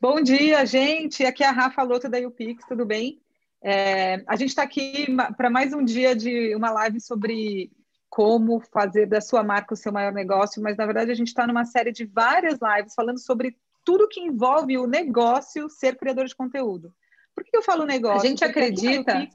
Bom 0.00 0.20
dia, 0.22 0.64
gente. 0.64 1.24
Aqui 1.24 1.42
é 1.42 1.48
a 1.48 1.52
Rafa 1.52 1.82
Loto 1.82 2.08
da 2.08 2.18
UPix, 2.18 2.64
tudo 2.68 2.86
bem? 2.86 3.20
É, 3.60 4.22
a 4.28 4.36
gente 4.36 4.50
está 4.50 4.62
aqui 4.62 5.06
para 5.36 5.50
mais 5.50 5.72
um 5.72 5.84
dia 5.84 6.14
de 6.14 6.54
uma 6.54 6.70
live 6.70 7.00
sobre 7.00 7.72
como 8.08 8.60
fazer 8.60 9.06
da 9.06 9.20
sua 9.20 9.42
marca 9.42 9.74
o 9.74 9.76
seu 9.76 9.92
maior 9.92 10.12
negócio, 10.12 10.62
mas 10.62 10.76
na 10.76 10.86
verdade 10.86 11.10
a 11.10 11.14
gente 11.14 11.26
está 11.26 11.48
numa 11.48 11.64
série 11.64 11.90
de 11.90 12.04
várias 12.04 12.60
lives 12.62 12.94
falando 12.94 13.18
sobre 13.18 13.56
tudo 13.84 14.06
que 14.06 14.20
envolve 14.20 14.78
o 14.78 14.86
negócio 14.86 15.68
ser 15.68 15.96
criador 15.96 16.26
de 16.26 16.36
conteúdo. 16.36 16.94
Por 17.34 17.42
que 17.42 17.56
eu 17.56 17.62
falo 17.62 17.84
negócio? 17.84 18.20
A 18.20 18.24
gente 18.24 18.44
Porque 18.44 18.60
acredita 18.60 19.28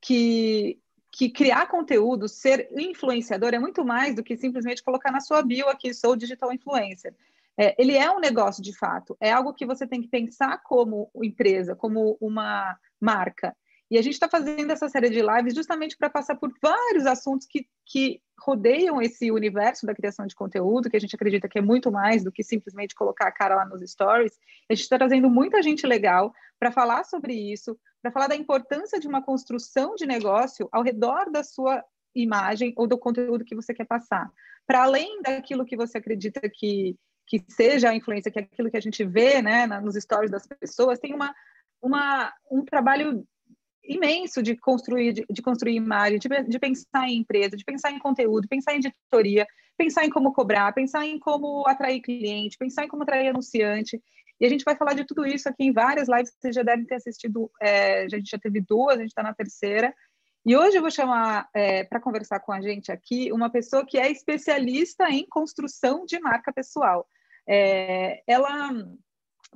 que, 0.00 0.78
que 1.10 1.28
criar 1.28 1.66
conteúdo, 1.66 2.28
ser 2.28 2.68
influenciador, 2.76 3.52
é 3.52 3.58
muito 3.58 3.84
mais 3.84 4.14
do 4.14 4.22
que 4.22 4.36
simplesmente 4.36 4.82
colocar 4.82 5.10
na 5.10 5.20
sua 5.20 5.42
bio 5.42 5.68
aqui, 5.68 5.92
sou 5.92 6.14
digital 6.14 6.52
influencer. 6.52 7.12
É, 7.58 7.74
ele 7.80 7.96
é 7.96 8.10
um 8.10 8.18
negócio 8.18 8.62
de 8.62 8.76
fato, 8.76 9.16
é 9.20 9.30
algo 9.30 9.54
que 9.54 9.66
você 9.66 9.86
tem 9.86 10.02
que 10.02 10.08
pensar 10.08 10.58
como 10.64 11.10
empresa, 11.22 11.76
como 11.76 12.16
uma 12.20 12.76
marca. 13.00 13.54
E 13.90 13.98
a 13.98 14.02
gente 14.02 14.14
está 14.14 14.28
fazendo 14.28 14.70
essa 14.72 14.88
série 14.88 15.10
de 15.10 15.20
lives 15.20 15.54
justamente 15.54 15.96
para 15.96 16.10
passar 16.10 16.36
por 16.36 16.52
vários 16.60 17.06
assuntos 17.06 17.46
que, 17.46 17.68
que 17.86 18.20
rodeiam 18.40 19.00
esse 19.00 19.30
universo 19.30 19.86
da 19.86 19.94
criação 19.94 20.26
de 20.26 20.34
conteúdo, 20.34 20.90
que 20.90 20.96
a 20.96 21.00
gente 21.00 21.14
acredita 21.14 21.48
que 21.48 21.58
é 21.58 21.62
muito 21.62 21.92
mais 21.92 22.24
do 22.24 22.32
que 22.32 22.42
simplesmente 22.42 22.94
colocar 22.94 23.28
a 23.28 23.32
cara 23.32 23.54
lá 23.54 23.64
nos 23.64 23.88
stories. 23.88 24.36
A 24.68 24.74
gente 24.74 24.82
está 24.82 24.98
trazendo 24.98 25.30
muita 25.30 25.62
gente 25.62 25.86
legal 25.86 26.32
para 26.58 26.72
falar 26.72 27.04
sobre 27.04 27.34
isso, 27.34 27.78
para 28.02 28.10
falar 28.10 28.26
da 28.26 28.36
importância 28.36 28.98
de 28.98 29.06
uma 29.06 29.22
construção 29.22 29.94
de 29.94 30.06
negócio 30.06 30.68
ao 30.72 30.82
redor 30.82 31.30
da 31.30 31.44
sua 31.44 31.84
imagem 32.14 32.72
ou 32.76 32.86
do 32.86 32.98
conteúdo 32.98 33.44
que 33.44 33.54
você 33.54 33.74
quer 33.74 33.86
passar. 33.86 34.30
Para 34.66 34.84
além 34.84 35.20
daquilo 35.20 35.64
que 35.64 35.76
você 35.76 35.98
acredita 35.98 36.40
que, 36.48 36.96
que 37.26 37.42
seja 37.48 37.90
a 37.90 37.94
influência, 37.94 38.30
que 38.30 38.38
é 38.38 38.42
aquilo 38.42 38.70
que 38.70 38.76
a 38.76 38.80
gente 38.80 39.04
vê 39.04 39.40
né, 39.40 39.66
nos 39.66 39.94
stories 39.94 40.30
das 40.30 40.46
pessoas, 40.46 40.98
tem 40.98 41.14
uma, 41.14 41.34
uma, 41.80 42.32
um 42.50 42.64
trabalho 42.64 43.26
imenso 43.82 44.42
de 44.42 44.56
construir, 44.56 45.12
de, 45.12 45.24
de 45.28 45.42
construir 45.42 45.74
imagem, 45.74 46.18
de, 46.18 46.28
de, 46.28 46.58
pensar 46.58 47.08
em 47.08 47.18
empresa, 47.18 47.56
de 47.56 47.64
pensar 47.64 47.90
em 47.90 47.98
conteúdo, 47.98 48.48
pensar 48.48 48.74
em 48.74 48.78
editoria, 48.78 49.46
pensar 49.76 50.04
em 50.04 50.10
como 50.10 50.32
cobrar, 50.32 50.72
pensar 50.72 51.06
em 51.06 51.18
como 51.18 51.66
atrair 51.66 52.00
cliente, 52.00 52.56
pensar 52.56 52.84
em 52.84 52.88
como 52.88 53.02
atrair 53.02 53.28
anunciante. 53.28 54.00
E 54.40 54.46
a 54.46 54.48
gente 54.48 54.64
vai 54.64 54.76
falar 54.76 54.94
de 54.94 55.04
tudo 55.04 55.26
isso 55.26 55.48
aqui 55.48 55.64
em 55.64 55.72
várias 55.72 56.08
lives, 56.08 56.32
vocês 56.40 56.54
já 56.54 56.62
devem 56.62 56.84
ter 56.86 56.96
assistido, 56.96 57.50
é, 57.60 58.04
a 58.04 58.08
gente 58.08 58.30
já 58.30 58.38
teve 58.38 58.60
duas, 58.60 58.96
a 58.96 59.00
gente 59.00 59.10
está 59.10 59.22
na 59.22 59.34
terceira. 59.34 59.94
E 60.46 60.54
hoje 60.54 60.76
eu 60.76 60.82
vou 60.82 60.90
chamar 60.90 61.48
é, 61.54 61.84
para 61.84 61.98
conversar 61.98 62.38
com 62.40 62.52
a 62.52 62.60
gente 62.60 62.92
aqui 62.92 63.32
uma 63.32 63.48
pessoa 63.48 63.84
que 63.86 63.96
é 63.96 64.10
especialista 64.10 65.08
em 65.08 65.26
construção 65.26 66.04
de 66.04 66.20
marca 66.20 66.52
pessoal. 66.52 67.06
É, 67.48 68.22
ela 68.26 68.70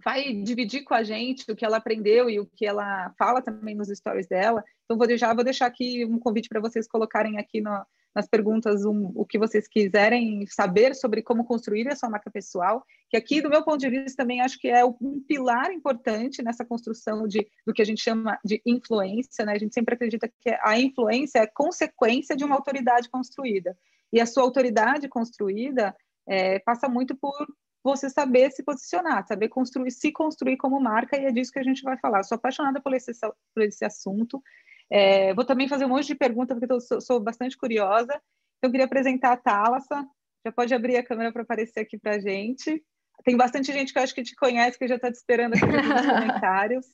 vai 0.02 0.32
dividir 0.32 0.84
com 0.84 0.94
a 0.94 1.02
gente 1.02 1.50
o 1.50 1.56
que 1.56 1.64
ela 1.64 1.76
aprendeu 1.76 2.30
e 2.30 2.40
o 2.40 2.46
que 2.46 2.64
ela 2.64 3.12
fala 3.18 3.42
também 3.42 3.74
nos 3.74 3.88
stories 3.88 4.26
dela. 4.26 4.64
Então, 4.84 4.96
vou 4.96 5.06
deixar, 5.06 5.34
vou 5.34 5.44
deixar 5.44 5.66
aqui 5.66 6.06
um 6.06 6.18
convite 6.18 6.48
para 6.48 6.60
vocês 6.60 6.88
colocarem 6.88 7.38
aqui 7.38 7.60
no, 7.60 7.84
nas 8.18 8.26
perguntas 8.26 8.84
um, 8.84 9.12
o 9.14 9.24
que 9.24 9.38
vocês 9.38 9.68
quiserem 9.68 10.44
saber 10.48 10.92
sobre 10.96 11.22
como 11.22 11.44
construir 11.44 11.86
a 11.86 11.94
sua 11.94 12.10
marca 12.10 12.28
pessoal, 12.28 12.84
que 13.08 13.16
aqui, 13.16 13.40
do 13.40 13.48
meu 13.48 13.62
ponto 13.62 13.78
de 13.78 13.88
vista, 13.88 14.24
também 14.24 14.40
acho 14.40 14.58
que 14.58 14.66
é 14.66 14.84
um 14.84 15.22
pilar 15.28 15.70
importante 15.70 16.42
nessa 16.42 16.64
construção 16.64 17.28
de, 17.28 17.46
do 17.64 17.72
que 17.72 17.80
a 17.80 17.84
gente 17.84 18.02
chama 18.02 18.36
de 18.44 18.60
influência, 18.66 19.44
né? 19.44 19.52
A 19.52 19.58
gente 19.58 19.72
sempre 19.72 19.94
acredita 19.94 20.28
que 20.40 20.50
a 20.64 20.76
influência 20.76 21.38
é 21.38 21.46
consequência 21.46 22.34
de 22.34 22.44
uma 22.44 22.56
autoridade 22.56 23.08
construída. 23.08 23.78
E 24.12 24.20
a 24.20 24.26
sua 24.26 24.42
autoridade 24.42 25.08
construída 25.08 25.94
é, 26.26 26.58
passa 26.58 26.88
muito 26.88 27.14
por 27.14 27.46
você 27.84 28.10
saber 28.10 28.50
se 28.50 28.64
posicionar, 28.64 29.24
saber 29.28 29.48
construir, 29.48 29.92
se 29.92 30.10
construir 30.10 30.56
como 30.56 30.80
marca, 30.80 31.16
e 31.16 31.24
é 31.24 31.30
disso 31.30 31.52
que 31.52 31.60
a 31.60 31.62
gente 31.62 31.82
vai 31.82 31.96
falar. 31.96 32.24
sou 32.24 32.34
apaixonada 32.34 32.80
por 32.80 32.92
esse, 32.94 33.12
por 33.54 33.62
esse 33.62 33.84
assunto. 33.84 34.42
É, 34.90 35.34
vou 35.34 35.44
também 35.44 35.68
fazer 35.68 35.84
um 35.84 35.88
monte 35.88 36.06
de 36.06 36.14
perguntas, 36.14 36.58
porque 36.58 36.72
eu 36.72 36.80
sou, 36.80 37.00
sou 37.00 37.20
bastante 37.20 37.56
curiosa. 37.56 38.12
Então, 38.58 38.68
eu 38.68 38.70
queria 38.70 38.86
apresentar 38.86 39.32
a 39.32 39.36
Thalassa. 39.36 40.06
Já 40.44 40.52
pode 40.52 40.74
abrir 40.74 40.96
a 40.96 41.04
câmera 41.04 41.32
para 41.32 41.42
aparecer 41.42 41.80
aqui 41.80 41.98
para 41.98 42.16
a 42.16 42.20
gente. 42.20 42.82
Tem 43.24 43.36
bastante 43.36 43.72
gente 43.72 43.92
que 43.92 43.98
eu 43.98 44.02
acho 44.02 44.14
que 44.14 44.22
te 44.22 44.34
conhece, 44.36 44.78
que 44.78 44.88
já 44.88 44.96
está 44.96 45.10
te 45.10 45.16
esperando 45.16 45.54
aqui 45.54 45.66
nos 45.66 46.06
comentários. 46.06 46.86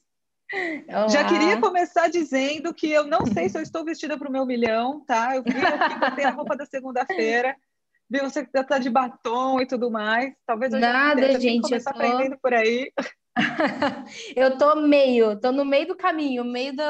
Olá. 0.89 1.09
Já 1.09 1.27
queria 1.27 1.61
começar 1.61 2.09
dizendo 2.09 2.73
que 2.75 2.91
eu 2.91 3.05
não 3.05 3.25
sei 3.27 3.49
se 3.49 3.57
eu 3.57 3.63
estou 3.63 3.85
vestida 3.85 4.19
para 4.19 4.29
o 4.29 4.33
meu 4.33 4.45
milhão, 4.45 5.05
tá? 5.05 5.37
Eu 5.37 5.43
vi 5.43 5.51
aqui, 5.51 6.23
a 6.23 6.31
roupa 6.31 6.57
da 6.57 6.67
segunda-feira 6.67 7.57
vi 8.11 8.21
você 8.21 8.45
que 8.45 8.65
tá 8.65 8.79
de 8.79 8.91
batom 8.91 9.61
e 9.61 9.67
tudo 9.67 9.91
mais. 9.91 10.33
Talvez 10.47 10.73
eu 10.73 10.81
Nada, 10.81 11.33
já 11.33 11.39
gente, 11.39 11.73
eu 11.73 11.83
tô... 11.83 11.91
aprendendo 11.91 12.39
por 12.41 12.53
aí. 12.55 12.93
eu 14.37 14.57
tô 14.57 14.77
meio, 14.77 15.39
tô 15.41 15.51
no 15.51 15.65
meio 15.65 15.89
do 15.89 15.97
caminho, 15.97 16.45
meio 16.45 16.75
do, 16.77 16.83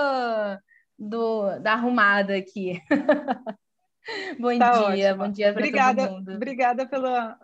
do 0.98 1.58
da 1.58 1.72
arrumada 1.74 2.36
aqui. 2.36 2.80
bom 4.38 4.58
tá 4.58 4.92
dia, 4.92 5.10
ótimo. 5.10 5.24
bom 5.24 5.32
dia 5.32 5.52
para 5.52 5.94
todo 5.94 6.10
mundo. 6.12 6.32
Obrigada 6.34 6.86
pela 6.86 7.38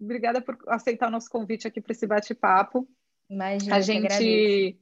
obrigada 0.00 0.40
por 0.40 0.58
aceitar 0.68 1.08
o 1.08 1.10
nosso 1.10 1.30
convite 1.30 1.66
aqui 1.66 1.80
para 1.80 1.92
esse 1.92 2.06
bate-papo. 2.06 2.88
Imagina, 3.28 3.76
a 3.76 3.80
gente 3.80 4.78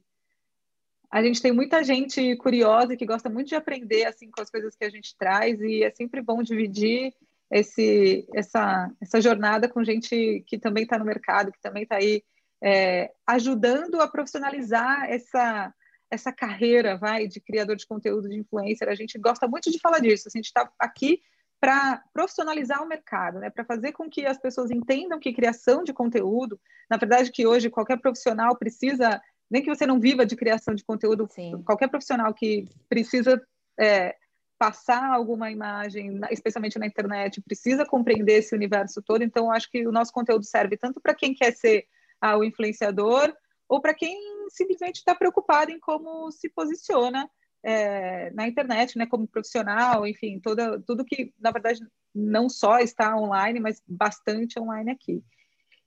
a 1.09 1.21
gente 1.21 1.41
tem 1.41 1.51
muita 1.51 1.83
gente 1.83 2.35
curiosa 2.37 2.97
que 2.97 3.05
gosta 3.05 3.29
muito 3.29 3.49
de 3.49 3.55
aprender 3.55 4.05
assim 4.05 4.31
com 4.31 4.41
as 4.41 4.49
coisas 4.49 4.75
que 4.75 4.83
a 4.83 4.89
gente 4.89 5.15
traz 5.15 5.61
e 5.61 5.83
é 5.83 5.91
sempre 5.91 6.21
bom 6.23 6.41
dividir 6.41 7.13
esse, 7.51 8.27
essa, 8.33 8.91
essa 8.99 9.21
jornada 9.21 9.69
com 9.69 9.83
gente 9.83 10.43
que 10.47 10.57
também 10.57 10.83
está 10.83 10.97
no 10.97 11.05
mercado, 11.05 11.51
que 11.51 11.61
também 11.61 11.83
está 11.83 11.97
aí 11.97 12.23
é, 12.63 13.11
ajudando 13.27 14.01
a 14.01 14.07
profissionalizar 14.07 15.05
essa, 15.07 15.71
essa 16.13 16.31
carreira, 16.31 16.95
vai, 16.95 17.27
de 17.27 17.39
criador 17.39 17.75
de 17.75 17.87
conteúdo, 17.87 18.29
de 18.29 18.37
influencer. 18.37 18.87
A 18.87 18.95
gente 18.95 19.17
gosta 19.17 19.47
muito 19.47 19.71
de 19.71 19.79
falar 19.79 19.99
disso. 19.99 20.27
A 20.27 20.37
gente 20.37 20.45
está 20.45 20.71
aqui 20.79 21.21
para 21.59 22.03
profissionalizar 22.13 22.83
o 22.83 22.87
mercado, 22.87 23.39
né? 23.39 23.49
Para 23.49 23.65
fazer 23.65 23.93
com 23.93 24.09
que 24.09 24.25
as 24.25 24.37
pessoas 24.37 24.69
entendam 24.69 25.19
que 25.19 25.33
criação 25.33 25.83
de 25.83 25.93
conteúdo, 25.93 26.59
na 26.89 26.97
verdade, 26.97 27.31
que 27.31 27.47
hoje 27.47 27.69
qualquer 27.69 27.99
profissional 27.99 28.55
precisa, 28.55 29.19
nem 29.49 29.63
que 29.63 29.73
você 29.73 29.87
não 29.87 29.99
viva 29.99 30.25
de 30.25 30.35
criação 30.35 30.75
de 30.75 30.83
conteúdo, 30.83 31.27
Sim. 31.31 31.63
qualquer 31.63 31.87
profissional 31.87 32.33
que 32.33 32.67
precisa 32.87 33.41
é, 33.79 34.15
passar 34.59 35.11
alguma 35.11 35.49
imagem, 35.49 36.19
especialmente 36.29 36.77
na 36.77 36.85
internet, 36.85 37.41
precisa 37.41 37.85
compreender 37.85 38.39
esse 38.39 38.53
universo 38.53 39.01
todo. 39.01 39.23
Então, 39.23 39.51
acho 39.51 39.69
que 39.71 39.87
o 39.87 39.91
nosso 39.91 40.11
conteúdo 40.11 40.45
serve 40.45 40.77
tanto 40.77 41.01
para 41.01 41.15
quem 41.15 41.33
quer 41.33 41.53
ser 41.53 41.85
ah, 42.21 42.37
o 42.37 42.43
influenciador 42.43 43.33
ou 43.67 43.81
para 43.81 43.93
quem 43.93 44.17
simplesmente 44.53 44.97
está 44.97 45.15
preocupado 45.15 45.71
em 45.71 45.79
como 45.79 46.31
se 46.31 46.47
posiciona 46.49 47.29
é, 47.63 48.29
na 48.31 48.47
internet, 48.47 48.97
né, 48.97 49.05
como 49.05 49.27
profissional, 49.27 50.05
enfim, 50.05 50.39
toda, 50.39 50.79
tudo 50.81 51.05
que, 51.05 51.33
na 51.39 51.51
verdade, 51.51 51.79
não 52.13 52.49
só 52.49 52.79
está 52.79 53.15
online, 53.17 53.59
mas 53.59 53.81
bastante 53.87 54.59
online 54.59 54.91
aqui. 54.91 55.23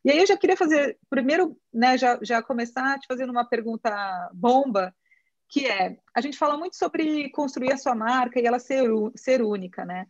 E 0.04 0.10
aí 0.10 0.18
eu 0.18 0.26
já 0.26 0.36
queria 0.36 0.56
fazer, 0.56 0.98
primeiro, 1.08 1.56
né, 1.72 1.96
já, 1.98 2.18
já 2.22 2.42
começar 2.42 2.98
te 2.98 3.06
fazendo 3.06 3.30
uma 3.30 3.44
pergunta 3.44 4.30
bomba, 4.32 4.94
que 5.48 5.66
é, 5.66 5.96
a 6.14 6.20
gente 6.20 6.38
fala 6.38 6.56
muito 6.56 6.76
sobre 6.76 7.30
construir 7.30 7.72
a 7.72 7.78
sua 7.78 7.94
marca 7.94 8.40
e 8.40 8.46
ela 8.46 8.58
ser, 8.58 8.88
ser 9.14 9.42
única, 9.42 9.84
né? 9.84 10.06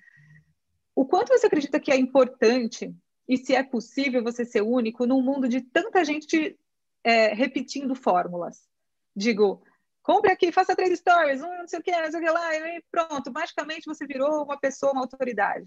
O 0.94 1.04
quanto 1.04 1.28
você 1.28 1.46
acredita 1.46 1.78
que 1.78 1.92
é 1.92 1.96
importante 1.96 2.94
e 3.28 3.36
se 3.36 3.54
é 3.54 3.62
possível 3.62 4.22
você 4.22 4.46
ser 4.46 4.62
único 4.62 5.04
num 5.04 5.20
mundo 5.20 5.46
de 5.46 5.60
tanta 5.60 6.02
gente 6.04 6.58
é, 7.06 7.32
repetindo 7.32 7.94
fórmulas? 7.94 8.68
Digo, 9.14 9.62
compre 10.02 10.32
aqui, 10.32 10.50
faça 10.50 10.74
três 10.74 10.98
stories, 10.98 11.40
um 11.40 11.58
não 11.58 11.68
sei 11.68 11.78
o 11.78 11.82
que, 11.82 11.92
não 11.92 12.10
sei 12.10 12.20
o 12.20 12.24
que 12.24 12.30
lá, 12.30 12.54
e 12.54 12.82
pronto, 12.90 13.32
magicamente 13.32 13.86
você 13.86 14.04
virou 14.04 14.42
uma 14.42 14.58
pessoa, 14.58 14.92
uma 14.92 15.02
autoridade. 15.02 15.64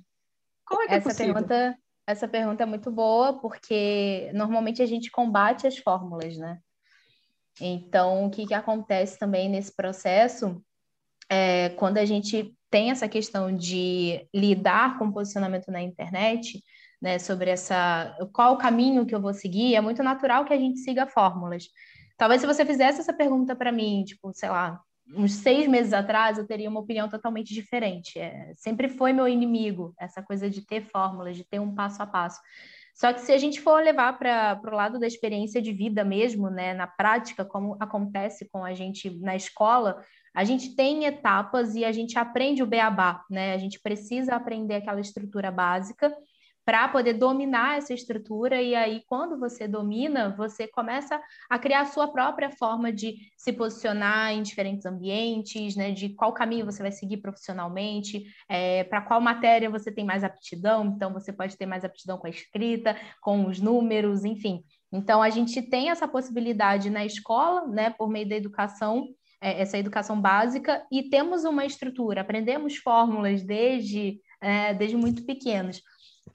Como 0.66 0.84
é 0.84 0.88
que 0.88 0.94
é 0.94 0.98
essa 0.98 1.08
é 1.08 1.12
possível? 1.12 1.34
Pergunta, 1.34 1.78
essa 2.06 2.28
pergunta 2.28 2.64
é 2.64 2.66
muito 2.66 2.92
boa, 2.92 3.40
porque 3.40 4.30
normalmente 4.34 4.82
a 4.82 4.86
gente 4.86 5.10
combate 5.10 5.66
as 5.66 5.78
fórmulas, 5.78 6.38
né? 6.38 6.60
Então, 7.62 8.26
o 8.26 8.30
que, 8.30 8.46
que 8.46 8.54
acontece 8.54 9.18
também 9.18 9.50
nesse 9.50 9.74
processo 9.74 10.62
é 11.30 11.70
quando 11.70 11.98
a 11.98 12.06
gente 12.06 12.54
tem 12.70 12.92
essa 12.92 13.08
questão 13.08 13.56
de 13.56 14.28
lidar 14.34 15.00
com 15.00 15.12
posicionamento 15.12 15.72
na 15.72 15.82
internet, 15.82 16.62
né, 17.02 17.20
sobre 17.20 17.50
essa 17.50 18.16
qual 18.34 18.54
o 18.54 18.58
caminho 18.58 19.06
que 19.06 19.16
eu 19.16 19.22
vou 19.22 19.34
seguir, 19.34 19.76
é 19.76 19.82
muito 19.82 20.04
natural 20.04 20.46
que 20.46 20.54
a 20.54 20.58
gente 20.58 20.80
siga 20.80 21.08
fórmulas. 21.08 21.68
Talvez 22.18 22.42
se 22.42 22.48
você 22.48 22.66
fizesse 22.66 23.00
essa 23.00 23.14
pergunta 23.14 23.56
para 23.56 23.72
mim, 23.72 24.04
tipo, 24.04 24.34
sei 24.34 24.50
lá, 24.50 24.82
uns 25.16 25.36
seis 25.36 25.68
meses 25.68 25.94
atrás, 25.94 26.38
eu 26.38 26.46
teria 26.46 26.70
uma 26.70 26.82
opinião 26.82 27.10
totalmente 27.10 27.54
diferente. 27.54 28.20
É, 28.20 28.54
sempre 28.56 28.90
foi 28.90 29.14
meu 29.14 29.28
inimigo 29.28 29.94
essa 30.00 30.22
coisa 30.22 30.50
de 30.50 30.66
ter 30.66 30.82
fórmulas, 30.82 31.36
de 31.36 31.44
ter 31.44 31.60
um 31.60 31.74
passo 31.74 32.04
a 32.04 32.08
passo. 32.08 32.40
Só 32.94 33.14
que 33.14 33.22
se 33.22 33.32
a 33.32 33.38
gente 33.38 33.62
for 33.62 33.82
levar 33.82 34.20
para 34.20 34.60
o 34.66 34.76
lado 34.76 35.00
da 35.00 35.08
experiência 35.08 35.62
de 35.62 35.72
vida 35.72 36.04
mesmo, 36.04 36.50
né, 36.50 36.74
na 36.74 36.86
prática, 36.86 37.46
como 37.46 37.78
acontece 37.80 38.50
com 38.52 38.66
a 38.66 38.74
gente 38.74 39.10
na 39.22 39.38
escola, 39.38 40.04
a 40.36 40.44
gente 40.44 40.76
tem 40.76 41.06
etapas 41.06 41.76
e 41.76 41.86
a 41.86 41.94
gente 41.94 42.20
aprende 42.20 42.62
o 42.62 42.68
beabá, 42.68 43.24
né? 43.30 43.54
A 43.54 43.58
gente 43.58 43.80
precisa 43.80 44.36
aprender 44.36 44.76
aquela 44.76 45.00
estrutura 45.00 45.50
básica 45.50 46.14
para 46.70 46.88
poder 46.88 47.14
dominar 47.14 47.80
essa 47.80 47.96
estrutura. 47.96 48.62
E 48.62 48.76
aí, 48.76 49.02
quando 49.08 49.40
você 49.40 49.68
domina, 49.68 50.36
você 50.38 50.68
começa 50.68 51.20
a 51.50 51.58
criar 51.58 51.82
a 51.82 51.86
sua 51.86 52.08
própria 52.08 52.52
forma 52.52 52.94
de 52.94 53.16
se 53.36 53.52
posicionar 53.52 54.34
em 54.34 54.44
diferentes 54.44 54.86
ambientes, 54.86 55.76
né? 55.76 55.90
De 55.90 56.10
qual 56.10 56.32
caminho 56.32 56.68
você 56.68 56.84
vai 56.84 56.92
seguir 56.92 57.18
profissionalmente, 57.18 58.24
é, 58.48 58.84
para 58.84 59.02
qual 59.02 59.20
matéria 59.20 59.68
você 59.68 59.92
tem 59.92 60.06
mais 60.06 60.24
aptidão. 60.24 60.86
Então, 60.86 61.12
você 61.12 61.34
pode 61.34 61.58
ter 61.58 61.66
mais 61.66 61.84
aptidão 61.84 62.20
com 62.20 62.28
a 62.28 62.30
escrita, 62.30 62.96
com 63.20 63.48
os 63.48 63.60
números, 63.60 64.24
enfim. 64.24 64.64
Então, 64.92 65.24
a 65.24 65.32
gente 65.32 65.64
tem 65.64 65.90
essa 65.90 66.08
possibilidade 66.08 66.92
na 66.92 67.04
escola, 67.04 67.66
né, 67.66 67.90
por 67.90 68.08
meio 68.12 68.30
da 68.30 68.36
educação, 68.36 69.08
é, 69.42 69.60
essa 69.60 69.76
educação 69.76 70.22
básica, 70.22 70.86
e 70.92 71.10
temos 71.10 71.46
uma 71.46 71.66
estrutura, 71.66 72.22
aprendemos 72.22 72.76
fórmulas 72.76 73.42
desde, 73.42 74.22
é, 74.40 74.72
desde 74.76 74.96
muito 74.96 75.26
pequenos. 75.26 75.82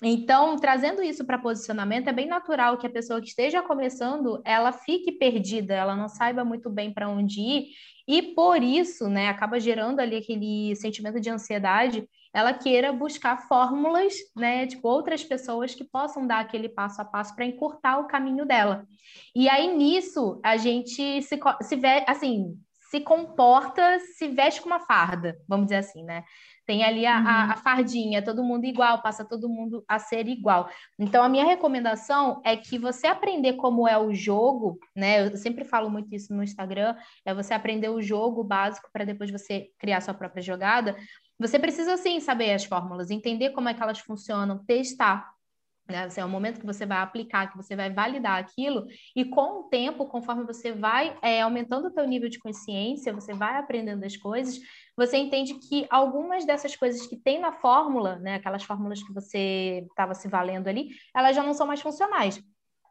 Então, 0.02 0.56
trazendo 0.56 1.02
isso 1.02 1.24
para 1.24 1.38
posicionamento, 1.38 2.08
é 2.08 2.12
bem 2.12 2.26
natural 2.26 2.76
que 2.76 2.86
a 2.86 2.90
pessoa 2.90 3.20
que 3.20 3.28
esteja 3.28 3.62
começando, 3.62 4.40
ela 4.44 4.72
fique 4.72 5.12
perdida, 5.12 5.74
ela 5.74 5.96
não 5.96 6.08
saiba 6.08 6.44
muito 6.44 6.70
bem 6.70 6.92
para 6.92 7.08
onde 7.08 7.40
ir, 7.40 7.66
e 8.06 8.22
por 8.34 8.62
isso, 8.62 9.08
né, 9.08 9.28
acaba 9.28 9.58
gerando 9.58 10.00
ali 10.00 10.16
aquele 10.16 10.76
sentimento 10.76 11.18
de 11.18 11.30
ansiedade, 11.30 12.06
ela 12.34 12.52
queira 12.52 12.92
buscar 12.92 13.48
fórmulas, 13.48 14.14
né, 14.36 14.66
tipo 14.66 14.86
outras 14.88 15.24
pessoas 15.24 15.74
que 15.74 15.84
possam 15.84 16.26
dar 16.26 16.40
aquele 16.40 16.68
passo 16.68 17.00
a 17.00 17.04
passo 17.04 17.34
para 17.34 17.46
encurtar 17.46 17.98
o 17.98 18.06
caminho 18.06 18.44
dela. 18.44 18.86
E 19.34 19.48
aí 19.48 19.74
nisso, 19.74 20.40
a 20.44 20.56
gente 20.56 21.22
se, 21.22 21.40
se 21.62 21.76
vê, 21.76 22.04
assim, 22.06 22.58
se 22.90 23.00
comporta, 23.00 23.98
se 24.16 24.28
veste 24.28 24.60
com 24.60 24.68
uma 24.68 24.80
farda, 24.80 25.36
vamos 25.48 25.66
dizer 25.66 25.76
assim, 25.76 26.04
né? 26.04 26.24
Tem 26.66 26.82
ali 26.82 27.04
a, 27.04 27.18
uhum. 27.18 27.26
a, 27.26 27.52
a, 27.52 27.56
fardinha, 27.56 28.22
todo 28.22 28.42
mundo 28.42 28.64
igual, 28.64 29.02
passa 29.02 29.24
todo 29.24 29.48
mundo 29.48 29.84
a 29.86 29.98
ser 29.98 30.26
igual. 30.28 30.68
Então, 30.98 31.22
a 31.22 31.28
minha 31.28 31.44
recomendação 31.44 32.40
é 32.44 32.56
que 32.56 32.78
você 32.78 33.06
aprender 33.06 33.54
como 33.54 33.86
é 33.86 33.98
o 33.98 34.14
jogo, 34.14 34.78
né? 34.96 35.26
Eu 35.26 35.36
sempre 35.36 35.64
falo 35.64 35.90
muito 35.90 36.14
isso 36.14 36.34
no 36.34 36.42
Instagram, 36.42 36.96
é 37.24 37.34
você 37.34 37.52
aprender 37.52 37.90
o 37.90 38.00
jogo 38.00 38.42
básico 38.42 38.88
para 38.92 39.04
depois 39.04 39.30
você 39.30 39.68
criar 39.78 40.00
sua 40.00 40.14
própria 40.14 40.42
jogada. 40.42 40.96
Você 41.38 41.58
precisa 41.58 41.96
sim 41.96 42.20
saber 42.20 42.54
as 42.54 42.64
fórmulas, 42.64 43.10
entender 43.10 43.50
como 43.50 43.68
é 43.68 43.74
que 43.74 43.82
elas 43.82 43.98
funcionam, 43.98 44.64
testar. 44.64 45.33
Né? 45.88 46.04
Assim, 46.04 46.20
é 46.20 46.24
o 46.24 46.28
momento 46.28 46.60
que 46.60 46.66
você 46.66 46.86
vai 46.86 46.98
aplicar, 46.98 47.50
que 47.50 47.56
você 47.56 47.76
vai 47.76 47.92
validar 47.92 48.38
aquilo, 48.38 48.86
e 49.14 49.24
com 49.24 49.60
o 49.60 49.62
tempo, 49.64 50.06
conforme 50.06 50.44
você 50.44 50.72
vai 50.72 51.16
é, 51.20 51.42
aumentando 51.42 51.88
o 51.88 51.90
teu 51.90 52.06
nível 52.06 52.28
de 52.28 52.38
consciência, 52.38 53.12
você 53.12 53.34
vai 53.34 53.58
aprendendo 53.58 54.02
as 54.04 54.16
coisas, 54.16 54.58
você 54.96 55.18
entende 55.18 55.54
que 55.54 55.86
algumas 55.90 56.46
dessas 56.46 56.74
coisas 56.74 57.06
que 57.06 57.16
tem 57.16 57.38
na 57.38 57.52
fórmula, 57.52 58.16
né, 58.16 58.36
aquelas 58.36 58.64
fórmulas 58.64 59.02
que 59.02 59.12
você 59.12 59.84
estava 59.90 60.14
se 60.14 60.26
valendo 60.26 60.68
ali, 60.68 60.88
elas 61.14 61.36
já 61.36 61.42
não 61.42 61.52
são 61.52 61.66
mais 61.66 61.80
funcionais. 61.80 62.42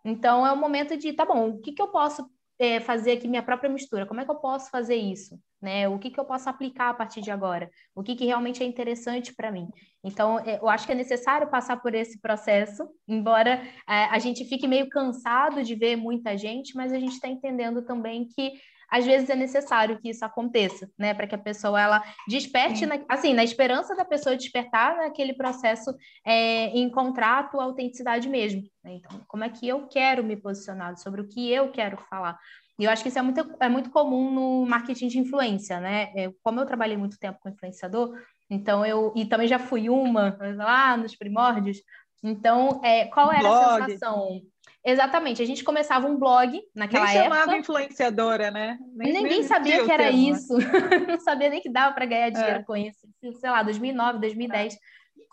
Então, 0.05 0.45
é 0.45 0.51
o 0.51 0.57
momento 0.57 0.97
de, 0.97 1.13
tá 1.13 1.25
bom, 1.25 1.49
o 1.49 1.61
que, 1.61 1.71
que 1.71 1.81
eu 1.81 1.87
posso 1.87 2.29
é, 2.59 2.79
fazer 2.79 3.13
aqui 3.13 3.27
minha 3.27 3.41
própria 3.41 3.69
mistura? 3.69 4.05
Como 4.05 4.19
é 4.19 4.25
que 4.25 4.31
eu 4.31 4.35
posso 4.35 4.69
fazer 4.69 4.95
isso? 4.95 5.39
Né? 5.63 5.87
O 5.87 5.97
que, 5.97 6.09
que 6.11 6.19
eu 6.19 6.25
posso 6.25 6.49
aplicar 6.49 6.89
a 6.89 6.93
partir 6.93 7.21
de 7.21 7.31
agora? 7.31 7.71
O 7.95 8.03
que, 8.03 8.17
que 8.17 8.25
realmente 8.25 8.61
é 8.61 8.65
interessante 8.65 9.33
para 9.33 9.49
mim? 9.49 9.69
Então, 10.03 10.37
é, 10.39 10.59
eu 10.59 10.67
acho 10.67 10.85
que 10.85 10.91
é 10.91 10.95
necessário 10.95 11.49
passar 11.49 11.77
por 11.77 11.95
esse 11.95 12.19
processo, 12.19 12.85
embora 13.07 13.63
é, 13.87 14.03
a 14.11 14.19
gente 14.19 14.43
fique 14.43 14.67
meio 14.67 14.89
cansado 14.89 15.63
de 15.63 15.73
ver 15.73 15.95
muita 15.95 16.37
gente, 16.37 16.75
mas 16.75 16.91
a 16.91 16.99
gente 16.99 17.13
está 17.13 17.29
entendendo 17.29 17.81
também 17.81 18.27
que 18.27 18.51
às 18.89 19.05
vezes 19.05 19.29
é 19.29 19.35
necessário 19.35 19.97
que 19.99 20.09
isso 20.09 20.23
aconteça, 20.23 20.87
né, 20.99 21.13
para 21.13 21.25
que 21.25 21.33
a 21.33 21.37
pessoa 21.37 21.81
ela 21.81 22.03
desperte, 22.27 22.85
na, 22.85 22.99
assim, 23.09 23.33
na 23.33 23.43
esperança 23.43 23.95
da 23.95 24.05
pessoa 24.05 24.35
despertar 24.35 24.97
naquele 24.97 25.33
processo 25.33 25.95
é, 26.23 26.77
encontrar 26.77 27.39
a 27.39 27.43
tua 27.43 27.63
autenticidade 27.63 28.29
mesmo. 28.29 28.61
Né? 28.83 28.95
Então, 28.95 29.19
como 29.27 29.43
é 29.45 29.49
que 29.49 29.67
eu 29.67 29.87
quero 29.87 30.23
me 30.23 30.35
posicionar 30.35 30.95
sobre 30.97 31.21
o 31.21 31.27
que 31.27 31.49
eu 31.49 31.71
quero 31.71 31.97
falar? 32.09 32.37
E 32.79 32.85
eu 32.85 32.91
acho 32.91 33.03
que 33.03 33.09
isso 33.09 33.19
é 33.19 33.21
muito, 33.21 33.55
é 33.59 33.69
muito 33.69 33.89
comum 33.91 34.31
no 34.31 34.65
marketing 34.65 35.07
de 35.07 35.19
influência, 35.19 35.79
né? 35.79 36.11
Eu, 36.15 36.31
é, 36.31 36.33
como 36.41 36.59
eu 36.59 36.65
trabalhei 36.65 36.97
muito 36.97 37.19
tempo 37.19 37.39
com 37.39 37.49
influenciador, 37.49 38.17
então 38.49 38.85
eu 38.85 39.13
e 39.15 39.25
também 39.25 39.47
já 39.47 39.59
fui 39.59 39.89
uma 39.89 40.37
lá 40.55 40.97
nos 40.97 41.15
primórdios. 41.15 41.77
Então, 42.23 42.79
é, 42.83 43.05
qual 43.05 43.31
era 43.31 43.41
Blog. 43.41 43.81
a 43.81 43.85
sensação? 43.85 44.41
Exatamente, 44.85 45.41
a 45.41 45.45
gente 45.45 45.63
começava 45.63 46.07
um 46.07 46.17
blog 46.17 46.61
naquela 46.75 47.05
nem 47.05 47.17
época. 47.17 47.35
Chamava 47.35 47.57
influenciadora, 47.57 48.51
né? 48.51 48.77
Nem, 48.93 49.13
Ninguém 49.13 49.43
sabia 49.43 49.83
que 49.83 49.91
era 49.91 50.03
termo. 50.05 50.17
isso. 50.17 50.53
não 51.07 51.19
sabia 51.19 51.49
nem 51.49 51.61
que 51.61 51.69
dava 51.69 51.93
para 51.93 52.05
ganhar 52.05 52.29
dinheiro 52.29 52.59
é. 52.59 52.63
com 52.63 52.75
isso. 52.75 53.07
Sei 53.39 53.49
lá, 53.49 53.63
2009, 53.63 54.19
2010. 54.19 54.73
É. 54.73 54.77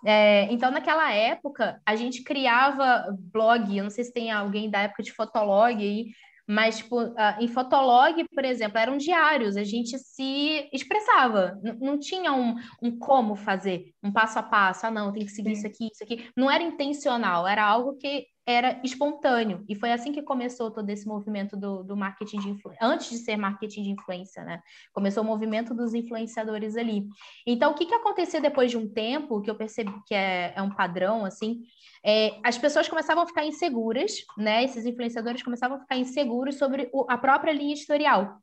É, 0.05 0.49
então, 0.53 0.71
naquela 0.71 1.13
época, 1.13 1.81
a 1.85 1.97
gente 1.97 2.23
criava 2.23 3.07
blog. 3.33 3.77
Eu 3.77 3.85
não 3.85 3.91
sei 3.91 4.05
se 4.05 4.13
tem 4.13 4.31
alguém 4.31 4.71
da 4.71 4.83
época 4.83 5.03
de 5.03 5.13
Fotolog 5.13 5.83
aí, 5.83 6.07
mas, 6.51 6.79
tipo, 6.79 6.97
em 7.39 7.47
Fotolog, 7.47 8.25
por 8.35 8.45
exemplo, 8.45 8.77
eram 8.77 8.97
diários, 8.97 9.57
a 9.57 9.63
gente 9.63 9.97
se 9.97 10.69
expressava, 10.73 11.57
não 11.81 11.97
tinha 11.97 12.33
um, 12.33 12.57
um 12.83 12.99
como 12.99 13.37
fazer, 13.37 13.95
um 14.03 14.13
passo 14.13 14.41
a 14.41 14.43
passo, 14.43 14.85
ah, 14.85 14.91
não, 14.91 15.13
tem 15.13 15.25
que 15.25 15.31
seguir 15.31 15.53
isso 15.53 15.67
aqui, 15.67 15.89
isso 15.93 16.03
aqui. 16.03 16.29
Não 16.37 16.51
era 16.51 16.65
intencional, 16.65 17.47
era 17.47 17.65
algo 17.65 17.97
que 17.97 18.27
era 18.51 18.81
espontâneo. 18.85 19.65
E 19.69 19.75
foi 19.75 19.93
assim 19.93 20.13
que 20.13 20.23
começou 20.23 20.71
todo 20.71 20.89
esse 20.91 21.07
movimento 21.07 21.57
do, 21.57 21.83
do 21.83 21.97
marketing 21.97 22.39
de 22.39 22.49
influência, 22.51 22.87
antes 22.87 23.11
de 23.11 23.19
ser 23.19 23.37
marketing 23.37 23.83
de 23.83 23.91
influência, 23.91 24.45
né? 24.45 24.61
Começou 24.93 25.23
o 25.23 25.27
movimento 25.27 25.75
dos 25.75 25.95
influenciadores 25.95 26.77
ali. 26.77 27.07
Então, 27.47 27.73
o 27.73 27.75
que, 27.75 27.87
que 27.87 27.95
aconteceu 27.95 28.41
depois 28.41 28.71
de 28.71 28.77
um 28.77 28.89
tempo, 28.89 29.41
que 29.41 29.51
eu 29.51 29.55
percebi 29.55 29.93
que 30.07 30.15
é, 30.15 30.53
é 30.55 30.63
um 30.63 30.71
padrão, 30.71 31.25
assim, 31.25 31.63
é, 32.05 32.39
as 32.43 32.57
pessoas 32.59 32.89
começavam 32.89 33.23
a 33.23 33.27
ficar 33.27 33.45
inseguras, 33.45 34.13
né? 34.37 34.65
Esses 34.65 34.85
influenciadores 34.87 35.43
começavam 35.43 35.77
a 35.77 35.81
ficar 35.81 35.97
inseguros 35.97 36.57
sobre 36.57 36.89
o, 36.93 37.07
a 37.09 37.17
própria 37.19 37.53
linha 37.53 37.75
editorial. 37.75 38.39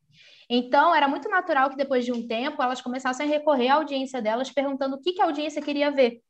Então, 0.49 0.95
era 0.95 1.07
muito 1.07 1.27
natural 1.27 1.69
que 1.69 1.75
depois 1.75 2.05
de 2.05 2.11
um 2.11 2.25
tempo 2.25 2.61
elas 2.61 2.81
começassem 2.81 3.25
a 3.25 3.29
recorrer 3.29 3.69
à 3.69 3.75
audiência 3.75 4.21
delas, 4.21 4.49
perguntando 4.49 4.95
o 4.95 5.01
que, 5.01 5.13
que 5.13 5.21
a 5.21 5.25
audiência 5.25 5.61
queria 5.61 5.91
ver. 5.91 6.21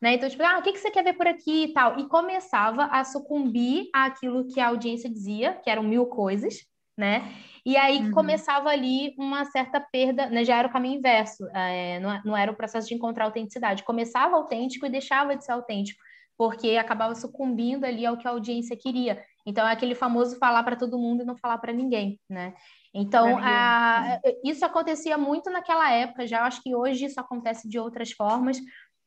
Né? 0.00 0.14
Então, 0.14 0.28
tipo, 0.28 0.42
ah, 0.42 0.58
o 0.58 0.62
que, 0.62 0.72
que 0.72 0.78
você 0.78 0.90
quer 0.90 1.04
ver 1.04 1.12
por 1.12 1.26
aqui 1.26 1.64
e 1.64 1.72
tal? 1.72 1.98
E 1.98 2.08
começava 2.08 2.84
a 2.86 3.04
sucumbir 3.04 3.90
àquilo 3.92 4.46
que 4.46 4.58
a 4.58 4.68
audiência 4.68 5.10
dizia, 5.10 5.54
que 5.62 5.68
eram 5.68 5.82
mil 5.82 6.06
coisas, 6.06 6.54
né? 6.96 7.30
E 7.64 7.76
aí 7.76 7.98
uhum. 7.98 8.12
começava 8.12 8.70
ali 8.70 9.14
uma 9.18 9.44
certa 9.44 9.78
perda, 9.78 10.26
né? 10.30 10.44
já 10.44 10.56
era 10.56 10.68
o 10.68 10.72
caminho 10.72 10.98
inverso, 10.98 11.46
é, 11.54 12.00
não, 12.00 12.20
não 12.24 12.36
era 12.36 12.50
o 12.50 12.56
processo 12.56 12.88
de 12.88 12.94
encontrar 12.94 13.26
autenticidade. 13.26 13.84
Começava 13.84 14.36
autêntico 14.36 14.86
e 14.86 14.90
deixava 14.90 15.36
de 15.36 15.44
ser 15.44 15.52
autêntico, 15.52 16.00
porque 16.36 16.78
acabava 16.78 17.14
sucumbindo 17.14 17.84
ali 17.84 18.06
ao 18.06 18.16
que 18.16 18.26
a 18.26 18.30
audiência 18.30 18.76
queria. 18.76 19.22
Então, 19.46 19.66
é 19.66 19.72
aquele 19.72 19.94
famoso 19.94 20.38
falar 20.38 20.62
para 20.62 20.76
todo 20.76 20.98
mundo 20.98 21.22
e 21.22 21.26
não 21.26 21.36
falar 21.36 21.58
para 21.58 21.72
ninguém, 21.72 22.18
né? 22.28 22.54
Então, 22.92 23.38
a, 23.38 24.18
isso 24.44 24.64
acontecia 24.64 25.16
muito 25.16 25.48
naquela 25.50 25.90
época, 25.92 26.26
já 26.26 26.44
acho 26.44 26.62
que 26.62 26.74
hoje 26.74 27.04
isso 27.04 27.20
acontece 27.20 27.68
de 27.68 27.78
outras 27.78 28.10
formas, 28.10 28.58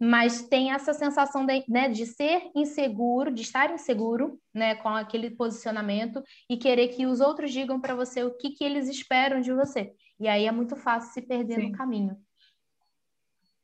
mas 0.03 0.41
tem 0.41 0.73
essa 0.73 0.93
sensação 0.93 1.45
de, 1.45 1.63
né, 1.65 1.87
de 1.87 2.05
ser 2.05 2.51
inseguro, 2.53 3.31
de 3.31 3.41
estar 3.41 3.73
inseguro 3.73 4.37
né, 4.53 4.75
com 4.75 4.89
aquele 4.89 5.31
posicionamento 5.31 6.21
e 6.49 6.57
querer 6.57 6.89
que 6.89 7.05
os 7.05 7.21
outros 7.21 7.53
digam 7.53 7.79
para 7.79 7.95
você 7.95 8.21
o 8.21 8.35
que, 8.35 8.51
que 8.51 8.65
eles 8.65 8.89
esperam 8.89 9.39
de 9.39 9.53
você. 9.53 9.93
E 10.19 10.27
aí 10.27 10.45
é 10.45 10.51
muito 10.51 10.75
fácil 10.75 11.13
se 11.13 11.21
perder 11.21 11.55
Sim. 11.55 11.69
no 11.69 11.77
caminho. 11.77 12.17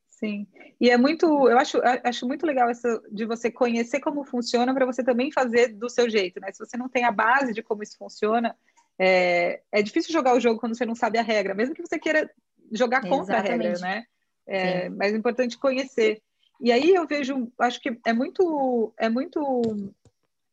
Sim, 0.08 0.48
e 0.80 0.90
é 0.90 0.96
muito, 0.96 1.26
eu 1.50 1.58
acho, 1.58 1.78
acho 2.06 2.26
muito 2.26 2.46
legal 2.46 2.70
essa 2.70 3.02
de 3.12 3.26
você 3.26 3.52
conhecer 3.52 4.00
como 4.00 4.24
funciona 4.24 4.74
para 4.74 4.86
você 4.86 5.04
também 5.04 5.32
fazer 5.32 5.74
do 5.74 5.90
seu 5.90 6.10
jeito, 6.10 6.40
né? 6.40 6.54
Se 6.54 6.60
você 6.60 6.78
não 6.78 6.88
tem 6.88 7.04
a 7.04 7.12
base 7.12 7.54
de 7.54 7.62
como 7.62 7.84
isso 7.84 7.98
funciona, 7.98 8.56
é, 8.98 9.62
é 9.72 9.82
difícil 9.82 10.14
jogar 10.14 10.36
o 10.36 10.40
jogo 10.40 10.60
quando 10.60 10.78
você 10.78 10.86
não 10.86 10.96
sabe 10.96 11.18
a 11.18 11.22
regra, 11.22 11.54
mesmo 11.54 11.76
que 11.76 11.82
você 11.82 12.00
queira 12.00 12.30
jogar 12.72 13.02
contra 13.02 13.40
Exatamente. 13.40 13.50
a 13.50 13.58
regra, 13.58 13.80
né? 13.80 14.04
É, 14.46 14.90
mas 14.90 15.14
é 15.14 15.18
importante 15.18 15.58
conhecer. 15.58 16.22
E 16.60 16.72
aí 16.72 16.94
eu 16.94 17.08
vejo, 17.08 17.52
acho 17.60 17.80
que 17.82 17.98
é 18.06 18.12
muito, 18.12 18.94
é 18.98 19.08
muito, 19.10 19.92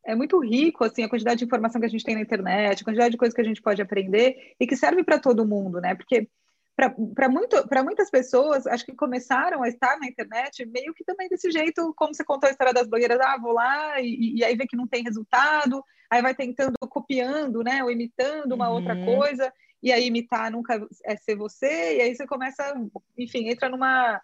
é 0.05 0.15
muito 0.15 0.39
rico 0.39 0.85
assim 0.85 1.03
a 1.03 1.09
quantidade 1.09 1.39
de 1.39 1.45
informação 1.45 1.81
que 1.81 1.87
a 1.87 1.89
gente 1.89 2.03
tem 2.03 2.15
na 2.15 2.21
internet, 2.21 2.81
a 2.81 2.85
quantidade 2.85 3.11
de 3.11 3.17
coisas 3.17 3.35
que 3.35 3.41
a 3.41 3.45
gente 3.45 3.61
pode 3.61 3.81
aprender 3.81 4.55
e 4.59 4.65
que 4.65 4.75
serve 4.75 5.03
para 5.03 5.19
todo 5.19 5.47
mundo, 5.47 5.81
né? 5.81 5.95
Porque 5.95 6.29
para 7.15 7.27
muito, 7.27 7.55
muitas 7.83 8.09
pessoas, 8.11 8.67
acho 8.67 8.85
que 8.85 8.93
começaram 8.93 9.63
a 9.63 9.67
estar 9.67 9.97
na 9.99 10.05
internet 10.05 10.63
meio 10.67 10.93
que 10.93 11.03
também 11.03 11.27
desse 11.27 11.49
jeito, 11.49 11.91
como 11.97 12.13
você 12.13 12.23
contou 12.23 12.47
a 12.47 12.51
história 12.51 12.71
das 12.71 12.87
blogueiras, 12.87 13.19
ah, 13.19 13.37
vou 13.41 13.51
lá 13.51 13.99
e, 13.99 14.37
e 14.37 14.43
aí 14.43 14.55
vê 14.55 14.67
que 14.67 14.77
não 14.77 14.87
tem 14.87 15.03
resultado, 15.03 15.83
aí 16.07 16.21
vai 16.21 16.35
tentando, 16.35 16.75
copiando, 16.87 17.63
né, 17.63 17.83
ou 17.83 17.89
imitando 17.89 18.53
uma 18.53 18.69
uhum. 18.69 18.75
outra 18.75 18.95
coisa, 19.03 19.51
e 19.81 19.91
aí 19.91 20.05
imitar 20.05 20.51
nunca 20.51 20.87
é 21.03 21.17
ser 21.17 21.35
você, 21.35 21.97
e 21.97 22.01
aí 22.01 22.15
você 22.15 22.27
começa, 22.27 22.75
enfim, 23.17 23.49
entra 23.49 23.69
numa 23.69 24.21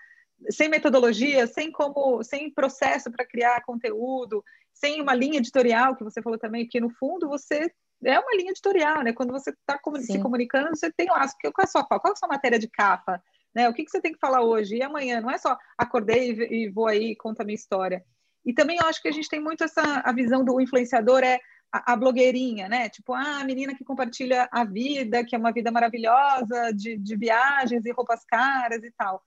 sem 0.50 0.70
metodologia, 0.70 1.48
sem 1.48 1.72
como, 1.72 2.24
sem 2.24 2.52
processo 2.52 3.12
para 3.12 3.26
criar 3.26 3.64
conteúdo, 3.64 4.44
sem 4.74 5.02
uma 5.02 5.14
linha 5.14 5.38
editorial 5.38 5.96
que 5.96 6.04
você 6.04 6.22
falou 6.22 6.38
também, 6.38 6.68
que 6.68 6.80
no 6.80 6.90
fundo 6.90 7.28
você 7.28 7.72
é 8.04 8.20
uma 8.20 8.36
linha 8.36 8.52
editorial, 8.52 9.02
né? 9.04 9.14
Quando 9.14 9.32
você 9.32 9.52
está 9.52 9.80
se 10.02 10.20
comunicando, 10.20 10.70
você 10.70 10.92
tem 10.92 11.08
lá, 11.08 11.26
qual 11.42 11.54
é 11.60 11.64
a 11.64 11.68
sua, 11.68 11.84
qual 11.86 12.02
é 12.08 12.12
a 12.12 12.16
sua 12.16 12.28
matéria 12.28 12.60
de 12.60 12.68
capa, 12.68 13.22
né? 13.56 13.70
O 13.70 13.74
que, 13.74 13.86
que 13.86 13.92
você 13.92 14.02
tem 14.02 14.12
que 14.12 14.20
falar 14.20 14.42
hoje 14.42 14.78
e 14.78 14.84
amanhã? 14.84 15.22
Não 15.22 15.32
é 15.32 15.38
só 15.38 15.58
acordei 15.78 16.32
e, 16.32 16.66
e 16.66 16.70
vou 16.70 16.88
aí 16.88 17.12
e 17.12 17.16
conta 17.16 17.44
a 17.44 17.46
minha 17.46 17.56
história. 17.56 18.04
E 18.46 18.54
também 18.54 18.78
eu 18.78 18.88
acho 18.88 19.02
que 19.02 19.08
a 19.08 19.12
gente 19.12 19.30
tem 19.30 19.40
muito 19.40 19.64
essa 19.64 19.82
a 20.04 20.12
visão 20.12 20.44
do 20.44 20.60
influenciador 20.60 21.24
é 21.24 21.40
a, 21.72 21.94
a, 21.94 21.96
blogueirinha, 21.96 22.68
né? 22.68 22.90
Tipo, 22.90 23.14
ah, 23.14 23.40
a 23.40 23.44
menina 23.44 23.76
que 23.76 23.84
compartilha 23.84 24.48
a 24.52 24.64
vida, 24.64 25.24
que 25.24 25.36
é 25.36 25.40
uma 25.40 25.52
vida 25.52 25.72
maravilhosa, 25.72 26.72
de, 26.74 26.98
de 26.98 27.16
viagens 27.16 27.86
e 27.86 27.92
roupas 27.92 28.24
caras 28.26 28.84
e 28.84 28.92
tal. 28.92 29.24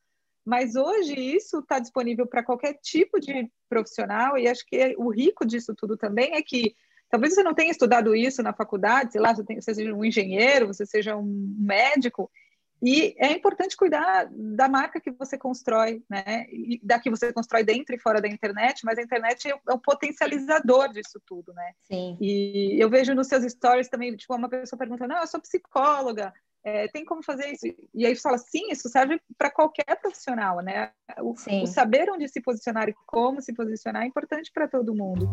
Mas 0.47 0.77
hoje 0.77 1.15
isso 1.19 1.59
está 1.59 1.81
disponível 1.81 2.27
para 2.27 2.45
qualquer 2.45 2.75
tipo 2.75 3.19
de 3.19 3.51
profissional, 3.69 4.39
e 4.39 4.47
acho 4.47 4.65
que 4.65 4.95
o 4.97 5.11
rico 5.11 5.45
disso 5.45 5.75
tudo 5.75 5.97
também 5.97 6.35
é 6.35 6.43
que 6.43 6.77
talvez 7.11 7.35
você 7.35 7.43
não 7.43 7.53
tenha 7.53 7.71
estudado 7.71 8.15
isso 8.15 8.43
na 8.43 8.53
faculdade, 8.53 9.13
sei 9.13 9.21
lá, 9.21 9.35
você, 9.35 9.45
tem, 9.45 9.61
você 9.61 9.75
seja 9.75 9.93
um 9.93 10.05
engenheiro, 10.05 10.69
você 10.69 10.87
seja 10.87 11.17
um 11.17 11.57
médico, 11.59 12.31
e 12.83 13.15
é 13.19 13.33
importante 13.33 13.77
cuidar 13.77 14.29
da 14.31 14.69
marca 14.69 15.01
que 15.01 15.11
você 15.11 15.39
constrói, 15.39 16.03
né? 16.11 16.47
E 16.51 16.79
da 16.83 16.99
que 16.99 17.09
você 17.09 17.33
constrói 17.33 17.65
dentro 17.65 17.95
e 17.95 17.99
fora 17.99 18.21
da 18.21 18.29
internet, 18.29 18.85
mas 18.85 18.99
a 18.99 19.03
internet 19.03 19.49
é 19.49 19.73
o 19.73 19.79
potencializador 19.79 20.93
disso 20.93 21.21
tudo, 21.27 21.55
né? 21.55 21.73
Sim. 21.85 22.19
E 22.21 22.77
eu 22.79 22.91
vejo 22.91 23.15
nos 23.15 23.29
seus 23.29 23.51
stories 23.51 23.89
também, 23.89 24.15
tipo, 24.15 24.35
uma 24.35 24.49
pessoa 24.49 24.79
perguntando: 24.79 25.15
não, 25.15 25.21
eu 25.21 25.27
sou 25.27 25.41
psicóloga, 25.41 26.35
é, 26.67 26.89
tem 26.89 27.05
como 27.05 27.23
fazer 27.23 27.53
isso? 27.53 27.65
E 27.95 28.05
aí 28.05 28.17
você 28.17 28.23
fala: 28.23 28.39
sim, 28.39 28.73
isso 28.73 28.89
serve 28.89 29.21
para 29.39 29.53
qualquer 29.53 29.95
profissional, 30.01 30.61
né? 30.61 30.91
O, 31.21 31.35
o 31.63 31.67
saber 31.69 32.11
onde 32.11 32.29
se 32.29 32.41
posicionar 32.41 32.89
e 32.89 32.95
como 33.07 33.41
se 33.41 33.55
posicionar 33.55 34.03
é 34.03 34.07
importante 34.07 34.51
para 34.53 34.67
todo 34.67 34.93
mundo. 34.93 35.29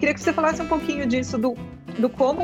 Queria 0.00 0.14
que 0.14 0.20
você 0.20 0.32
falasse 0.32 0.60
um 0.60 0.68
pouquinho 0.68 1.06
disso, 1.06 1.38
do 1.38 1.54
do 2.00 2.08
como, 2.08 2.42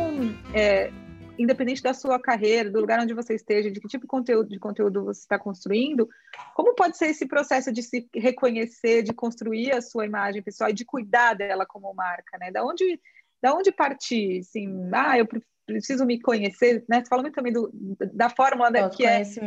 é, 0.55 0.91
independente 1.39 1.83
da 1.83 1.95
sua 1.95 2.21
carreira, 2.21 2.71
do 2.71 2.81
lugar 2.81 3.01
onde 3.01 3.15
você 3.15 3.35
esteja, 3.35 3.71
de 3.71 3.81
que 3.81 3.89
tipo 3.89 4.03
de 4.03 4.09
conteúdo, 4.09 4.49
de 4.49 4.59
conteúdo 4.59 5.05
você 5.05 5.21
está 5.21 5.39
construindo, 5.39 6.09
como 6.55 6.75
pode 6.75 6.97
ser 6.97 7.07
esse 7.07 7.27
processo 7.27 7.73
de 7.73 7.83
se 7.83 8.09
reconhecer, 8.15 9.03
de 9.03 9.13
construir 9.13 9.73
a 9.73 9.81
sua 9.81 10.07
imagem 10.07 10.43
pessoal 10.43 10.71
e 10.71 10.75
de 10.75 10.85
cuidar 10.85 11.35
dela 11.35 11.67
como 11.67 11.93
marca, 11.95 12.39
né? 12.39 12.51
Da 12.51 12.65
onde, 12.65 13.01
da 13.43 13.55
onde 13.55 13.73
partir? 13.73 14.41
Assim, 14.41 14.91
ah, 14.93 15.19
eu 15.19 15.27
preciso 15.67 16.07
me 16.07 16.21
conhecer, 16.21 16.85
né? 16.89 17.01
Você 17.03 17.09
falou 17.09 17.23
muito 17.23 17.35
também 17.35 17.53
do, 17.53 17.71
da 18.13 18.31
fórmula 18.31 18.71
né, 18.71 18.89
que 18.89 19.05
é, 19.05 19.21
é, 19.21 19.25
se, 19.25 19.41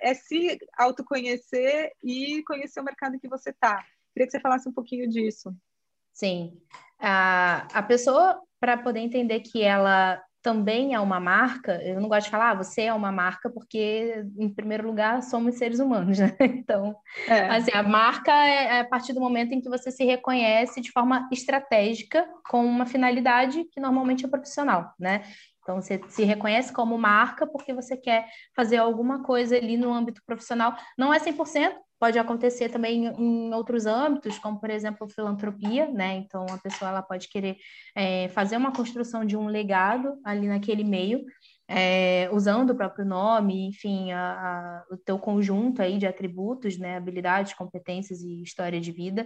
é 0.00 0.14
se 0.14 0.58
autoconhecer 0.76 1.92
e 2.02 2.42
conhecer 2.44 2.80
o 2.80 2.84
mercado 2.84 3.16
em 3.16 3.18
que 3.18 3.28
você 3.28 3.50
está. 3.50 3.84
Queria 4.12 4.26
que 4.26 4.32
você 4.32 4.40
falasse 4.40 4.68
um 4.68 4.72
pouquinho 4.72 5.08
disso. 5.08 5.54
Sim. 6.12 6.60
A, 6.98 7.66
a 7.72 7.82
pessoa 7.82 8.40
para 8.60 8.76
poder 8.76 9.00
entender 9.00 9.40
que 9.40 9.62
ela 9.62 10.22
também 10.42 10.92
é 10.92 11.00
uma 11.00 11.20
marca, 11.20 11.80
eu 11.82 12.00
não 12.00 12.08
gosto 12.08 12.24
de 12.24 12.30
falar, 12.30 12.50
ah, 12.50 12.54
você 12.54 12.82
é 12.82 12.94
uma 12.94 13.12
marca, 13.12 13.48
porque, 13.48 14.24
em 14.36 14.48
primeiro 14.48 14.86
lugar, 14.86 15.22
somos 15.22 15.54
seres 15.54 15.78
humanos, 15.78 16.18
né? 16.20 16.36
Então, 16.40 16.96
é. 17.28 17.48
assim, 17.48 17.70
a 17.72 17.82
marca 17.82 18.32
é, 18.32 18.64
é 18.64 18.80
a 18.80 18.84
partir 18.84 19.12
do 19.12 19.20
momento 19.20 19.52
em 19.52 19.60
que 19.60 19.68
você 19.68 19.90
se 19.90 20.04
reconhece 20.04 20.80
de 20.80 20.90
forma 20.90 21.28
estratégica, 21.30 22.28
com 22.50 22.66
uma 22.66 22.84
finalidade 22.84 23.64
que 23.70 23.80
normalmente 23.80 24.24
é 24.24 24.28
profissional, 24.28 24.92
né? 24.98 25.22
Então, 25.62 25.80
você 25.80 26.00
se 26.08 26.24
reconhece 26.24 26.72
como 26.72 26.98
marca 26.98 27.46
porque 27.46 27.72
você 27.72 27.96
quer 27.96 28.26
fazer 28.54 28.78
alguma 28.78 29.22
coisa 29.22 29.56
ali 29.56 29.76
no 29.76 29.92
âmbito 29.92 30.20
profissional. 30.26 30.74
Não 30.98 31.14
é 31.14 31.20
100%, 31.20 31.74
pode 32.00 32.18
acontecer 32.18 32.68
também 32.68 33.06
em 33.06 33.54
outros 33.54 33.86
âmbitos, 33.86 34.36
como, 34.38 34.58
por 34.58 34.70
exemplo, 34.70 35.08
filantropia, 35.08 35.86
né? 35.86 36.16
Então, 36.16 36.44
a 36.50 36.58
pessoa 36.58 36.90
ela 36.90 37.00
pode 37.00 37.28
querer 37.28 37.56
é, 37.94 38.28
fazer 38.30 38.56
uma 38.56 38.72
construção 38.72 39.24
de 39.24 39.36
um 39.36 39.46
legado 39.46 40.18
ali 40.24 40.48
naquele 40.48 40.82
meio, 40.82 41.24
é, 41.68 42.28
usando 42.32 42.70
o 42.70 42.74
próprio 42.74 43.04
nome, 43.04 43.68
enfim, 43.68 44.10
a, 44.10 44.20
a, 44.20 44.84
o 44.90 44.96
teu 44.96 45.16
conjunto 45.16 45.80
aí 45.80 45.96
de 45.96 46.06
atributos, 46.06 46.76
né? 46.76 46.96
Habilidades, 46.96 47.54
competências 47.54 48.20
e 48.20 48.42
história 48.42 48.80
de 48.80 48.90
vida. 48.90 49.24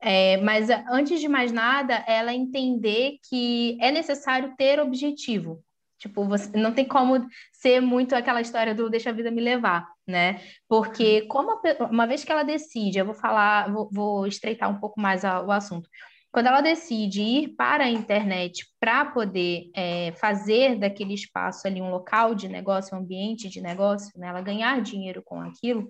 É, 0.00 0.36
mas 0.38 0.68
antes 0.90 1.20
de 1.20 1.26
mais 1.26 1.50
nada, 1.50 2.04
ela 2.08 2.32
entender 2.32 3.18
que 3.28 3.76
é 3.80 3.90
necessário 3.90 4.54
ter 4.56 4.80
objetivo, 4.80 5.60
Tipo, 6.02 6.24
você 6.24 6.50
não 6.58 6.72
tem 6.74 6.84
como 6.84 7.24
ser 7.52 7.80
muito 7.80 8.12
aquela 8.16 8.40
história 8.40 8.74
do 8.74 8.90
deixa 8.90 9.10
a 9.10 9.12
vida 9.12 9.30
me 9.30 9.40
levar, 9.40 9.86
né? 10.04 10.40
Porque 10.68 11.20
uhum. 11.22 11.28
como 11.28 11.50
a, 11.52 11.84
uma 11.88 12.08
vez 12.08 12.24
que 12.24 12.32
ela 12.32 12.42
decide, 12.42 12.98
eu 12.98 13.04
vou 13.04 13.14
falar, 13.14 13.72
vou, 13.72 13.88
vou 13.92 14.26
estreitar 14.26 14.68
um 14.68 14.80
pouco 14.80 15.00
mais 15.00 15.24
a, 15.24 15.40
o 15.40 15.52
assunto. 15.52 15.88
Quando 16.32 16.48
ela 16.48 16.60
decide 16.60 17.22
ir 17.22 17.48
para 17.54 17.84
a 17.84 17.90
internet 17.90 18.66
para 18.80 19.04
poder 19.04 19.70
é, 19.76 20.10
fazer 20.16 20.76
daquele 20.76 21.14
espaço 21.14 21.68
ali 21.68 21.80
um 21.80 21.90
local 21.90 22.34
de 22.34 22.48
negócio, 22.48 22.96
um 22.96 23.00
ambiente 23.00 23.48
de 23.48 23.60
negócio, 23.60 24.10
né? 24.18 24.26
ela 24.26 24.40
ganhar 24.40 24.82
dinheiro 24.82 25.22
com 25.24 25.40
aquilo, 25.40 25.86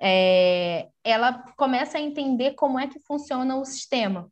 é, 0.00 0.88
ela 1.04 1.44
começa 1.56 1.98
a 1.98 2.00
entender 2.00 2.54
como 2.54 2.80
é 2.80 2.88
que 2.88 2.98
funciona 3.06 3.54
o 3.56 3.64
sistema, 3.64 4.28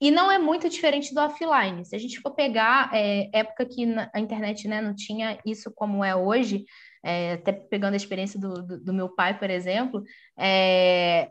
e 0.00 0.10
não 0.10 0.30
é 0.30 0.38
muito 0.38 0.68
diferente 0.68 1.14
do 1.14 1.20
offline. 1.20 1.84
Se 1.84 1.96
a 1.96 1.98
gente 1.98 2.20
for 2.20 2.34
pegar 2.34 2.90
é, 2.92 3.30
época 3.32 3.64
que 3.64 3.86
na, 3.86 4.10
a 4.14 4.20
internet 4.20 4.68
né, 4.68 4.80
não 4.80 4.94
tinha 4.94 5.38
isso 5.44 5.72
como 5.74 6.04
é 6.04 6.14
hoje, 6.14 6.64
é, 7.04 7.34
até 7.34 7.52
pegando 7.52 7.94
a 7.94 7.96
experiência 7.96 8.38
do, 8.38 8.62
do, 8.62 8.84
do 8.84 8.92
meu 8.92 9.08
pai, 9.08 9.38
por 9.38 9.48
exemplo, 9.48 10.02
é, 10.36 11.30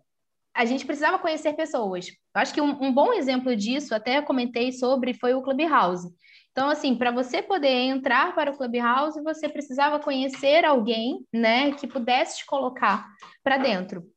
a 0.53 0.65
gente 0.65 0.85
precisava 0.85 1.19
conhecer 1.19 1.53
pessoas. 1.53 2.07
Eu 2.07 2.41
acho 2.41 2.53
que 2.53 2.61
um, 2.61 2.83
um, 2.83 2.93
bom 2.93 3.13
exemplo 3.13 3.55
disso, 3.55 3.93
até 3.93 4.21
comentei 4.21 4.71
sobre, 4.71 5.13
foi 5.13 5.33
o 5.33 5.41
Clubhouse. 5.41 6.07
Então, 6.51 6.69
assim, 6.69 6.95
para 6.95 7.11
você 7.11 7.41
poder 7.41 7.67
entrar 7.67 8.33
para 8.33 8.49
o 8.51 8.57
Clubhouse, 8.57 9.21
você 9.21 9.49
precisava 9.49 9.99
conhecer 9.99 10.63
alguém, 10.63 11.25
né, 11.33 11.71
que 11.73 11.85
pudesse 11.85 12.37
te 12.37 12.45
colocar 12.45 13.05
para 13.43 13.57
dentro. 13.57 14.09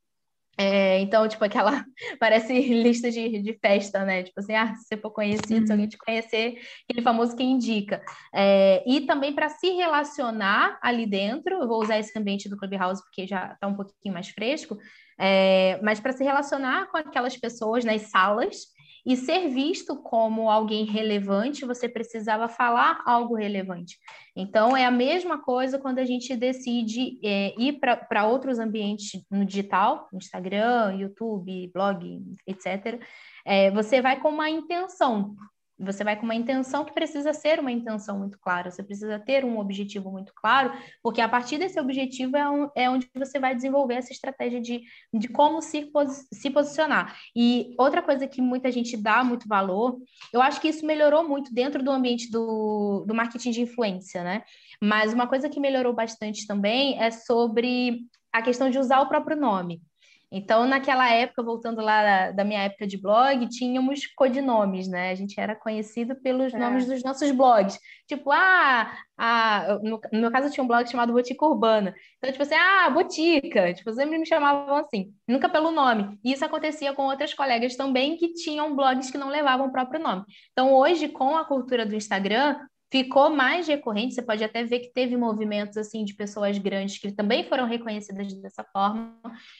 É, 0.60 0.98
então, 0.98 1.28
tipo, 1.28 1.44
aquela 1.44 1.84
parece 2.18 2.52
lista 2.60 3.10
de, 3.12 3.40
de 3.40 3.58
festa, 3.60 4.04
né? 4.04 4.24
Tipo 4.24 4.40
assim, 4.40 4.54
ah, 4.54 4.74
se 4.74 4.88
você 4.88 4.96
for 4.96 5.12
conhecido, 5.12 5.64
se 5.64 5.72
alguém 5.72 5.84
uhum. 5.84 5.88
te 5.88 5.96
conhecer, 5.96 6.58
aquele 6.82 7.02
famoso 7.02 7.36
que 7.36 7.44
indica. 7.44 8.02
É, 8.34 8.82
e 8.84 9.02
também 9.02 9.32
para 9.32 9.48
se 9.48 9.70
relacionar 9.70 10.76
ali 10.82 11.06
dentro, 11.06 11.54
eu 11.54 11.68
vou 11.68 11.80
usar 11.80 12.00
esse 12.00 12.18
ambiente 12.18 12.48
do 12.48 12.56
Clubhouse 12.56 13.00
porque 13.04 13.24
já 13.24 13.52
está 13.52 13.68
um 13.68 13.76
pouquinho 13.76 14.12
mais 14.12 14.30
fresco, 14.30 14.76
é, 15.16 15.78
mas 15.80 16.00
para 16.00 16.12
se 16.12 16.24
relacionar 16.24 16.90
com 16.90 16.96
aquelas 16.96 17.36
pessoas 17.36 17.84
nas 17.84 18.02
salas 18.02 18.76
e 19.04 19.16
ser 19.16 19.48
visto 19.48 19.96
como 20.02 20.50
alguém 20.50 20.84
relevante, 20.84 21.64
você 21.64 21.88
precisava 21.88 22.48
falar 22.48 23.02
algo 23.06 23.34
relevante. 23.34 23.98
Então, 24.36 24.76
é 24.76 24.84
a 24.84 24.90
mesma 24.90 25.42
coisa 25.42 25.78
quando 25.78 25.98
a 25.98 26.04
gente 26.04 26.36
decide 26.36 27.18
é, 27.24 27.54
ir 27.58 27.80
para 27.80 28.26
outros 28.26 28.58
ambientes 28.58 29.22
no 29.30 29.44
digital, 29.44 30.08
Instagram, 30.12 30.96
YouTube, 30.98 31.70
blog, 31.72 32.22
etc. 32.46 33.02
É, 33.44 33.70
você 33.70 34.00
vai 34.00 34.20
com 34.20 34.28
uma 34.28 34.48
intenção. 34.48 35.34
Você 35.78 36.02
vai 36.02 36.16
com 36.16 36.24
uma 36.24 36.34
intenção 36.34 36.84
que 36.84 36.92
precisa 36.92 37.32
ser 37.32 37.60
uma 37.60 37.70
intenção 37.70 38.18
muito 38.18 38.38
clara, 38.38 38.70
você 38.70 38.82
precisa 38.82 39.18
ter 39.18 39.44
um 39.44 39.58
objetivo 39.58 40.10
muito 40.10 40.32
claro, 40.34 40.72
porque 41.02 41.20
a 41.20 41.28
partir 41.28 41.58
desse 41.58 41.78
objetivo 41.78 42.36
é, 42.36 42.50
um, 42.50 42.68
é 42.74 42.90
onde 42.90 43.08
você 43.14 43.38
vai 43.38 43.54
desenvolver 43.54 43.94
essa 43.94 44.12
estratégia 44.12 44.60
de, 44.60 44.82
de 45.14 45.28
como 45.28 45.62
se, 45.62 45.86
pos, 45.86 46.26
se 46.32 46.50
posicionar. 46.50 47.16
E 47.34 47.74
outra 47.78 48.02
coisa 48.02 48.26
que 48.26 48.42
muita 48.42 48.72
gente 48.72 48.96
dá 48.96 49.22
muito 49.22 49.46
valor, 49.46 49.98
eu 50.32 50.42
acho 50.42 50.60
que 50.60 50.68
isso 50.68 50.84
melhorou 50.84 51.26
muito 51.26 51.54
dentro 51.54 51.82
do 51.82 51.90
ambiente 51.90 52.30
do, 52.30 53.04
do 53.06 53.14
marketing 53.14 53.50
de 53.50 53.62
influência, 53.62 54.24
né? 54.24 54.42
Mas 54.82 55.12
uma 55.12 55.26
coisa 55.26 55.48
que 55.48 55.60
melhorou 55.60 55.92
bastante 55.92 56.46
também 56.46 57.00
é 57.00 57.10
sobre 57.10 58.00
a 58.32 58.42
questão 58.42 58.70
de 58.70 58.78
usar 58.78 59.00
o 59.00 59.08
próprio 59.08 59.36
nome. 59.36 59.82
Então, 60.30 60.66
naquela 60.66 61.10
época, 61.10 61.42
voltando 61.42 61.80
lá 61.80 62.02
da, 62.02 62.30
da, 62.32 62.44
minha 62.44 62.62
época 62.64 62.86
de 62.86 63.00
blog, 63.00 63.48
tínhamos 63.48 64.06
codinomes, 64.14 64.86
né? 64.86 65.10
A 65.10 65.14
gente 65.14 65.40
era 65.40 65.56
conhecido 65.56 66.14
pelos 66.16 66.52
é. 66.52 66.58
nomes 66.58 66.86
dos 66.86 67.02
nossos 67.02 67.30
blogs. 67.30 67.78
Tipo, 68.06 68.30
ah, 68.30 68.92
ah 69.16 69.78
no, 69.82 69.98
no, 70.12 70.20
meu 70.20 70.30
caso 70.30 70.52
tinha 70.52 70.62
um 70.62 70.66
blog 70.68 70.86
chamado 70.86 71.14
Botica 71.14 71.46
Urbana. 71.46 71.94
Então, 72.18 72.30
tipo 72.30 72.42
assim, 72.42 72.54
ah, 72.54 72.90
Botica. 72.90 73.72
Tipo, 73.72 73.90
sempre 73.92 74.18
me 74.18 74.26
chamavam 74.26 74.76
assim, 74.76 75.14
nunca 75.26 75.48
pelo 75.48 75.70
nome. 75.70 76.18
E 76.22 76.32
isso 76.32 76.44
acontecia 76.44 76.92
com 76.92 77.06
outras 77.06 77.32
colegas 77.32 77.74
também 77.74 78.16
que 78.18 78.34
tinham 78.34 78.76
blogs 78.76 79.10
que 79.10 79.16
não 79.16 79.28
levavam 79.30 79.68
o 79.68 79.72
próprio 79.72 80.02
nome. 80.02 80.24
Então, 80.52 80.74
hoje, 80.74 81.08
com 81.08 81.38
a 81.38 81.44
cultura 81.46 81.86
do 81.86 81.94
Instagram, 81.94 82.56
ficou 82.90 83.30
mais 83.30 83.68
recorrente. 83.68 84.14
Você 84.14 84.22
pode 84.22 84.42
até 84.42 84.64
ver 84.64 84.80
que 84.80 84.92
teve 84.92 85.16
movimentos 85.16 85.76
assim 85.76 86.04
de 86.04 86.14
pessoas 86.14 86.56
grandes 86.58 86.98
que 86.98 87.12
também 87.12 87.44
foram 87.44 87.66
reconhecidas 87.66 88.32
dessa 88.40 88.64
forma, 88.72 89.14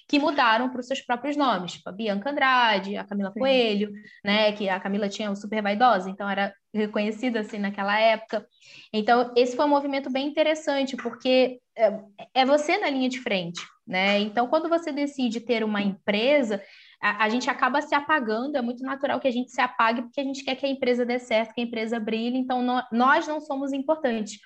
que 0.09 0.19
mudaram 0.19 0.71
para 0.71 0.81
os 0.81 0.87
seus 0.87 1.01
próprios 1.01 1.37
nomes, 1.37 1.73
tipo 1.73 1.89
a 1.89 1.93
Bianca 1.93 2.31
Andrade, 2.31 2.97
a 2.97 3.05
Camila 3.05 3.31
Sim. 3.33 3.41
Coelho, 3.41 3.91
né? 4.25 4.53
Que 4.53 4.69
a 4.69 4.81
Camila 4.81 5.09
tinha 5.09 5.31
o 5.31 5.37
super 5.37 5.63
vaidosa, 5.63 6.09
então 6.11 6.29
era 6.29 6.53
reconhecida 6.73 7.41
assim 7.41 7.59
naquela 7.59 7.99
época. 7.99 8.47
Então 8.93 9.33
esse 9.37 9.57
foi 9.57 9.65
um 9.65 9.71
movimento 9.71 10.11
bem 10.11 10.27
interessante 10.27 10.97
porque 10.97 11.61
é, 11.77 12.01
é 12.35 12.47
você 12.47 12.79
na 12.79 12.89
linha 12.89 13.09
de 13.09 13.21
frente, 13.21 13.61
né? 13.87 14.19
Então 14.21 14.49
quando 14.49 14.69
você 14.69 14.91
decide 14.91 15.41
ter 15.41 15.63
uma 15.63 15.83
empresa 15.83 16.63
a, 17.01 17.25
a, 17.25 17.29
gente 17.29 17.49
acaba 17.49 17.81
se 17.81 17.95
apagando, 17.95 18.57
é 18.57 18.63
muito 18.63 18.83
natural 18.83 19.21
que 19.21 19.29
a 19.29 19.33
gente 19.33 19.51
se 19.51 19.61
apague 19.61 20.03
porque 20.03 20.21
a 20.21 20.25
gente 20.25 20.45
quer 20.45 20.57
que 20.57 20.67
a 20.67 20.69
empresa 20.69 21.05
dê 21.05 21.19
certo, 21.19 21.55
que 21.55 21.61
a 21.61 21.65
empresa 21.65 22.01
brilhe, 22.01 22.39
então 22.39 22.63
no, 22.63 22.83
nós 22.93 23.27
não 23.27 23.41
somos 23.41 23.73
importantes. 23.73 24.41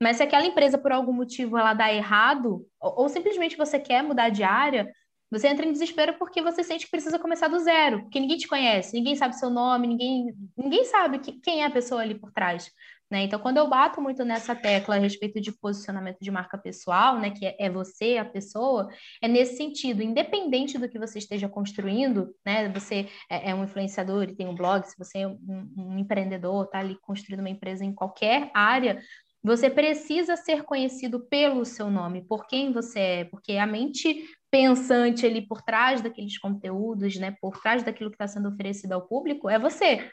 Mas 0.00 0.18
se 0.18 0.22
aquela 0.22 0.46
empresa, 0.46 0.78
por 0.78 0.92
algum 0.92 1.12
motivo, 1.12 1.56
ela 1.56 1.74
dá 1.74 1.92
errado, 1.92 2.66
ou, 2.80 3.02
ou, 3.02 3.08
simplesmente 3.08 3.56
você 3.56 3.78
quer 3.78 4.02
mudar 4.02 4.28
de 4.28 4.42
área, 4.42 4.92
Você 5.30 5.48
entra 5.48 5.66
em 5.66 5.72
desespero 5.72 6.14
porque 6.18 6.40
você 6.40 6.62
sente 6.62 6.84
que 6.84 6.90
precisa 6.90 7.18
começar 7.18 7.48
do 7.48 7.58
zero, 7.58 8.02
porque 8.02 8.20
ninguém 8.20 8.36
te 8.36 8.46
conhece, 8.46 8.94
ninguém 8.94 9.16
sabe 9.16 9.36
seu 9.36 9.50
nome, 9.50 9.88
ninguém, 9.88 10.34
ninguém 10.56 10.84
sabe 10.84 11.18
que, 11.18 11.32
quem 11.40 11.62
é 11.62 11.66
a 11.66 11.70
pessoa 11.70 12.02
ali 12.02 12.14
por 12.14 12.30
trás. 12.32 12.70
Né? 13.10 13.22
Então, 13.22 13.38
quando 13.38 13.58
eu 13.58 13.68
bato 13.68 14.00
muito 14.00 14.24
nessa 14.24 14.54
tecla 14.54 14.96
a 14.96 14.98
respeito 14.98 15.40
de 15.40 15.52
posicionamento 15.52 16.18
de 16.20 16.30
marca 16.30 16.58
pessoal, 16.58 17.18
né, 17.20 17.30
que 17.30 17.46
é, 17.46 17.56
é 17.58 17.70
você 17.70 18.16
a 18.18 18.24
pessoa, 18.24 18.88
é 19.22 19.28
nesse 19.28 19.56
sentido, 19.56 20.02
independente 20.02 20.76
do 20.76 20.88
que 20.88 20.98
você 20.98 21.18
esteja 21.18 21.48
construindo, 21.48 22.34
né, 22.44 22.68
você 22.68 23.08
é, 23.30 23.50
é 23.50 23.54
um 23.54 23.62
influenciador 23.62 24.24
e 24.24 24.34
tem 24.34 24.48
um 24.48 24.56
blog, 24.56 24.84
se 24.84 24.98
você 24.98 25.20
é 25.20 25.28
um, 25.28 25.72
um 25.76 25.98
empreendedor, 25.98 26.64
está 26.64 26.80
ali 26.80 26.98
construindo 27.00 27.40
uma 27.40 27.50
empresa 27.50 27.84
em 27.84 27.94
qualquer 27.94 28.50
área, 28.52 29.00
você 29.40 29.70
precisa 29.70 30.34
ser 30.34 30.64
conhecido 30.64 31.20
pelo 31.20 31.64
seu 31.64 31.88
nome, 31.88 32.26
por 32.26 32.48
quem 32.48 32.72
você 32.72 32.98
é, 32.98 33.24
porque 33.24 33.52
a 33.52 33.66
mente 33.66 34.24
pensante 34.50 35.24
ali 35.24 35.46
por 35.46 35.62
trás 35.62 36.00
daqueles 36.00 36.36
conteúdos, 36.38 37.14
né, 37.16 37.36
por 37.40 37.60
trás 37.60 37.84
daquilo 37.84 38.10
que 38.10 38.16
está 38.16 38.26
sendo 38.26 38.48
oferecido 38.48 38.94
ao 38.94 39.06
público, 39.06 39.48
é 39.48 39.60
você. 39.60 40.10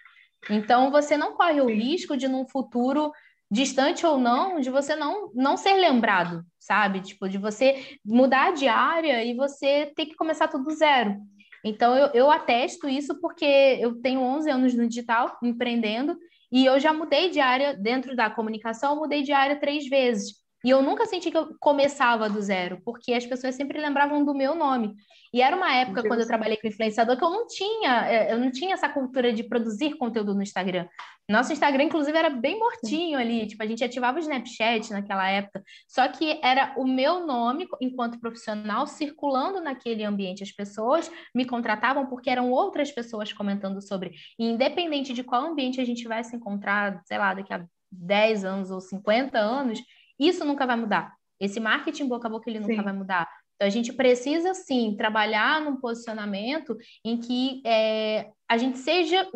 Então, 0.49 0.91
você 0.91 1.17
não 1.17 1.33
corre 1.33 1.61
o 1.61 1.67
risco 1.67 2.17
de, 2.17 2.27
num 2.27 2.47
futuro 2.47 3.11
distante 3.49 4.05
ou 4.05 4.17
não, 4.17 4.59
de 4.59 4.69
você 4.69 4.95
não, 4.95 5.31
não 5.33 5.55
ser 5.55 5.73
lembrado, 5.73 6.43
sabe? 6.59 7.01
Tipo, 7.01 7.29
de 7.29 7.37
você 7.37 7.97
mudar 8.03 8.51
de 8.53 8.67
área 8.67 9.23
e 9.23 9.35
você 9.35 9.91
ter 9.95 10.07
que 10.07 10.15
começar 10.15 10.47
tudo 10.47 10.71
zero. 10.71 11.17
Então, 11.63 11.95
eu, 11.95 12.07
eu 12.07 12.31
atesto 12.31 12.89
isso 12.89 13.19
porque 13.21 13.45
eu 13.79 14.01
tenho 14.01 14.21
11 14.21 14.49
anos 14.49 14.73
no 14.73 14.87
digital, 14.87 15.37
empreendendo, 15.41 16.17
e 16.51 16.65
eu 16.65 16.79
já 16.79 16.91
mudei 16.91 17.29
de 17.29 17.39
área 17.39 17.73
dentro 17.73 18.15
da 18.15 18.29
comunicação, 18.29 18.95
mudei 18.95 19.23
de 19.23 19.31
área 19.31 19.59
três 19.59 19.87
vezes. 19.87 20.42
E 20.63 20.69
eu 20.69 20.81
nunca 20.81 21.05
senti 21.05 21.29
que 21.29 21.37
eu 21.37 21.55
começava 21.59 22.29
do 22.29 22.41
zero, 22.41 22.81
porque 22.85 23.13
as 23.13 23.25
pessoas 23.25 23.55
sempre 23.55 23.79
lembravam 23.79 24.23
do 24.23 24.33
meu 24.33 24.55
nome. 24.55 24.95
E 25.33 25.41
era 25.41 25.55
uma 25.55 25.75
época, 25.75 26.03
quando 26.07 26.21
eu 26.21 26.27
trabalhei 26.27 26.57
com 26.57 26.67
influenciador, 26.67 27.17
que 27.17 27.23
eu 27.23 27.29
não 27.29 27.47
tinha, 27.47 28.07
é, 28.07 28.33
eu 28.33 28.37
não 28.37 28.51
tinha 28.51 28.73
essa 28.73 28.87
cultura 28.87 29.33
de 29.33 29.43
produzir 29.43 29.97
conteúdo 29.97 30.33
no 30.33 30.43
Instagram. 30.43 30.87
Nosso 31.27 31.51
Instagram, 31.51 31.85
inclusive, 31.85 32.17
era 32.17 32.29
bem 32.29 32.59
mortinho 32.59 33.17
ali. 33.17 33.47
Tipo, 33.47 33.63
a 33.63 33.65
gente 33.65 33.83
ativava 33.83 34.17
o 34.17 34.21
Snapchat 34.21 34.91
naquela 34.91 35.27
época. 35.27 35.63
Só 35.87 36.07
que 36.07 36.39
era 36.43 36.73
o 36.77 36.85
meu 36.85 37.25
nome, 37.25 37.67
enquanto 37.81 38.19
profissional, 38.19 38.85
circulando 38.85 39.59
naquele 39.59 40.03
ambiente. 40.03 40.43
As 40.43 40.51
pessoas 40.51 41.11
me 41.33 41.45
contratavam 41.45 42.05
porque 42.05 42.29
eram 42.29 42.51
outras 42.51 42.91
pessoas 42.91 43.33
comentando 43.33 43.81
sobre. 43.81 44.11
E 44.37 44.45
independente 44.45 45.13
de 45.13 45.23
qual 45.23 45.45
ambiente 45.45 45.81
a 45.81 45.85
gente 45.85 46.07
vai 46.07 46.23
se 46.23 46.35
encontrar, 46.35 47.01
sei 47.05 47.17
lá, 47.17 47.33
daqui 47.33 47.53
a 47.53 47.65
10 47.91 48.45
anos 48.45 48.71
ou 48.71 48.81
50 48.81 49.37
anos, 49.37 49.79
isso 50.19 50.45
nunca 50.45 50.65
vai 50.65 50.75
mudar. 50.75 51.13
Esse 51.39 51.59
marketing 51.59 52.07
boca 52.07 52.27
a 52.27 52.31
boca 52.31 52.49
ele 52.49 52.59
nunca 52.59 52.75
sim. 52.75 52.81
vai 52.81 52.93
mudar. 52.93 53.27
Então, 53.55 53.67
a 53.67 53.69
gente 53.69 53.93
precisa, 53.93 54.53
sim, 54.53 54.95
trabalhar 54.97 55.61
num 55.61 55.77
posicionamento 55.77 56.75
em 57.03 57.17
que 57.17 57.61
é, 57.65 58.29
a 58.47 58.57
gente 58.57 58.77
seja. 58.77 59.27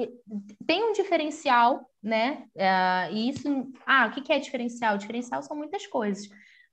tem 0.65 0.83
um 0.83 0.93
diferencial, 0.93 1.89
né? 2.01 2.45
É, 2.55 3.09
e 3.11 3.29
isso. 3.29 3.47
Ah, 3.85 4.07
o 4.07 4.11
que 4.11 4.31
é 4.31 4.39
diferencial? 4.39 4.97
Diferencial 4.97 5.41
são 5.43 5.55
muitas 5.55 5.85
coisas. 5.87 6.27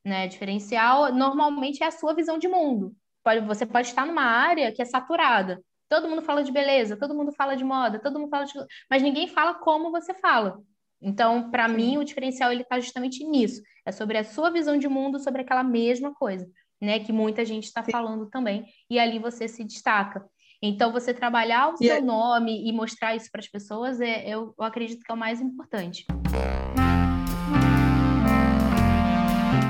Né? 0.05 0.29
Diferencial 0.29 1.13
normalmente 1.13 1.83
é 1.83 1.87
a 1.87 1.91
sua 1.91 2.15
visão 2.15 2.39
de 2.39 2.49
mundo. 2.49 2.95
Pode, 3.23 3.41
você 3.47 3.65
pode 3.65 3.89
estar 3.89 4.05
numa 4.07 4.25
área 4.25 4.71
que 4.71 4.83
é 4.83 4.85
saturada. 4.85 5.63
Todo 5.89 6.09
mundo 6.09 6.23
fala 6.23 6.43
de 6.43 6.53
beleza, 6.53 6.97
todo 6.97 7.15
mundo 7.15 7.33
fala 7.33 7.57
de 7.57 7.65
moda, 7.65 7.99
todo 7.99 8.19
mundo 8.19 8.31
fala 8.31 8.45
de. 8.45 8.53
Mas 8.91 9.03
ninguém 9.03 9.29
fala 9.29 9.55
como 9.55 9.91
você 9.91 10.13
fala. 10.15 10.61
Então, 11.05 11.51
para 11.51 11.69
mim, 11.69 11.99
o 11.99 12.05
diferencial 12.05 12.51
ele 12.51 12.63
está 12.63 12.81
justamente 12.81 13.23
nisso. 13.23 13.61
É 13.85 13.93
sobre 13.93 14.17
a 14.17 14.25
sua 14.25 14.49
visão 14.51 14.79
de 14.79 14.89
mundo 14.89 15.21
sobre 15.21 15.43
aquela 15.43 15.63
mesma 15.63 16.15
coisa, 16.15 16.49
né? 16.81 16.99
Que 16.99 17.13
muita 17.13 17.45
gente 17.45 17.65
está 17.65 17.85
falando 17.85 18.27
também. 18.31 18.65
E 18.89 18.99
ali 18.99 19.19
você 19.19 19.47
se 19.47 19.63
destaca. 19.63 20.25
Então, 20.63 20.91
você 20.91 21.13
trabalhar 21.13 21.69
o 21.69 21.77
seu 21.77 21.97
é... 21.97 22.01
nome 22.01 22.67
e 22.67 22.73
mostrar 22.73 23.15
isso 23.15 23.31
para 23.31 23.41
as 23.41 23.49
pessoas, 23.49 24.01
é, 24.01 24.27
eu, 24.27 24.55
eu 24.59 24.65
acredito 24.65 25.05
que 25.05 25.13
é 25.13 25.15
o 25.15 25.19
mais 25.19 25.43
importante. 25.43 26.07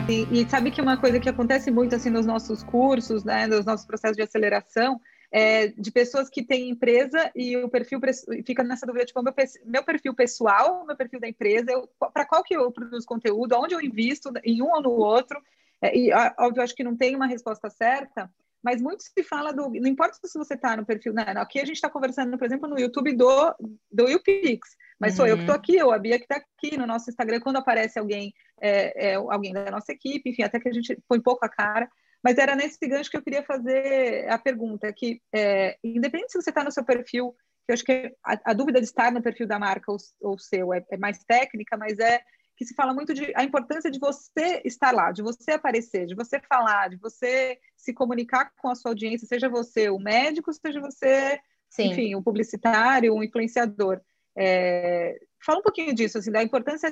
E, 0.09 0.40
e, 0.40 0.49
sabe 0.49 0.70
que 0.70 0.81
uma 0.81 0.97
coisa 0.97 1.18
que 1.18 1.29
acontece 1.29 1.68
muito 1.73 1.97
assim 1.97 2.11
nos 2.11 2.27
nossos 2.27 2.62
cursos, 2.62 3.25
né, 3.25 3.49
nos 3.49 3.64
nossos 3.64 3.85
processos 3.85 4.16
de 4.16 4.23
aceleração, 4.23 5.01
é, 5.35 5.66
de 5.66 5.90
pessoas 5.90 6.31
que 6.31 6.44
têm 6.44 6.70
empresa 6.70 7.29
e 7.35 7.57
o 7.57 7.68
perfil 7.68 7.99
fica 8.47 8.62
nessa 8.62 8.87
dúvida, 8.87 9.05
tipo, 9.05 9.20
meu, 9.20 9.35
meu 9.64 9.83
perfil 9.83 10.14
pessoal, 10.14 10.87
meu 10.87 10.97
perfil 10.97 11.18
da 11.18 11.29
empresa, 11.29 11.73
para 12.12 12.25
qual 12.25 12.44
que 12.44 12.55
eu 12.55 12.70
produzo 12.70 13.05
conteúdo, 13.05 13.57
onde 13.57 13.75
eu 13.75 13.81
invisto 13.81 14.31
em 14.44 14.62
um 14.62 14.70
ou 14.70 14.81
no 14.81 14.92
outro, 14.92 15.42
é, 15.83 15.99
e 15.99 16.12
óbvio, 16.38 16.62
acho 16.62 16.77
que 16.77 16.85
não 16.85 16.97
tem 16.97 17.16
uma 17.16 17.27
resposta 17.27 17.68
certa, 17.68 18.31
mas 18.62 18.81
muito 18.81 19.03
se 19.03 19.25
fala 19.25 19.53
do, 19.53 19.70
não 19.70 19.88
importa 19.88 20.16
se 20.25 20.38
você 20.38 20.55
está 20.55 20.77
no 20.77 20.87
perfil, 20.87 21.12
né, 21.12 21.25
aqui 21.37 21.59
a 21.59 21.64
gente 21.64 21.75
está 21.75 21.90
conversando, 21.90 22.38
por 22.38 22.44
exemplo, 22.47 22.68
no 22.68 22.79
YouTube 22.79 23.16
do, 23.16 23.57
do 23.90 24.09
YouPix, 24.09 24.77
mas 25.01 25.14
uhum. 25.14 25.16
sou 25.16 25.27
eu 25.27 25.35
que 25.35 25.42
estou 25.42 25.57
uhum. 25.57 25.61
aqui, 25.61 25.83
ou 25.83 25.90
a 25.90 25.99
Bia 25.99 26.16
que 26.16 26.27
está 26.27 26.37
aqui 26.37 26.79
no 26.79 26.87
nosso 26.87 27.11
Instagram, 27.11 27.40
quando 27.40 27.57
aparece 27.57 27.99
alguém, 27.99 28.33
é, 28.61 29.11
é, 29.11 29.14
alguém 29.16 29.53
da 29.53 29.68
nossa 29.68 29.90
equipe, 29.90 30.31
enfim, 30.31 30.44
até 30.44 30.61
que 30.61 30.68
a 30.68 30.73
gente 30.73 30.97
põe 31.09 31.20
pouco 31.20 31.44
a 31.44 31.49
cara, 31.49 31.90
mas 32.25 32.39
era 32.39 32.57
nesse 32.57 32.79
gancho 32.89 33.11
que 33.11 33.19
eu 33.19 33.23
queria 33.23 33.43
fazer 33.43 34.27
a 34.31 34.39
pergunta, 34.39 34.91
que 34.91 35.21
é, 35.31 35.77
independente 35.85 36.33
se 36.33 36.41
você 36.41 36.49
está 36.49 36.65
no 36.65 36.73
seu 36.73 36.83
perfil, 36.83 37.37
eu 37.69 37.75
acho 37.75 37.85
que 37.85 38.15
a, 38.25 38.51
a, 38.51 38.53
dúvida 38.55 38.81
de 38.81 38.87
estar 38.87 39.13
no 39.13 39.23
perfil 39.23 39.47
da 39.47 39.59
marca 39.59 39.93
ou, 39.93 39.99
ou 40.23 40.39
seu 40.39 40.73
é, 40.73 40.83
é, 40.91 40.97
mais 40.97 41.19
técnica, 41.25 41.77
mas 41.77 41.99
é 41.99 42.23
que 42.57 42.65
se 42.65 42.75
fala 42.75 42.95
muito 42.95 43.13
de 43.13 43.31
a 43.37 43.45
importância 43.45 43.91
de 43.91 43.99
você 43.99 44.63
estar 44.65 44.93
lá, 44.93 45.13
de 45.13 45.23
você 45.23 45.53
aparecer, 45.53 46.07
de 46.07 46.15
você 46.15 46.41
falar, 46.41 46.89
de 46.89 46.97
você 46.97 47.59
se 47.77 47.93
comunicar 47.93 48.53
com 48.57 48.71
a 48.71 48.75
sua 48.75 48.93
audiência, 48.93 49.27
seja 49.27 49.49
você 49.49 49.91
o 49.91 49.99
médico, 49.99 50.53
seja 50.53 50.81
você, 50.81 51.39
Sim. 51.69 51.91
enfim, 51.91 52.15
um 52.15 52.23
publicitário, 52.23 53.15
um 53.15 53.23
influenciador. 53.23 54.01
É, 54.37 55.19
fala 55.45 55.59
um 55.59 55.63
pouquinho 55.63 55.95
disso, 55.95 56.17
assim, 56.17 56.31
da 56.31 56.43
importância 56.43 56.91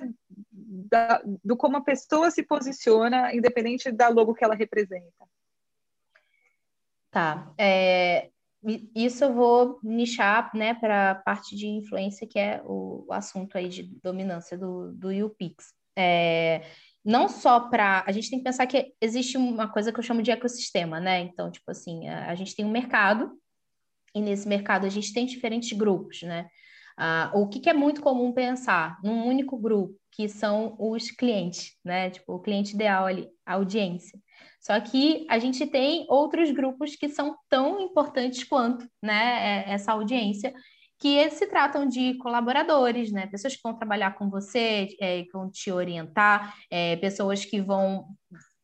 da, 0.92 1.22
do 1.42 1.56
como 1.56 1.78
a 1.78 1.80
pessoa 1.80 2.30
se 2.30 2.42
posiciona, 2.42 3.34
independente 3.34 3.90
da 3.90 4.08
logo 4.08 4.34
que 4.34 4.44
ela 4.44 4.54
representa. 4.54 5.26
Tá. 7.10 7.50
É, 7.58 8.30
isso 8.94 9.24
eu 9.24 9.32
vou 9.32 9.80
nichar 9.82 10.54
né, 10.54 10.74
para 10.74 11.12
a 11.12 11.14
parte 11.14 11.56
de 11.56 11.66
influência, 11.66 12.26
que 12.26 12.38
é 12.38 12.62
o, 12.66 13.06
o, 13.08 13.12
assunto 13.12 13.56
aí 13.56 13.70
de 13.70 13.84
dominância 14.02 14.56
do, 14.58 14.92
do 14.92 15.08
UPix. 15.08 15.72
É, 15.96 16.62
não 17.02 17.26
só 17.26 17.58
para. 17.58 18.04
A 18.06 18.12
gente 18.12 18.28
tem 18.28 18.38
que 18.38 18.44
pensar 18.44 18.66
que 18.66 18.94
existe 19.00 19.38
uma 19.38 19.68
coisa 19.68 19.90
que 19.90 19.98
eu 19.98 20.04
chamo 20.04 20.22
de 20.22 20.30
ecossistema, 20.30 21.00
né? 21.00 21.20
Então, 21.20 21.50
tipo 21.50 21.70
assim, 21.70 22.06
a, 22.06 22.30
a 22.30 22.34
gente 22.34 22.54
tem 22.54 22.66
um 22.66 22.70
mercado, 22.70 23.32
e 24.14 24.20
nesse 24.20 24.46
mercado 24.46 24.86
a 24.86 24.90
gente 24.90 25.12
tem 25.12 25.24
diferentes 25.24 25.72
grupos, 25.72 26.22
né? 26.22 26.48
Ah, 26.96 27.30
o 27.34 27.48
que, 27.48 27.60
que, 27.60 27.70
é 27.70 27.72
muito 27.72 28.00
comum 28.00 28.32
pensar 28.32 28.98
num 29.02 29.26
único 29.26 29.58
grupo, 29.58 29.94
que 30.10 30.28
são 30.28 30.76
os 30.78 31.10
clientes, 31.10 31.72
né? 31.84 32.10
Tipo, 32.10 32.34
o 32.34 32.40
cliente 32.40 32.74
ideal 32.74 33.06
ali, 33.06 33.28
a 33.46 33.54
audiência. 33.54 34.18
Só 34.60 34.78
que 34.80 35.26
a 35.28 35.38
gente 35.38 35.66
tem 35.66 36.06
outros 36.08 36.50
grupos 36.50 36.94
que 36.94 37.08
são 37.08 37.36
tão 37.48 37.80
importantes 37.80 38.44
quanto, 38.44 38.86
né, 39.02 39.64
é, 39.68 39.72
essa 39.72 39.92
audiência, 39.92 40.52
que 41.00 41.28
se 41.30 41.48
tratam 41.48 41.84
de 41.86 42.14
colaboradores, 42.18 43.10
né? 43.10 43.26
Pessoas 43.26 43.56
que 43.56 43.62
vão 43.64 43.74
trabalhar 43.76 44.14
com 44.14 44.30
você, 44.30 44.88
é, 45.00 45.24
que 45.24 45.32
vão 45.32 45.50
te 45.50 45.72
orientar, 45.72 46.54
é, 46.70 46.94
pessoas 46.96 47.44
que 47.44 47.60
vão 47.60 48.06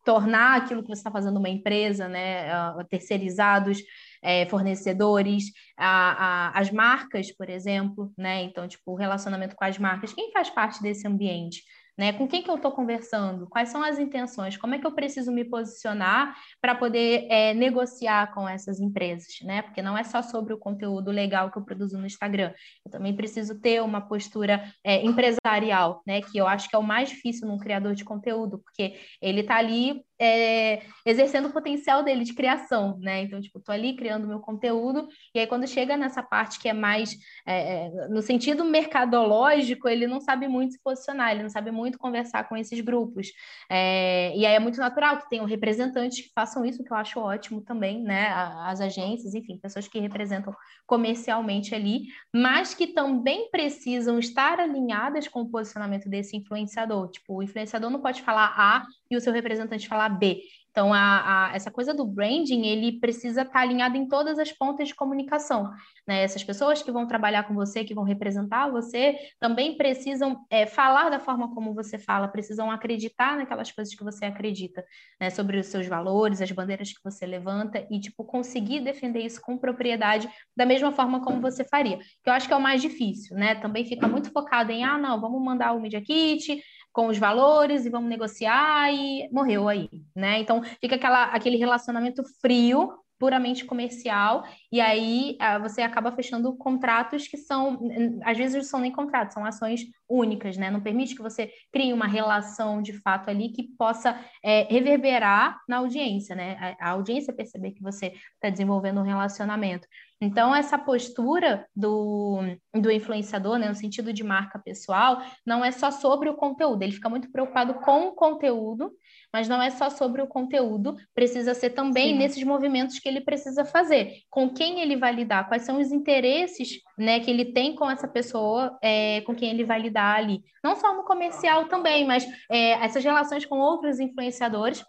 tornar 0.05 0.57
aquilo 0.57 0.81
que 0.81 0.89
você 0.89 1.01
está 1.01 1.11
fazendo 1.11 1.37
uma 1.37 1.51
empresa, 1.51 2.09
né? 2.09 2.49
Uh, 2.71 2.85
terceirizados, 2.89 3.79
é, 4.23 4.47
fornecedores, 4.47 5.45
a, 5.77 6.49
a, 6.49 6.59
as 6.59 6.71
marcas, 6.71 7.33
por 7.33 7.49
exemplo, 7.49 8.13
né? 8.17 8.43
Então, 8.43 8.67
tipo, 8.67 8.93
o 8.93 8.97
relacionamento 8.97 9.57
com 9.57 9.65
as 9.65 9.79
marcas, 9.79 10.13
quem 10.13 10.33
faz 10.33 10.51
parte 10.51 10.83
desse 10.83 11.07
ambiente? 11.07 11.63
Né? 11.99 12.13
Com 12.13 12.29
quem 12.29 12.43
que 12.43 12.49
eu 12.51 12.55
estou 12.55 12.71
conversando? 12.71 13.49
Quais 13.49 13.71
são 13.71 13.83
as 13.83 13.99
intenções? 13.99 14.57
Como 14.57 14.75
é 14.75 14.79
que 14.79 14.87
eu 14.87 14.93
preciso 14.93 15.33
me 15.33 15.45
posicionar 15.45 16.37
para 16.61 16.75
poder 16.75 17.27
é, 17.29 17.53
negociar 17.53 18.33
com 18.33 18.49
essas 18.49 18.79
empresas? 18.79 19.41
Né? 19.43 19.63
Porque 19.63 19.83
não 19.83 19.99
é 19.99 20.05
só 20.05 20.23
sobre 20.23 20.55
o 20.55 20.59
conteúdo 20.59 21.11
legal 21.11 21.51
que 21.51 21.59
eu 21.59 21.65
produzo 21.65 21.99
no 21.99 22.07
Instagram. 22.07 22.55
Eu 22.87 22.93
também 22.93 23.17
preciso 23.17 23.61
ter 23.61 23.83
uma 23.83 24.01
postura 24.01 24.73
é, 24.85 25.05
empresarial, 25.05 26.03
né? 26.07 26.21
Que 26.21 26.39
eu 26.39 26.47
acho 26.47 26.69
que 26.69 26.77
é 26.77 26.79
o 26.79 26.83
mais 26.83 27.09
difícil 27.09 27.49
num 27.49 27.59
criador 27.59 27.95
de 27.95 28.05
conteúdo, 28.05 28.59
porque 28.59 28.95
ele 29.21 29.41
está 29.41 29.57
ali 29.57 30.01
é, 30.21 30.83
exercendo 31.07 31.47
o 31.47 31.53
potencial 31.53 32.03
dele 32.03 32.25
de 32.25 32.35
criação, 32.35 32.99
né? 33.01 33.23
Então, 33.23 33.41
tipo, 33.41 33.61
tô 33.61 33.71
ali 33.71 33.95
criando 33.95 34.27
meu 34.27 34.41
conteúdo, 34.41 35.09
e 35.35 35.39
aí 35.39 35.47
quando 35.47 35.67
chega 35.67 35.97
nessa 35.97 36.23
parte 36.23 36.59
que 36.59 36.69
é 36.69 36.73
mais 36.73 37.17
é, 37.47 37.87
é, 37.87 38.09
no 38.09 38.21
sentido 38.21 38.65
mercadológico, 38.65 39.89
ele 39.89 40.07
não 40.07 40.21
sabe 40.21 40.49
muito 40.49 40.73
se 40.73 40.83
posicionar, 40.83 41.31
ele 41.31 41.43
não 41.43 41.51
sabe 41.51 41.71
muito 41.71 41.88
conversar 41.97 42.49
com 42.49 42.57
esses 42.57 42.81
grupos. 42.81 43.29
É, 43.71 44.37
e 44.37 44.45
aí 44.45 44.55
é 44.55 44.59
muito 44.59 44.79
natural 44.79 45.19
que 45.19 45.31
tenham 45.31 45.47
representantes 45.47 46.21
que 46.21 46.33
façam 46.35 46.65
isso, 46.65 46.83
que 46.83 46.93
eu 46.93 46.97
acho 46.97 47.21
ótimo 47.21 47.63
também, 47.63 48.03
né? 48.03 48.27
As 48.67 48.81
agências, 48.81 49.35
enfim, 49.35 49.57
pessoas 49.59 49.87
que 49.87 50.01
representam 50.01 50.53
comercialmente 50.87 51.75
ali, 51.75 52.09
mas 52.35 52.75
que 52.75 52.89
também 52.89 53.49
precisam 53.51 54.19
estar 54.19 54.59
alinhadas 54.59 55.29
com 55.29 55.43
o 55.43 55.49
posicionamento 55.49 56.09
desse 56.09 56.37
influenciador. 56.37 57.09
Tipo, 57.11 57.37
o 57.37 57.43
influenciador 57.43 57.89
não 57.91 58.01
pode 58.01 58.23
falar 58.23 58.53
A 58.57 58.85
e 59.11 59.17
o 59.17 59.21
seu 59.21 59.33
representante 59.33 59.89
falar 59.89 60.09
B. 60.09 60.43
Então, 60.79 60.95
a, 60.95 61.49
a, 61.51 61.57
essa 61.57 61.73
coisa 61.73 61.93
do 61.93 62.07
branding, 62.07 62.67
ele 62.67 63.01
precisa 63.01 63.43
estar 63.43 63.61
alinhado 63.61 63.97
em 63.97 64.07
todas 64.07 64.39
as 64.39 64.53
pontas 64.53 64.87
de 64.87 64.95
comunicação. 64.95 65.73
Né? 66.07 66.23
Essas 66.23 66.45
pessoas 66.45 66.83
que 66.83 66.93
vão 66.93 67.05
trabalhar 67.05 67.49
com 67.49 67.55
você, 67.55 67.83
que 67.83 67.95
vão 67.95 68.05
representar 68.05 68.71
você, 68.71 69.19
também 69.41 69.77
precisam 69.77 70.45
é, 70.49 70.67
falar 70.67 71.11
da 71.11 71.19
forma 71.19 71.53
como 71.53 71.75
você 71.75 71.99
fala, 71.99 72.29
precisam 72.29 72.71
acreditar 72.71 73.37
naquelas 73.37 73.73
coisas 73.73 73.93
que 73.93 74.05
você 74.05 74.27
acredita, 74.27 74.85
né? 75.21 75.31
sobre 75.31 75.59
os 75.59 75.67
seus 75.67 75.89
valores, 75.89 76.41
as 76.41 76.53
bandeiras 76.53 76.93
que 76.93 77.03
você 77.03 77.27
levanta 77.27 77.85
e, 77.91 77.99
tipo, 77.99 78.23
conseguir 78.23 78.79
defender 78.79 79.21
isso 79.21 79.41
com 79.41 79.59
propriedade 79.59 80.29
da 80.57 80.65
mesma 80.65 80.93
forma 80.93 81.21
como 81.25 81.41
você 81.41 81.65
faria. 81.65 81.99
Que 82.23 82.31
eu 82.31 82.33
acho 82.33 82.47
que 82.47 82.55
é 82.55 82.57
o 82.57 82.61
mais 82.61 82.81
difícil, 82.81 83.37
né? 83.37 83.57
Também 83.57 83.85
fica 83.85 84.07
muito 84.07 84.31
focado 84.31 84.71
em, 84.71 84.85
ah, 84.85 84.97
não, 84.97 85.21
vamos 85.21 85.43
mandar 85.43 85.73
o 85.73 85.81
Media 85.81 86.01
Kit, 86.01 86.63
com 86.99 87.07
os 87.07 87.17
valores 87.17 87.87
e 87.87 87.91
vamos 87.91 88.11
negociar 88.11 88.93
e 88.93 89.29
morreu 89.31 89.69
aí, 89.69 89.89
né? 90.17 90.41
Então 90.41 90.65
fica 90.81 90.97
aquela, 90.97 91.27
aquele 91.27 91.57
relacionamento 91.57 92.25
frio 92.41 92.91
puramente 93.17 93.65
comercial, 93.65 94.45
e 94.71 94.81
aí 94.81 95.37
uh, 95.41 95.63
você 95.63 95.83
acaba 95.83 96.11
fechando 96.11 96.57
contratos 96.57 97.29
que 97.29 97.37
são, 97.37 97.79
às 98.25 98.37
vezes 98.37 98.57
não 98.57 98.63
são 98.65 98.81
nem 98.81 98.91
contratos, 98.91 99.35
são 99.35 99.45
ações 99.45 99.83
únicas, 100.09 100.57
né? 100.57 100.73
Não 100.73 100.81
permite 100.81 101.15
que 101.15 101.23
você 101.23 101.53
crie 101.73 101.93
uma 101.93 102.07
relação 102.07 102.83
de 102.83 102.93
fato 102.93 103.31
ali 103.31 103.51
que 103.51 103.69
possa 103.77 104.19
é, 104.43 104.67
reverberar 104.69 105.61
na 105.69 105.77
audiência, 105.77 106.35
né? 106.35 106.77
A, 106.81 106.89
a 106.89 106.91
audiência 106.91 107.33
perceber 107.33 107.73
que 107.73 107.83
você 107.83 108.13
está 108.35 108.51
desenvolvendo 108.51 108.99
um 108.99 109.05
relacionamento. 109.05 109.87
Então, 110.21 110.55
essa 110.55 110.77
postura 110.77 111.67
do, 111.75 112.41
do 112.75 112.91
influenciador, 112.91 113.59
né, 113.59 113.69
no 113.69 113.75
sentido 113.75 114.13
de 114.13 114.25
marca 114.25 114.59
pessoal, 114.59 115.23
não 115.47 115.65
é 115.65 115.71
só 115.71 115.91
sobre 115.91 116.29
o 116.29 116.35
conteúdo, 116.35 116.83
ele 116.83 116.93
fica 116.93 117.09
muito 117.09 117.31
preocupado 117.31 117.75
com 117.75 118.09
o 118.09 118.13
conteúdo 118.13 118.93
mas 119.33 119.49
não 119.49 119.63
é 119.63 119.71
só 119.71 119.91
sobre 119.91 120.23
o 120.23 120.27
conteúdo, 120.27 120.97
precisa 121.15 121.55
ser 121.55 121.71
também 121.71 122.13
Sim. 122.13 122.19
nesses 122.19 122.43
movimentos 122.43 122.99
que 122.99 123.09
ele 123.09 123.21
precisa 123.21 123.65
fazer, 123.65 124.23
com 124.31 124.49
quem 124.49 124.81
ele 124.81 124.97
vai 124.97 125.13
lidar, 125.13 125.49
quais 125.49 125.63
são 125.63 125.81
os 125.81 125.93
interesses 125.93 126.81
né, 126.97 127.21
que 127.21 127.31
ele 127.31 127.53
tem 127.53 127.75
com 127.75 127.91
essa 127.91 128.09
pessoa, 128.09 128.79
é, 128.83 129.21
com 129.23 129.35
quem 129.35 129.51
ele 129.51 129.65
vai 129.65 129.81
lidar 129.81 130.17
ali. 130.17 130.43
Não 130.65 130.77
só 130.77 130.95
no 130.95 131.05
comercial 131.05 131.67
também, 131.67 132.07
mas 132.07 132.27
é, 132.51 132.71
essas 132.85 133.05
relações 133.05 133.45
com 133.45 133.59
outros 133.59 134.01
influenciadores. 134.01 134.85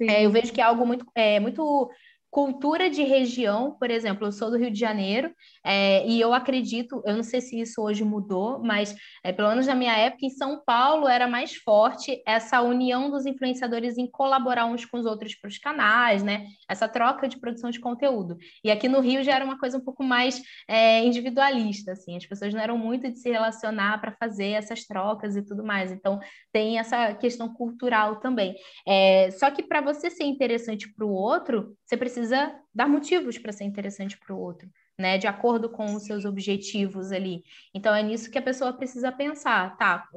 É, 0.00 0.24
eu 0.24 0.30
vejo 0.30 0.52
que 0.52 0.60
é 0.60 0.64
algo 0.64 0.86
muito, 0.86 1.06
é, 1.14 1.38
muito 1.38 1.88
cultura 2.32 2.88
de 2.88 3.02
região, 3.02 3.76
por 3.78 3.90
exemplo, 3.90 4.26
eu 4.26 4.32
sou 4.32 4.50
do 4.50 4.56
Rio 4.56 4.70
de 4.70 4.80
Janeiro 4.80 5.30
é, 5.62 6.04
e 6.08 6.18
eu 6.18 6.32
acredito, 6.32 7.02
eu 7.04 7.14
não 7.14 7.22
sei 7.22 7.42
se 7.42 7.60
isso 7.60 7.82
hoje 7.82 8.02
mudou, 8.02 8.58
mas 8.58 8.96
é, 9.22 9.30
pelo 9.32 9.50
menos 9.50 9.66
na 9.66 9.74
minha 9.74 9.94
época, 9.94 10.24
em 10.24 10.30
São 10.30 10.62
Paulo 10.64 11.06
era 11.06 11.28
mais 11.28 11.54
forte 11.56 12.22
essa 12.26 12.62
união 12.62 13.10
dos 13.10 13.26
influenciadores 13.26 13.98
em 13.98 14.10
colaborar 14.10 14.64
uns 14.64 14.86
com 14.86 14.98
os 14.98 15.04
outros 15.04 15.34
para 15.34 15.48
os 15.48 15.58
canais, 15.58 16.22
né? 16.22 16.46
Essa 16.66 16.88
troca 16.88 17.28
de 17.28 17.38
produção 17.38 17.68
de 17.68 17.78
conteúdo. 17.78 18.38
E 18.64 18.70
aqui 18.70 18.88
no 18.88 19.00
Rio 19.00 19.22
já 19.22 19.34
era 19.34 19.44
uma 19.44 19.58
coisa 19.58 19.76
um 19.76 19.84
pouco 19.84 20.02
mais 20.02 20.40
é, 20.66 21.04
individualista, 21.04 21.92
assim, 21.92 22.16
as 22.16 22.24
pessoas 22.24 22.54
não 22.54 22.62
eram 22.62 22.78
muito 22.78 23.12
de 23.12 23.18
se 23.18 23.30
relacionar 23.30 24.00
para 24.00 24.10
fazer 24.12 24.52
essas 24.52 24.86
trocas 24.86 25.36
e 25.36 25.42
tudo 25.42 25.62
mais. 25.62 25.92
Então 25.92 26.18
tem 26.50 26.78
essa 26.78 27.12
questão 27.12 27.52
cultural 27.52 28.20
também. 28.20 28.54
É, 28.88 29.30
só 29.32 29.50
que 29.50 29.62
para 29.62 29.82
você 29.82 30.08
ser 30.08 30.24
interessante 30.24 30.90
para 30.90 31.04
o 31.04 31.12
outro, 31.12 31.76
você 31.92 31.96
precisa 31.98 32.54
dar 32.74 32.88
motivos 32.88 33.36
para 33.36 33.52
ser 33.52 33.64
interessante 33.64 34.16
para 34.16 34.34
o 34.34 34.40
outro, 34.40 34.66
né? 34.98 35.18
De 35.18 35.26
acordo 35.26 35.68
com 35.68 35.94
os 35.94 36.04
seus 36.04 36.24
objetivos 36.24 37.12
ali. 37.12 37.44
Então 37.74 37.94
é 37.94 38.02
nisso 38.02 38.30
que 38.30 38.38
a 38.38 38.42
pessoa 38.42 38.72
precisa 38.72 39.12
pensar, 39.12 39.76
tá? 39.76 40.08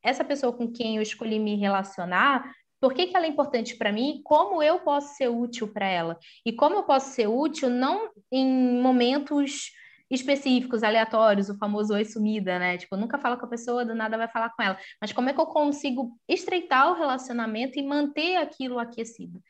Essa 0.00 0.22
pessoa 0.22 0.52
com 0.52 0.70
quem 0.70 0.96
eu 0.96 1.02
escolhi 1.02 1.40
me 1.40 1.56
relacionar, 1.56 2.54
por 2.80 2.94
que, 2.94 3.08
que 3.08 3.16
ela 3.16 3.26
é 3.26 3.28
importante 3.28 3.76
para 3.76 3.90
mim? 3.90 4.20
Como 4.22 4.62
eu 4.62 4.78
posso 4.78 5.16
ser 5.16 5.26
útil 5.26 5.66
para 5.66 5.86
ela? 5.86 6.16
E 6.46 6.52
como 6.52 6.76
eu 6.76 6.84
posso 6.84 7.10
ser 7.10 7.26
útil 7.26 7.68
não 7.68 8.10
em 8.30 8.80
momentos 8.80 9.72
específicos, 10.08 10.84
aleatórios, 10.84 11.48
o 11.48 11.58
famoso 11.58 11.94
oi 11.94 12.04
sumida, 12.04 12.60
né? 12.60 12.78
Tipo, 12.78 12.96
nunca 12.96 13.18
fala 13.18 13.36
com 13.36 13.46
a 13.46 13.48
pessoa, 13.48 13.84
do 13.84 13.94
nada 13.94 14.16
vai 14.16 14.28
falar 14.28 14.50
com 14.50 14.62
ela. 14.62 14.78
Mas 15.00 15.12
como 15.12 15.30
é 15.30 15.32
que 15.32 15.40
eu 15.40 15.46
consigo 15.46 16.16
estreitar 16.28 16.92
o 16.92 16.94
relacionamento 16.94 17.76
e 17.76 17.82
manter 17.82 18.36
aquilo 18.36 18.78
aquecido? 18.78 19.42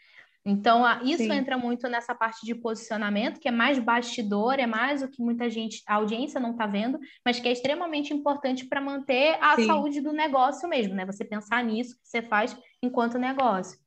Então, 0.46 0.84
isso 1.02 1.22
Sim. 1.22 1.32
entra 1.32 1.56
muito 1.56 1.88
nessa 1.88 2.14
parte 2.14 2.44
de 2.44 2.54
posicionamento, 2.54 3.40
que 3.40 3.48
é 3.48 3.50
mais 3.50 3.78
bastidor, 3.78 4.58
é 4.58 4.66
mais 4.66 5.02
o 5.02 5.08
que 5.08 5.22
muita 5.22 5.48
gente, 5.48 5.82
a 5.86 5.94
audiência 5.94 6.38
não 6.38 6.50
está 6.50 6.66
vendo, 6.66 7.00
mas 7.24 7.40
que 7.40 7.48
é 7.48 7.52
extremamente 7.52 8.12
importante 8.12 8.66
para 8.66 8.80
manter 8.80 9.38
a 9.40 9.56
Sim. 9.56 9.66
saúde 9.66 10.02
do 10.02 10.12
negócio 10.12 10.68
mesmo, 10.68 10.94
né? 10.94 11.06
Você 11.06 11.24
pensar 11.24 11.64
nisso 11.64 11.96
que 11.96 12.06
você 12.06 12.20
faz 12.20 12.54
enquanto 12.82 13.18
negócio. 13.18 13.78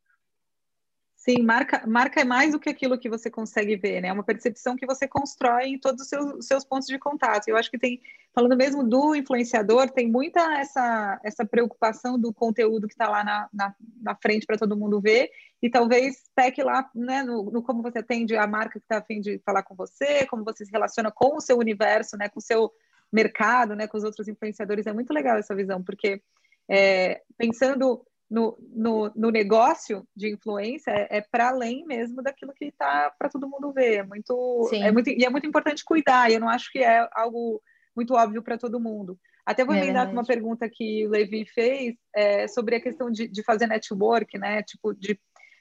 Sim, 1.28 1.44
marca, 1.44 1.86
marca 1.86 2.22
é 2.22 2.24
mais 2.24 2.54
do 2.54 2.60
que 2.60 2.70
aquilo 2.70 2.98
que 2.98 3.10
você 3.10 3.30
consegue 3.30 3.76
ver, 3.76 4.02
né? 4.02 4.08
É 4.08 4.14
uma 4.14 4.24
percepção 4.24 4.78
que 4.78 4.86
você 4.86 5.08
constrói 5.08 5.66
em 5.66 5.78
todos 5.78 6.04
os 6.04 6.08
seus, 6.08 6.46
seus 6.46 6.64
pontos 6.64 6.88
de 6.88 6.98
contato. 6.98 7.50
Eu 7.50 7.58
acho 7.58 7.70
que 7.70 7.78
tem, 7.78 8.02
falando 8.34 8.56
mesmo 8.56 8.82
do 8.82 9.14
influenciador, 9.14 9.90
tem 9.90 10.10
muita 10.10 10.40
essa, 10.58 11.20
essa 11.22 11.46
preocupação 11.46 12.18
do 12.18 12.34
conteúdo 12.34 12.88
que 12.88 12.94
está 12.94 13.10
lá 13.10 13.26
na, 13.26 13.50
na, 13.52 13.76
na 14.02 14.16
frente 14.16 14.46
para 14.46 14.58
todo 14.58 14.78
mundo 14.78 15.02
ver, 15.02 15.30
e 15.62 15.70
talvez 15.70 16.24
peque 16.36 16.62
lá 16.62 16.90
né, 16.94 17.24
no, 17.24 17.50
no 17.52 17.64
como 17.64 17.82
você 17.82 18.00
atende 18.00 18.36
a 18.36 18.46
marca 18.46 18.80
que 18.80 18.86
está 18.86 19.00
a 19.00 19.04
fim 19.04 19.20
de 19.20 19.40
falar 19.46 19.64
com 19.64 19.76
você, 19.76 20.26
como 20.28 20.44
você 20.44 20.66
se 20.66 20.72
relaciona 20.72 21.12
com 21.12 21.38
o 21.38 21.42
seu 21.42 21.58
universo, 21.58 22.16
né, 22.18 22.30
com 22.30 22.40
o 22.40 22.44
seu 22.44 22.72
mercado, 23.12 23.76
né, 23.76 23.88
com 23.88 23.98
os 23.98 24.04
outros 24.04 24.28
influenciadores. 24.28 24.86
É 24.86 24.94
muito 24.94 25.14
legal 25.14 25.38
essa 25.38 25.56
visão, 25.56 25.84
porque 25.84 26.22
é, 26.70 27.22
pensando 27.38 28.06
no, 28.30 28.58
no, 28.74 29.12
no, 29.16 29.32
negócio 29.32 30.06
de 30.16 30.34
influência 30.34 30.92
é, 30.92 31.18
é 31.18 31.22
para 31.22 31.50
além 31.50 31.86
mesmo 31.86 32.22
daquilo 32.22 32.54
que 32.54 32.66
está 32.66 33.12
para 33.18 33.30
todo 33.30 33.50
mundo 33.50 33.72
ver. 33.72 33.96
É 33.96 34.04
muito, 34.04 34.70
é 34.74 34.92
muito, 34.92 35.10
e 35.10 35.24
é 35.24 35.30
muito 35.30 35.48
importante 35.48 35.84
cuidar. 35.84 36.30
E 36.30 36.36
eu 36.36 36.40
não 36.40 36.50
acho 36.50 36.72
que 36.72 36.80
é 36.80 37.08
algo 37.14 37.62
muito 37.96 38.14
óbvio 38.14 38.44
para 38.44 38.58
todo 38.58 38.80
mundo. 38.80 39.18
Até 39.46 39.64
vou 39.64 39.74
é 39.74 39.82
emendar 39.82 40.08
com 40.08 40.12
uma 40.12 40.26
pergunta 40.26 40.70
que 40.70 41.08
o 41.08 41.10
Levi 41.10 41.46
fez 41.46 41.96
é, 42.14 42.50
sobre 42.50 42.76
a 42.76 42.82
questão 42.82 43.10
de, 43.10 43.30
de, 43.30 43.42
fazer 43.44 43.66
network, 43.66 44.38
né? 44.38 44.62
Tipo, 44.62 44.94
de 44.94 45.18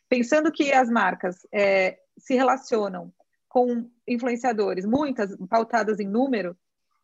pensando 0.09 0.53
que 0.53 0.73
as 0.73 0.88
marcas 0.90 1.47
é, 1.53 1.99
se 2.19 2.35
relacionam 2.35 3.12
com 3.49 3.88
influenciadores, 4.07 4.85
muitas 4.85 5.37
pautadas 5.49 6.01
em 6.01 6.09
número, 6.09 6.57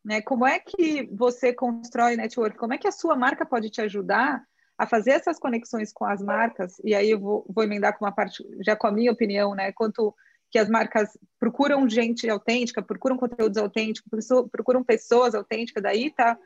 né? 0.04 0.20
Como 0.20 0.46
é 0.46 0.58
que 0.58 1.08
você 1.12 1.52
constrói 1.52 2.16
network? 2.16 2.56
Como 2.58 2.74
é 2.74 2.78
que 2.78 2.88
a 2.88 2.92
sua 2.92 3.16
marca 3.16 3.46
pode 3.46 3.70
te 3.70 3.80
ajudar 3.80 4.42
a 4.76 4.86
fazer 4.86 5.12
essas 5.12 5.38
conexões 5.38 5.92
com 5.92 6.04
as 6.04 6.20
marcas, 6.20 6.80
e 6.82 6.94
aí 6.94 7.10
eu 7.10 7.20
vou, 7.20 7.46
vou 7.48 7.62
emendar 7.62 7.96
com 7.96 8.04
uma 8.04 8.12
parte, 8.12 8.44
já 8.60 8.74
com 8.74 8.86
a 8.86 8.92
minha 8.92 9.12
opinião, 9.12 9.54
né? 9.54 9.70
Quanto 9.72 10.14
que 10.50 10.58
as 10.58 10.68
marcas 10.68 11.16
procuram 11.38 11.88
gente 11.88 12.28
autêntica, 12.28 12.82
procuram 12.82 13.16
conteúdos 13.16 13.56
autênticos, 13.56 14.28
procuram 14.50 14.84
pessoas 14.84 15.34
autênticas, 15.34 15.82
daí 15.82 16.10
tá 16.10 16.36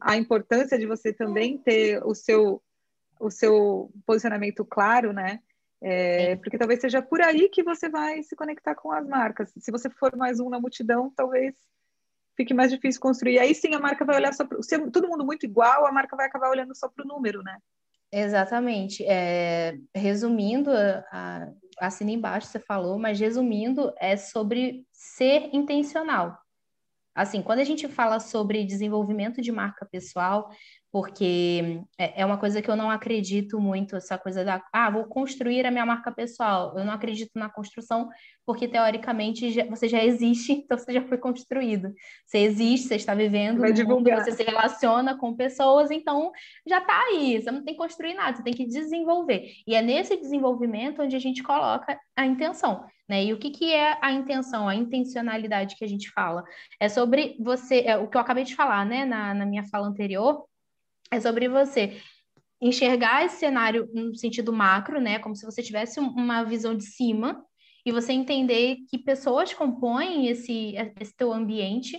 a 0.00 0.16
importância 0.16 0.78
de 0.78 0.86
você 0.86 1.12
também 1.12 1.58
ter 1.58 2.00
o 2.04 2.14
seu, 2.14 2.62
o 3.18 3.30
seu 3.30 3.90
posicionamento 4.06 4.64
claro, 4.64 5.12
né? 5.12 5.40
É, 5.80 6.36
porque 6.36 6.58
talvez 6.58 6.80
seja 6.80 7.00
por 7.00 7.20
aí 7.20 7.48
que 7.48 7.62
você 7.62 7.88
vai 7.88 8.22
se 8.22 8.34
conectar 8.34 8.74
com 8.74 8.90
as 8.90 9.06
marcas. 9.06 9.52
Se 9.58 9.70
você 9.70 9.88
for 9.88 10.16
mais 10.16 10.40
um 10.40 10.48
na 10.48 10.60
multidão, 10.60 11.12
talvez 11.14 11.54
fique 12.36 12.52
mais 12.52 12.70
difícil 12.70 13.00
construir. 13.00 13.38
Aí 13.38 13.54
sim 13.54 13.74
a 13.74 13.80
marca 13.80 14.04
vai 14.04 14.16
olhar 14.16 14.32
só 14.32 14.44
para. 14.44 14.62
Se 14.62 14.74
é 14.74 14.90
todo 14.90 15.08
mundo 15.08 15.24
muito 15.24 15.44
igual, 15.44 15.86
a 15.86 15.92
marca 15.92 16.16
vai 16.16 16.26
acabar 16.26 16.50
olhando 16.50 16.74
só 16.74 16.88
para 16.88 17.04
o 17.04 17.08
número, 17.08 17.42
né? 17.42 17.58
Exatamente. 18.10 19.04
É, 19.04 19.76
resumindo, 19.94 20.70
a, 21.12 21.48
assina 21.78 22.10
embaixo 22.10 22.48
você 22.48 22.58
falou, 22.58 22.98
mas 22.98 23.20
resumindo, 23.20 23.92
é 23.98 24.16
sobre 24.16 24.86
ser 24.92 25.50
intencional. 25.52 26.38
Assim, 27.14 27.42
quando 27.42 27.58
a 27.58 27.64
gente 27.64 27.88
fala 27.88 28.20
sobre 28.20 28.64
desenvolvimento 28.64 29.42
de 29.42 29.50
marca 29.50 29.84
pessoal, 29.84 30.50
porque 30.90 31.82
é, 31.98 32.22
é 32.22 32.26
uma 32.26 32.38
coisa 32.38 32.62
que 32.62 32.70
eu 32.70 32.76
não 32.76 32.90
acredito 32.90 33.60
muito, 33.60 33.96
essa 33.96 34.16
coisa 34.16 34.44
da, 34.44 34.62
ah, 34.72 34.90
vou 34.90 35.04
construir 35.04 35.66
a 35.66 35.70
minha 35.70 35.84
marca 35.84 36.10
pessoal. 36.10 36.74
Eu 36.78 36.84
não 36.84 36.92
acredito 36.92 37.32
na 37.34 37.48
construção, 37.50 38.08
porque 38.46 38.66
teoricamente 38.66 39.50
já, 39.50 39.66
você 39.66 39.86
já 39.86 40.02
existe, 40.02 40.52
então 40.64 40.78
você 40.78 40.92
já 40.92 41.02
foi 41.02 41.18
construído. 41.18 41.92
Você 42.24 42.38
existe, 42.38 42.88
você 42.88 42.96
está 42.96 43.14
vivendo, 43.14 43.60
Vai 43.60 43.72
mundo, 43.84 44.10
você 44.10 44.32
se 44.32 44.42
relaciona 44.42 45.16
com 45.16 45.36
pessoas, 45.36 45.90
então 45.90 46.32
já 46.66 46.78
está 46.78 46.98
aí. 47.08 47.40
Você 47.40 47.50
não 47.50 47.62
tem 47.62 47.74
que 47.74 47.80
construir 47.80 48.14
nada, 48.14 48.36
você 48.36 48.42
tem 48.42 48.54
que 48.54 48.66
desenvolver. 48.66 49.52
E 49.66 49.74
é 49.74 49.82
nesse 49.82 50.16
desenvolvimento 50.16 51.02
onde 51.02 51.14
a 51.14 51.20
gente 51.20 51.42
coloca 51.42 51.98
a 52.16 52.24
intenção. 52.24 52.86
Né? 53.06 53.24
E 53.24 53.32
o 53.32 53.38
que, 53.38 53.50
que 53.50 53.72
é 53.72 53.98
a 54.02 54.12
intenção, 54.12 54.68
a 54.68 54.74
intencionalidade 54.74 55.76
que 55.76 55.84
a 55.84 55.88
gente 55.88 56.10
fala? 56.10 56.44
É 56.80 56.88
sobre 56.88 57.36
você, 57.40 57.80
é, 57.86 57.96
o 57.96 58.08
que 58.08 58.16
eu 58.16 58.20
acabei 58.20 58.44
de 58.44 58.54
falar, 58.54 58.84
né, 58.84 59.06
na, 59.06 59.32
na 59.32 59.46
minha 59.46 59.64
fala 59.64 59.86
anterior, 59.86 60.44
é 61.10 61.20
sobre 61.20 61.48
você 61.48 62.00
enxergar 62.60 63.24
esse 63.24 63.36
cenário 63.36 63.88
no 63.92 64.14
sentido 64.16 64.52
macro, 64.52 65.00
né? 65.00 65.18
Como 65.18 65.34
se 65.36 65.44
você 65.44 65.62
tivesse 65.62 66.00
uma 66.00 66.42
visão 66.42 66.76
de 66.76 66.84
cima 66.84 67.44
e 67.86 67.92
você 67.92 68.12
entender 68.12 68.78
que 68.88 68.98
pessoas 68.98 69.54
compõem 69.54 70.26
esse, 70.28 70.74
esse 71.00 71.16
teu 71.16 71.32
ambiente 71.32 71.98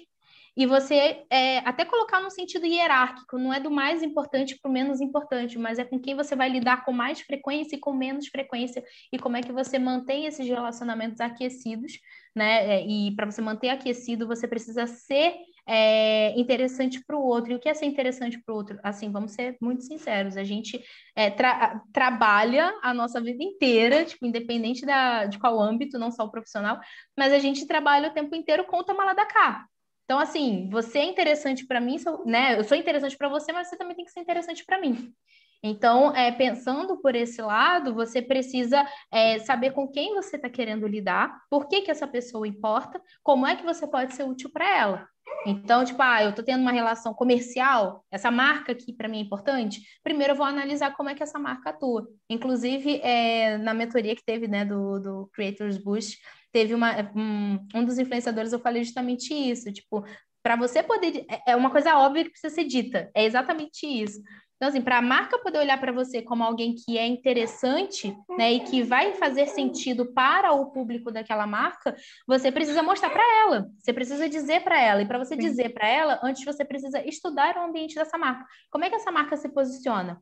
e 0.60 0.66
você 0.66 1.24
é, 1.30 1.60
até 1.60 1.86
colocar 1.86 2.20
no 2.20 2.30
sentido 2.30 2.66
hierárquico, 2.66 3.38
não 3.38 3.54
é 3.54 3.62
do 3.62 3.72
mais 3.72 4.04
importante 4.04 4.60
para 4.60 4.70
o 4.70 4.74
menos 4.74 5.00
importante, 5.00 5.58
mas 5.58 5.80
é 5.80 5.86
com 5.86 5.98
quem 5.98 6.16
você 6.16 6.36
vai 6.36 6.50
lidar 6.50 6.84
com 6.84 6.92
mais 6.92 7.22
frequência 7.22 7.78
e 7.78 7.80
com 7.80 7.94
menos 7.94 8.28
frequência, 8.28 8.84
e 9.14 9.18
como 9.18 9.38
é 9.38 9.42
que 9.42 9.54
você 9.54 9.80
mantém 9.80 10.26
esses 10.26 10.46
relacionamentos 10.46 11.22
aquecidos, 11.22 11.94
né? 12.36 12.76
É, 12.76 12.86
e 12.86 13.16
para 13.16 13.32
você 13.32 13.42
manter 13.42 13.70
aquecido, 13.70 14.28
você 14.28 14.50
precisa 14.50 14.86
ser 14.86 15.34
é, 15.72 16.38
interessante 16.40 17.00
para 17.06 17.16
o 17.16 17.24
outro. 17.24 17.52
E 17.52 17.56
o 17.56 17.60
que 17.60 17.70
é 17.70 17.74
ser 17.76 17.86
interessante 17.86 18.42
para 18.44 18.52
o 18.52 18.58
outro? 18.58 18.80
Assim, 18.82 19.12
vamos 19.12 19.34
ser 19.34 19.56
muito 19.62 19.84
sinceros, 19.84 20.36
a 20.36 20.44
gente 20.44 20.84
é, 21.16 21.30
tra 21.30 21.82
trabalha 21.94 22.74
a 22.82 22.92
nossa 22.92 23.22
vida 23.22 23.44
inteira, 23.44 24.04
tipo, 24.04 24.26
independente 24.26 24.84
da, 24.86 25.26
de 25.26 25.38
qual 25.38 25.62
âmbito, 25.62 26.00
não 26.00 26.12
só 26.12 26.24
o 26.24 26.32
profissional, 26.32 26.80
mas 27.16 27.32
a 27.32 27.40
gente 27.40 27.68
trabalha 27.68 28.10
o 28.10 28.14
tempo 28.14 28.36
inteiro 28.36 28.66
com 28.66 28.78
o 28.78 28.84
toma 28.84 29.14
da 29.14 29.26
cá. 29.26 29.66
Então, 30.06 30.18
assim, 30.18 30.68
você 30.72 31.00
é 31.00 31.04
interessante 31.04 31.68
para 31.68 31.80
mim, 31.80 31.98
né? 32.26 32.58
Eu 32.58 32.64
sou 32.64 32.76
interessante 32.76 33.16
para 33.16 33.30
você, 33.30 33.52
mas 33.52 33.70
você 33.70 33.78
também 33.78 33.96
tem 33.96 34.06
que 34.06 34.12
ser 34.12 34.22
interessante 34.22 34.66
para 34.66 34.82
mim. 34.82 35.14
Então, 35.62 36.16
é, 36.16 36.32
pensando 36.32 36.98
por 36.98 37.16
esse 37.16 37.42
lado, 37.42 37.94
você 37.94 38.22
precisa 38.22 38.88
é, 39.12 39.40
saber 39.40 39.72
com 39.72 39.88
quem 39.88 40.16
você 40.16 40.38
está 40.38 40.50
querendo 40.50 40.88
lidar, 40.88 41.42
por 41.50 41.68
que, 41.68 41.82
que 41.82 41.92
essa 41.92 42.08
pessoa 42.08 42.48
importa, 42.48 43.00
como 43.22 43.46
é 43.46 43.56
que 43.56 43.64
você 43.64 43.86
pode 43.86 44.14
ser 44.16 44.24
útil 44.24 44.50
para 44.50 44.78
ela. 44.78 45.08
Então, 45.46 45.86
tipo, 45.86 46.02
ah, 46.02 46.24
eu 46.24 46.32
estou 46.32 46.44
tendo 46.44 46.62
uma 46.62 46.72
relação 46.72 47.14
comercial, 47.14 48.04
essa 48.12 48.30
marca 48.30 48.74
aqui 48.74 48.92
para 48.94 49.08
mim 49.08 49.20
é 49.20 49.22
importante. 49.22 49.82
Primeiro 50.04 50.34
eu 50.34 50.38
vou 50.38 50.46
analisar 50.46 50.96
como 50.96 51.10
é 51.10 51.16
que 51.16 51.24
essa 51.24 51.40
marca 51.40 51.70
atua. 51.70 52.08
Inclusive, 52.30 53.00
é, 53.02 53.58
na 53.58 53.74
mentoria 53.74 54.16
que 54.16 54.24
teve, 54.24 54.48
né, 54.48 54.66
do, 54.66 55.00
do 55.00 55.30
Creators 55.34 55.78
Boost, 55.78 56.20
teve 56.52 56.74
uma, 56.74 56.92
um, 57.16 57.66
um 57.74 57.86
dos 57.86 57.98
influenciadores, 57.98 58.52
eu 58.52 58.60
falei 58.60 58.84
justamente 58.84 59.34
isso, 59.34 59.72
tipo, 59.72 60.04
para 60.44 60.56
você 60.56 60.82
poder, 60.82 61.26
é, 61.30 61.52
é 61.52 61.56
uma 61.56 61.70
coisa 61.70 61.96
óbvia 61.98 62.24
que 62.24 62.32
precisa 62.32 62.54
ser 62.54 62.66
dita, 62.66 63.10
é 63.14 63.26
exatamente 63.26 63.86
isso. 63.86 64.22
Então, 64.60 64.68
assim, 64.68 64.82
para 64.82 64.98
a 64.98 65.02
marca 65.02 65.40
poder 65.40 65.60
olhar 65.60 65.80
para 65.80 65.94
você 65.94 66.22
como 66.22 66.44
alguém 66.44 66.76
que 66.76 66.98
é 66.98 67.08
interessante, 67.08 68.14
né, 68.38 68.52
e 68.52 68.60
que 68.60 68.84
vai 68.84 69.14
fazer 69.14 69.48
sentido 69.48 70.12
para 70.14 70.52
o 70.52 70.70
público 70.70 71.10
daquela 71.10 71.48
marca, 71.48 71.96
você 72.28 72.52
precisa 72.52 72.84
mostrar 72.84 73.10
para 73.10 73.24
ela, 73.42 73.70
você 73.80 73.94
precisa 73.94 74.28
dizer 74.28 74.62
para 74.66 74.78
ela, 74.78 75.02
e 75.02 75.08
para 75.08 75.18
você 75.18 75.36
Sim. 75.36 75.42
dizer 75.42 75.70
para 75.70 75.88
ela, 75.88 76.20
antes 76.22 76.44
você 76.44 76.66
precisa 76.66 77.02
estudar 77.08 77.56
o 77.56 77.62
ambiente 77.62 77.96
dessa 77.96 78.18
marca. 78.18 78.46
Como 78.70 78.84
é 78.84 78.90
que 78.90 78.98
essa 78.98 79.14
marca 79.14 79.38
se 79.38 79.48
posiciona? 79.48 80.22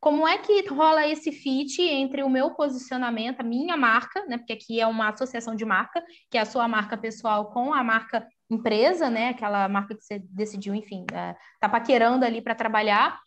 Como 0.00 0.26
é 0.26 0.36
que 0.36 0.66
rola 0.66 1.06
esse 1.06 1.30
fit 1.30 1.80
entre 1.80 2.24
o 2.24 2.28
meu 2.28 2.50
posicionamento, 2.54 3.40
a 3.40 3.44
minha 3.44 3.76
marca, 3.76 4.24
né? 4.26 4.36
Porque 4.36 4.52
aqui 4.52 4.80
é 4.80 4.86
uma 4.86 5.10
associação 5.10 5.54
de 5.54 5.64
marca, 5.64 6.04
que 6.30 6.36
é 6.36 6.40
a 6.40 6.44
sua 6.44 6.66
marca 6.66 6.96
pessoal 6.96 7.50
com 7.50 7.72
a 7.72 7.84
marca 7.84 8.26
empresa, 8.50 9.08
né? 9.08 9.28
Aquela 9.28 9.68
marca 9.68 9.94
que 9.94 10.04
você 10.04 10.18
decidiu, 10.30 10.74
enfim, 10.74 11.04
é, 11.12 11.36
tá 11.60 11.68
paquerando 11.68 12.24
ali 12.24 12.42
para 12.42 12.54
trabalhar 12.54 13.18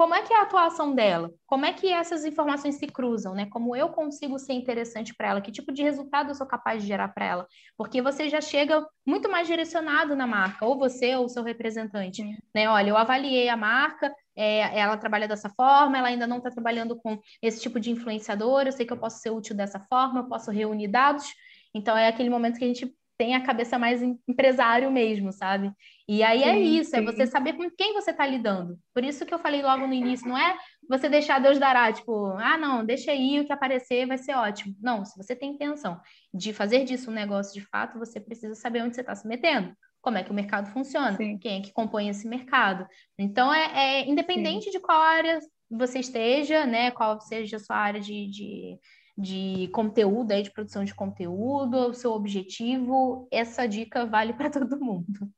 como 0.00 0.14
é 0.14 0.22
que 0.22 0.32
é 0.32 0.38
a 0.38 0.44
atuação 0.44 0.94
dela? 0.94 1.30
Como 1.46 1.66
é 1.66 1.74
que 1.74 1.92
essas 1.92 2.24
informações 2.24 2.76
se 2.76 2.86
cruzam, 2.86 3.34
né? 3.34 3.44
Como 3.50 3.76
eu 3.76 3.90
consigo 3.90 4.38
ser 4.38 4.54
interessante 4.54 5.14
para 5.14 5.28
ela? 5.28 5.40
Que 5.42 5.52
tipo 5.52 5.70
de 5.70 5.82
resultado 5.82 6.30
eu 6.30 6.34
sou 6.34 6.46
capaz 6.46 6.80
de 6.80 6.88
gerar 6.88 7.08
para 7.08 7.26
ela? 7.26 7.46
Porque 7.76 8.00
você 8.00 8.26
já 8.30 8.40
chega 8.40 8.82
muito 9.04 9.30
mais 9.30 9.46
direcionado 9.46 10.16
na 10.16 10.26
marca, 10.26 10.64
ou 10.64 10.78
você 10.78 11.14
ou 11.16 11.26
o 11.26 11.28
seu 11.28 11.42
representante, 11.42 12.22
né? 12.54 12.66
Olha, 12.66 12.88
eu 12.88 12.96
avaliei 12.96 13.50
a 13.50 13.58
marca, 13.58 14.10
é, 14.34 14.78
ela 14.78 14.96
trabalha 14.96 15.28
dessa 15.28 15.50
forma, 15.50 15.98
ela 15.98 16.08
ainda 16.08 16.26
não 16.26 16.38
está 16.38 16.50
trabalhando 16.50 16.96
com 16.96 17.20
esse 17.42 17.60
tipo 17.60 17.78
de 17.78 17.90
influenciador, 17.90 18.62
eu 18.62 18.72
sei 18.72 18.86
que 18.86 18.94
eu 18.94 18.98
posso 18.98 19.18
ser 19.18 19.28
útil 19.28 19.54
dessa 19.54 19.80
forma, 19.80 20.20
eu 20.20 20.28
posso 20.30 20.50
reunir 20.50 20.88
dados. 20.88 21.26
Então 21.74 21.94
é 21.94 22.08
aquele 22.08 22.30
momento 22.30 22.58
que 22.58 22.64
a 22.64 22.68
gente 22.68 22.90
tem 23.18 23.34
a 23.34 23.42
cabeça 23.42 23.78
mais 23.78 24.00
empresário 24.26 24.90
mesmo, 24.90 25.30
sabe? 25.30 25.70
E 26.12 26.24
aí 26.24 26.42
é 26.42 26.54
sim, 26.54 26.80
isso, 26.80 26.90
sim. 26.90 26.96
é 26.96 27.02
você 27.02 27.24
saber 27.24 27.52
com 27.52 27.70
quem 27.70 27.94
você 27.94 28.10
está 28.10 28.26
lidando. 28.26 28.76
Por 28.92 29.04
isso 29.04 29.24
que 29.24 29.32
eu 29.32 29.38
falei 29.38 29.62
logo 29.62 29.86
no 29.86 29.94
início, 29.94 30.26
não 30.28 30.36
é 30.36 30.58
você 30.88 31.08
deixar 31.08 31.38
Deus 31.38 31.56
dará, 31.56 31.92
tipo, 31.92 32.26
ah, 32.38 32.58
não, 32.58 32.84
deixa 32.84 33.12
aí, 33.12 33.38
o 33.38 33.46
que 33.46 33.52
aparecer 33.52 34.08
vai 34.08 34.18
ser 34.18 34.34
ótimo. 34.34 34.74
Não, 34.80 35.04
se 35.04 35.16
você 35.16 35.36
tem 35.36 35.52
intenção 35.52 36.00
de 36.34 36.52
fazer 36.52 36.82
disso 36.82 37.12
um 37.12 37.14
negócio 37.14 37.54
de 37.54 37.64
fato, 37.64 37.96
você 37.96 38.18
precisa 38.18 38.56
saber 38.56 38.82
onde 38.82 38.96
você 38.96 39.02
está 39.02 39.14
se 39.14 39.24
metendo. 39.28 39.72
Como 40.02 40.18
é 40.18 40.24
que 40.24 40.32
o 40.32 40.34
mercado 40.34 40.72
funciona? 40.72 41.16
Sim. 41.16 41.38
Quem 41.38 41.60
é 41.60 41.62
que 41.62 41.72
compõe 41.72 42.08
esse 42.08 42.26
mercado? 42.26 42.88
Então, 43.16 43.54
é, 43.54 44.00
é 44.00 44.08
independente 44.08 44.68
de 44.68 44.80
qual 44.80 45.00
área 45.00 45.38
você 45.70 46.00
esteja, 46.00 46.66
né? 46.66 46.90
Qual 46.90 47.20
seja 47.20 47.56
a 47.56 47.60
sua 47.60 47.76
área 47.76 48.00
de, 48.00 48.28
de 48.28 48.78
de 49.20 49.68
conteúdo, 49.68 50.32
aí, 50.32 50.42
de 50.42 50.50
produção 50.50 50.82
de 50.82 50.94
conteúdo, 50.94 51.88
o 51.88 51.94
seu 51.94 52.12
objetivo, 52.12 53.28
essa 53.30 53.66
dica 53.68 54.06
vale 54.06 54.32
para 54.32 54.48
todo 54.50 54.80
mundo. 54.80 55.30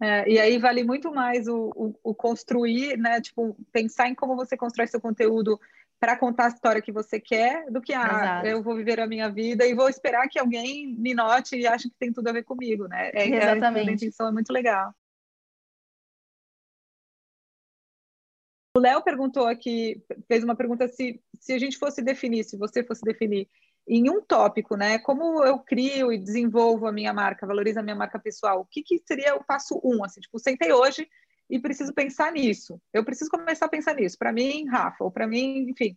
É, 0.00 0.30
e 0.30 0.38
aí 0.38 0.58
vale 0.58 0.84
muito 0.84 1.12
mais 1.12 1.48
o, 1.48 1.72
o, 1.74 1.94
o, 2.10 2.14
construir, 2.14 2.96
né? 2.96 3.20
Tipo, 3.20 3.56
pensar 3.72 4.08
em 4.08 4.14
como 4.14 4.36
você 4.36 4.56
constrói 4.56 4.86
seu 4.86 5.00
conteúdo 5.00 5.58
para 5.98 6.16
contar 6.16 6.46
a 6.46 6.48
história 6.48 6.80
que 6.80 6.92
você 6.92 7.18
quer, 7.18 7.68
do 7.70 7.80
que 7.80 7.92
ah, 7.92 8.42
eu 8.44 8.62
vou 8.62 8.76
viver 8.76 9.00
a 9.00 9.06
minha 9.06 9.28
vida 9.28 9.66
e 9.66 9.74
vou 9.74 9.88
esperar 9.88 10.28
que 10.28 10.38
alguém 10.38 10.94
me 10.96 11.12
note 11.12 11.56
e 11.56 11.66
ache 11.66 11.88
que 11.88 11.96
tem 11.98 12.12
tudo 12.12 12.28
a 12.28 12.32
ver 12.32 12.44
comigo, 12.44 12.86
né? 12.86 13.10
É, 13.12 13.28
Exatamente. 13.28 13.90
A 13.90 13.92
intenção 13.92 14.28
é 14.28 14.32
muito 14.32 14.52
legal. 14.52 14.94
O 18.76 18.80
Léo 18.80 19.02
perguntou 19.02 19.48
aqui, 19.48 20.00
fez 20.28 20.44
uma 20.44 20.54
pergunta 20.54 20.86
se, 20.86 21.20
se 21.40 21.52
a 21.52 21.58
gente 21.58 21.76
fosse 21.76 22.00
definir, 22.00 22.44
se 22.44 22.56
você 22.56 22.84
fosse 22.84 23.02
definir 23.02 23.48
em 23.88 24.10
um 24.10 24.20
tópico, 24.20 24.76
né? 24.76 24.98
Como 24.98 25.42
eu 25.44 25.58
crio 25.58 26.12
e 26.12 26.18
desenvolvo 26.18 26.86
a 26.86 26.92
minha 26.92 27.12
marca, 27.12 27.46
valorizo 27.46 27.80
a 27.80 27.82
minha 27.82 27.96
marca 27.96 28.18
pessoal, 28.18 28.60
o 28.60 28.66
que, 28.66 28.82
que 28.82 29.02
seria 29.06 29.34
o 29.34 29.44
passo 29.44 29.80
um? 29.82 30.04
Assim, 30.04 30.20
tipo, 30.20 30.38
sentei 30.38 30.72
hoje 30.72 31.08
e 31.48 31.58
preciso 31.58 31.94
pensar 31.94 32.30
nisso. 32.32 32.80
Eu 32.92 33.04
preciso 33.04 33.30
começar 33.30 33.66
a 33.66 33.70
pensar 33.70 33.94
nisso. 33.94 34.18
Para 34.18 34.32
mim, 34.32 34.66
Rafa, 34.66 35.02
ou 35.02 35.10
para 35.10 35.26
mim, 35.26 35.70
enfim. 35.70 35.96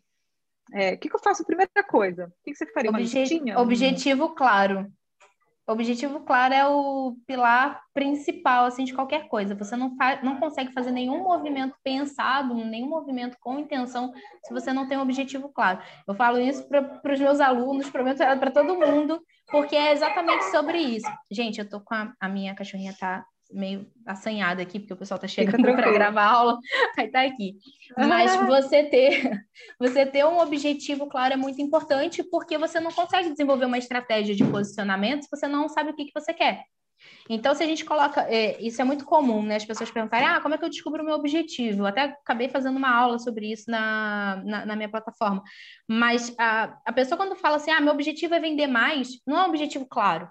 É, 0.74 0.94
o 0.94 0.98
que, 0.98 1.10
que, 1.10 1.16
eu 1.16 1.20
faço? 1.20 1.46
Primeira 1.46 1.84
coisa. 1.88 2.28
O 2.28 2.44
que, 2.44 2.52
que 2.52 2.58
você 2.58 2.66
faria? 2.68 2.92
Obje 2.92 3.20
objetivo 3.58 4.30
claro 4.30 4.92
objetivo 5.72 6.22
claro 6.22 6.54
é 6.54 6.68
o 6.68 7.16
pilar 7.26 7.82
principal 7.94 8.66
assim 8.66 8.84
de 8.84 8.94
qualquer 8.94 9.28
coisa. 9.28 9.56
Você 9.56 9.76
não 9.76 9.96
faz, 9.96 10.24
não 10.24 10.40
consegue 10.40 10.74
fazer 10.74 10.92
nenhum 10.92 11.24
movimento 11.24 11.76
pensado, 11.84 12.54
nenhum 12.56 12.90
movimento 12.90 13.38
com 13.40 13.60
intenção, 13.60 14.12
se 14.44 14.54
você 14.54 14.72
não 14.72 14.88
tem 14.88 14.98
um 14.98 15.02
objetivo 15.02 15.50
claro. 15.50 15.80
Eu 16.08 16.14
falo 16.14 16.40
isso 16.40 16.68
para 16.68 17.14
os 17.14 17.20
meus 17.20 17.40
alunos, 17.40 17.90
prometo 17.90 18.18
para 18.18 18.52
todo 18.52 18.78
mundo, 18.78 19.22
porque 19.50 19.76
é 19.76 19.92
exatamente 19.92 20.46
sobre 20.46 20.78
isso. 20.78 21.10
Gente, 21.30 21.60
eu 21.60 21.70
tô 21.70 21.80
com 21.82 21.94
a, 21.94 22.14
a 22.20 22.30
minha 22.30 22.56
cachorrinha 22.56 22.96
tá 22.98 23.26
meio 23.54 23.86
assanhada 24.06 24.62
aqui, 24.62 24.80
porque 24.80 24.94
o 24.94 24.98
pessoal 24.98 25.18
está 25.18 25.28
chegando 25.28 25.64
para 25.76 25.92
gravar 25.92 26.26
aula, 26.26 26.58
aí 26.98 27.10
tá 27.10 27.22
aqui. 27.24 27.58
Mas 27.98 28.36
você 28.48 28.84
ter, 28.84 29.46
você 29.80 30.06
ter 30.06 30.26
um 30.26 30.40
objetivo 30.40 31.08
claro 31.08 31.34
é 31.34 31.38
muito 31.38 31.62
importante, 31.62 32.24
porque 32.24 32.58
você 32.58 32.80
não 32.80 32.92
consegue 32.92 33.30
desenvolver 33.30 33.66
uma 33.66 33.78
estratégia 33.78 34.36
de 34.36 34.44
posicionamento 34.44 35.24
se 35.24 35.30
você 35.30 35.48
não 35.48 35.70
sabe 35.70 35.92
o 35.92 35.96
que, 35.96 36.06
que 36.06 36.20
você 36.20 36.34
quer. 36.34 36.64
Então, 37.30 37.54
se 37.56 37.64
a 37.64 37.66
gente 37.66 37.86
coloca, 37.86 38.22
é, 38.30 38.62
isso 38.62 38.82
é 38.82 38.86
muito 38.86 39.06
comum, 39.06 39.42
né? 39.42 39.56
As 39.56 39.66
pessoas 39.66 39.90
perguntarem, 39.90 40.28
ah, 40.28 40.42
como 40.42 40.54
é 40.54 40.58
que 40.58 40.66
eu 40.66 40.70
descubro 40.70 41.02
o 41.02 41.06
meu 41.06 41.16
objetivo? 41.16 41.82
Eu 41.82 41.86
até 41.88 42.02
acabei 42.02 42.50
fazendo 42.50 42.78
uma 42.78 42.94
aula 42.94 43.20
sobre 43.20 43.52
isso 43.52 43.70
na, 43.70 44.42
na, 44.46 44.66
na 44.66 44.76
minha 44.76 44.90
plataforma. 44.90 45.42
Mas 45.88 46.34
a, 46.38 46.78
a 46.86 46.94
pessoa, 46.94 47.18
quando 47.18 47.36
fala 47.36 47.56
assim, 47.56 47.72
ah, 47.72 47.82
meu 47.82 47.94
objetivo 47.94 48.34
é 48.36 48.40
vender 48.40 48.68
mais, 48.68 49.20
não 49.26 49.38
é 49.38 49.44
um 49.44 49.50
objetivo 49.50 49.86
claro. 49.86 50.30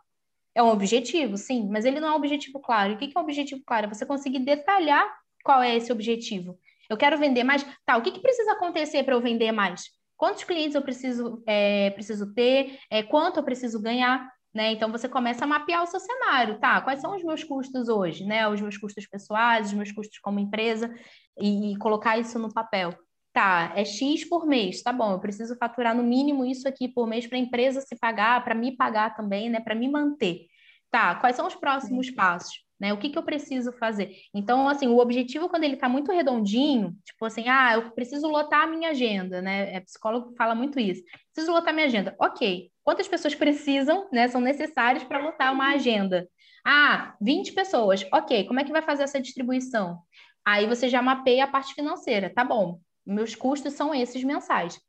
É 0.54 0.62
um 0.62 0.68
objetivo, 0.68 1.36
sim, 1.36 1.68
mas 1.68 1.84
ele 1.84 2.00
não 2.00 2.08
é 2.08 2.12
um 2.12 2.16
objetivo 2.16 2.60
claro. 2.60 2.94
O 2.94 2.98
que 2.98 3.12
é 3.14 3.18
um 3.18 3.22
objetivo 3.22 3.62
claro? 3.64 3.86
É 3.86 3.88
você 3.88 4.04
conseguir 4.04 4.40
detalhar 4.40 5.08
qual 5.44 5.62
é 5.62 5.76
esse 5.76 5.92
objetivo. 5.92 6.58
Eu 6.88 6.96
quero 6.96 7.18
vender 7.18 7.44
mais. 7.44 7.64
Tá, 7.84 7.96
o 7.96 8.02
que, 8.02 8.10
que 8.10 8.20
precisa 8.20 8.52
acontecer 8.52 9.04
para 9.04 9.14
eu 9.14 9.20
vender 9.20 9.52
mais? 9.52 9.84
Quantos 10.16 10.44
clientes 10.44 10.74
eu 10.74 10.82
preciso, 10.82 11.42
é, 11.46 11.90
preciso 11.90 12.34
ter? 12.34 12.78
É, 12.90 13.02
quanto 13.02 13.38
eu 13.38 13.44
preciso 13.44 13.80
ganhar? 13.80 14.28
Né? 14.52 14.72
Então 14.72 14.90
você 14.90 15.08
começa 15.08 15.44
a 15.44 15.48
mapear 15.48 15.84
o 15.84 15.86
seu 15.86 16.00
cenário, 16.00 16.58
tá? 16.58 16.80
Quais 16.80 17.00
são 17.00 17.14
os 17.14 17.22
meus 17.22 17.44
custos 17.44 17.88
hoje, 17.88 18.24
né? 18.24 18.48
Os 18.48 18.60
meus 18.60 18.76
custos 18.76 19.06
pessoais, 19.06 19.68
os 19.68 19.74
meus 19.74 19.92
custos 19.92 20.18
como 20.18 20.40
empresa, 20.40 20.92
e, 21.38 21.72
e 21.72 21.78
colocar 21.78 22.18
isso 22.18 22.36
no 22.38 22.52
papel. 22.52 22.92
Tá, 23.32 23.72
é 23.76 23.84
X 23.84 24.28
por 24.28 24.44
mês, 24.44 24.82
tá 24.82 24.92
bom, 24.92 25.12
eu 25.12 25.20
preciso 25.20 25.56
faturar 25.56 25.94
no 25.94 26.02
mínimo 26.02 26.44
isso 26.44 26.66
aqui 26.66 26.88
por 26.88 27.06
mês 27.06 27.28
para 27.28 27.38
a 27.38 27.40
empresa 27.40 27.80
se 27.80 27.96
pagar, 27.96 28.42
para 28.42 28.56
me 28.56 28.76
pagar 28.76 29.14
também, 29.14 29.48
né? 29.48 29.60
Para 29.60 29.74
me 29.74 29.88
manter. 29.88 30.46
Tá, 30.90 31.14
quais 31.14 31.36
são 31.36 31.46
os 31.46 31.54
próximos 31.54 32.08
Sim. 32.08 32.14
passos? 32.14 32.64
Né? 32.80 32.92
O 32.92 32.96
que, 32.98 33.10
que 33.10 33.18
eu 33.18 33.22
preciso 33.22 33.72
fazer? 33.72 34.16
Então, 34.34 34.66
assim, 34.68 34.88
o 34.88 34.98
objetivo, 34.98 35.48
quando 35.50 35.64
ele 35.64 35.74
está 35.74 35.88
muito 35.88 36.10
redondinho, 36.10 36.96
tipo 37.04 37.24
assim, 37.26 37.46
ah, 37.46 37.74
eu 37.74 37.90
preciso 37.92 38.26
lotar 38.26 38.62
a 38.62 38.66
minha 38.66 38.88
agenda, 38.90 39.42
né? 39.42 39.74
É, 39.74 39.80
psicólogo 39.80 40.34
fala 40.34 40.54
muito 40.54 40.80
isso. 40.80 41.02
Preciso 41.32 41.52
lotar 41.52 41.70
a 41.70 41.72
minha 41.74 41.86
agenda. 41.86 42.16
Ok. 42.18 42.72
Quantas 42.82 43.06
pessoas 43.06 43.34
precisam, 43.34 44.08
né? 44.10 44.28
São 44.28 44.40
necessárias 44.40 45.04
para 45.04 45.22
lotar 45.22 45.52
uma 45.52 45.74
agenda? 45.74 46.26
Ah, 46.64 47.14
20 47.20 47.52
pessoas. 47.52 48.04
Ok. 48.12 48.44
Como 48.46 48.58
é 48.58 48.64
que 48.64 48.72
vai 48.72 48.82
fazer 48.82 49.02
essa 49.02 49.20
distribuição? 49.20 50.00
Aí 50.44 50.66
você 50.66 50.88
já 50.88 51.02
mapeia 51.02 51.44
a 51.44 51.48
parte 51.48 51.74
financeira. 51.74 52.32
Tá 52.34 52.42
bom. 52.42 52.80
Meus 53.10 53.34
custos 53.34 53.74
são 53.74 53.94
esses 53.94 54.22
mensais 54.24 54.80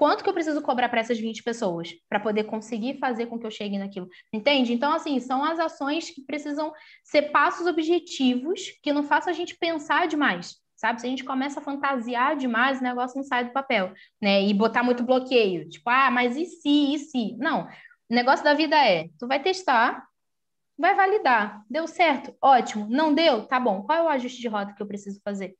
quanto 0.00 0.24
que 0.24 0.30
eu 0.30 0.32
preciso 0.32 0.62
cobrar 0.62 0.88
para 0.88 1.00
essas 1.00 1.18
20 1.18 1.42
pessoas 1.42 1.94
para 2.08 2.18
poder 2.18 2.44
conseguir 2.44 2.98
fazer 2.98 3.26
com 3.26 3.38
que 3.38 3.44
eu 3.44 3.50
chegue 3.50 3.76
naquilo. 3.76 4.08
Entende? 4.32 4.72
Então, 4.72 4.94
assim, 4.94 5.20
são 5.20 5.44
as 5.44 5.58
ações 5.58 6.08
que 6.08 6.22
precisam 6.22 6.72
ser 7.04 7.30
passos 7.30 7.66
objetivos 7.66 8.70
que 8.82 8.94
não 8.94 9.02
façam 9.02 9.30
a 9.30 9.36
gente 9.36 9.58
pensar 9.58 10.08
demais. 10.08 10.56
Sabe? 10.74 11.02
Se 11.02 11.06
a 11.06 11.10
gente 11.10 11.22
começa 11.22 11.60
a 11.60 11.62
fantasiar 11.62 12.34
demais, 12.34 12.80
o 12.80 12.82
negócio 12.82 13.18
não 13.18 13.24
sai 13.24 13.44
do 13.44 13.52
papel, 13.52 13.92
né? 14.22 14.42
E 14.42 14.54
botar 14.54 14.82
muito 14.82 15.02
bloqueio. 15.02 15.68
Tipo, 15.68 15.90
ah, 15.90 16.10
mas 16.10 16.34
e 16.34 16.46
se, 16.46 16.94
e 16.94 16.98
se? 16.98 17.36
Não. 17.36 17.68
O 18.08 18.14
negócio 18.14 18.42
da 18.42 18.54
vida 18.54 18.76
é, 18.76 19.10
tu 19.18 19.28
vai 19.28 19.42
testar, 19.42 20.02
vai 20.78 20.94
validar. 20.94 21.62
Deu 21.68 21.86
certo? 21.86 22.34
Ótimo. 22.40 22.86
Não 22.88 23.12
deu? 23.12 23.46
Tá 23.46 23.60
bom. 23.60 23.82
Qual 23.82 23.98
é 23.98 24.02
o 24.02 24.08
ajuste 24.08 24.40
de 24.40 24.48
rota 24.48 24.72
que 24.72 24.82
eu 24.82 24.86
preciso 24.86 25.20
fazer? 25.22 25.54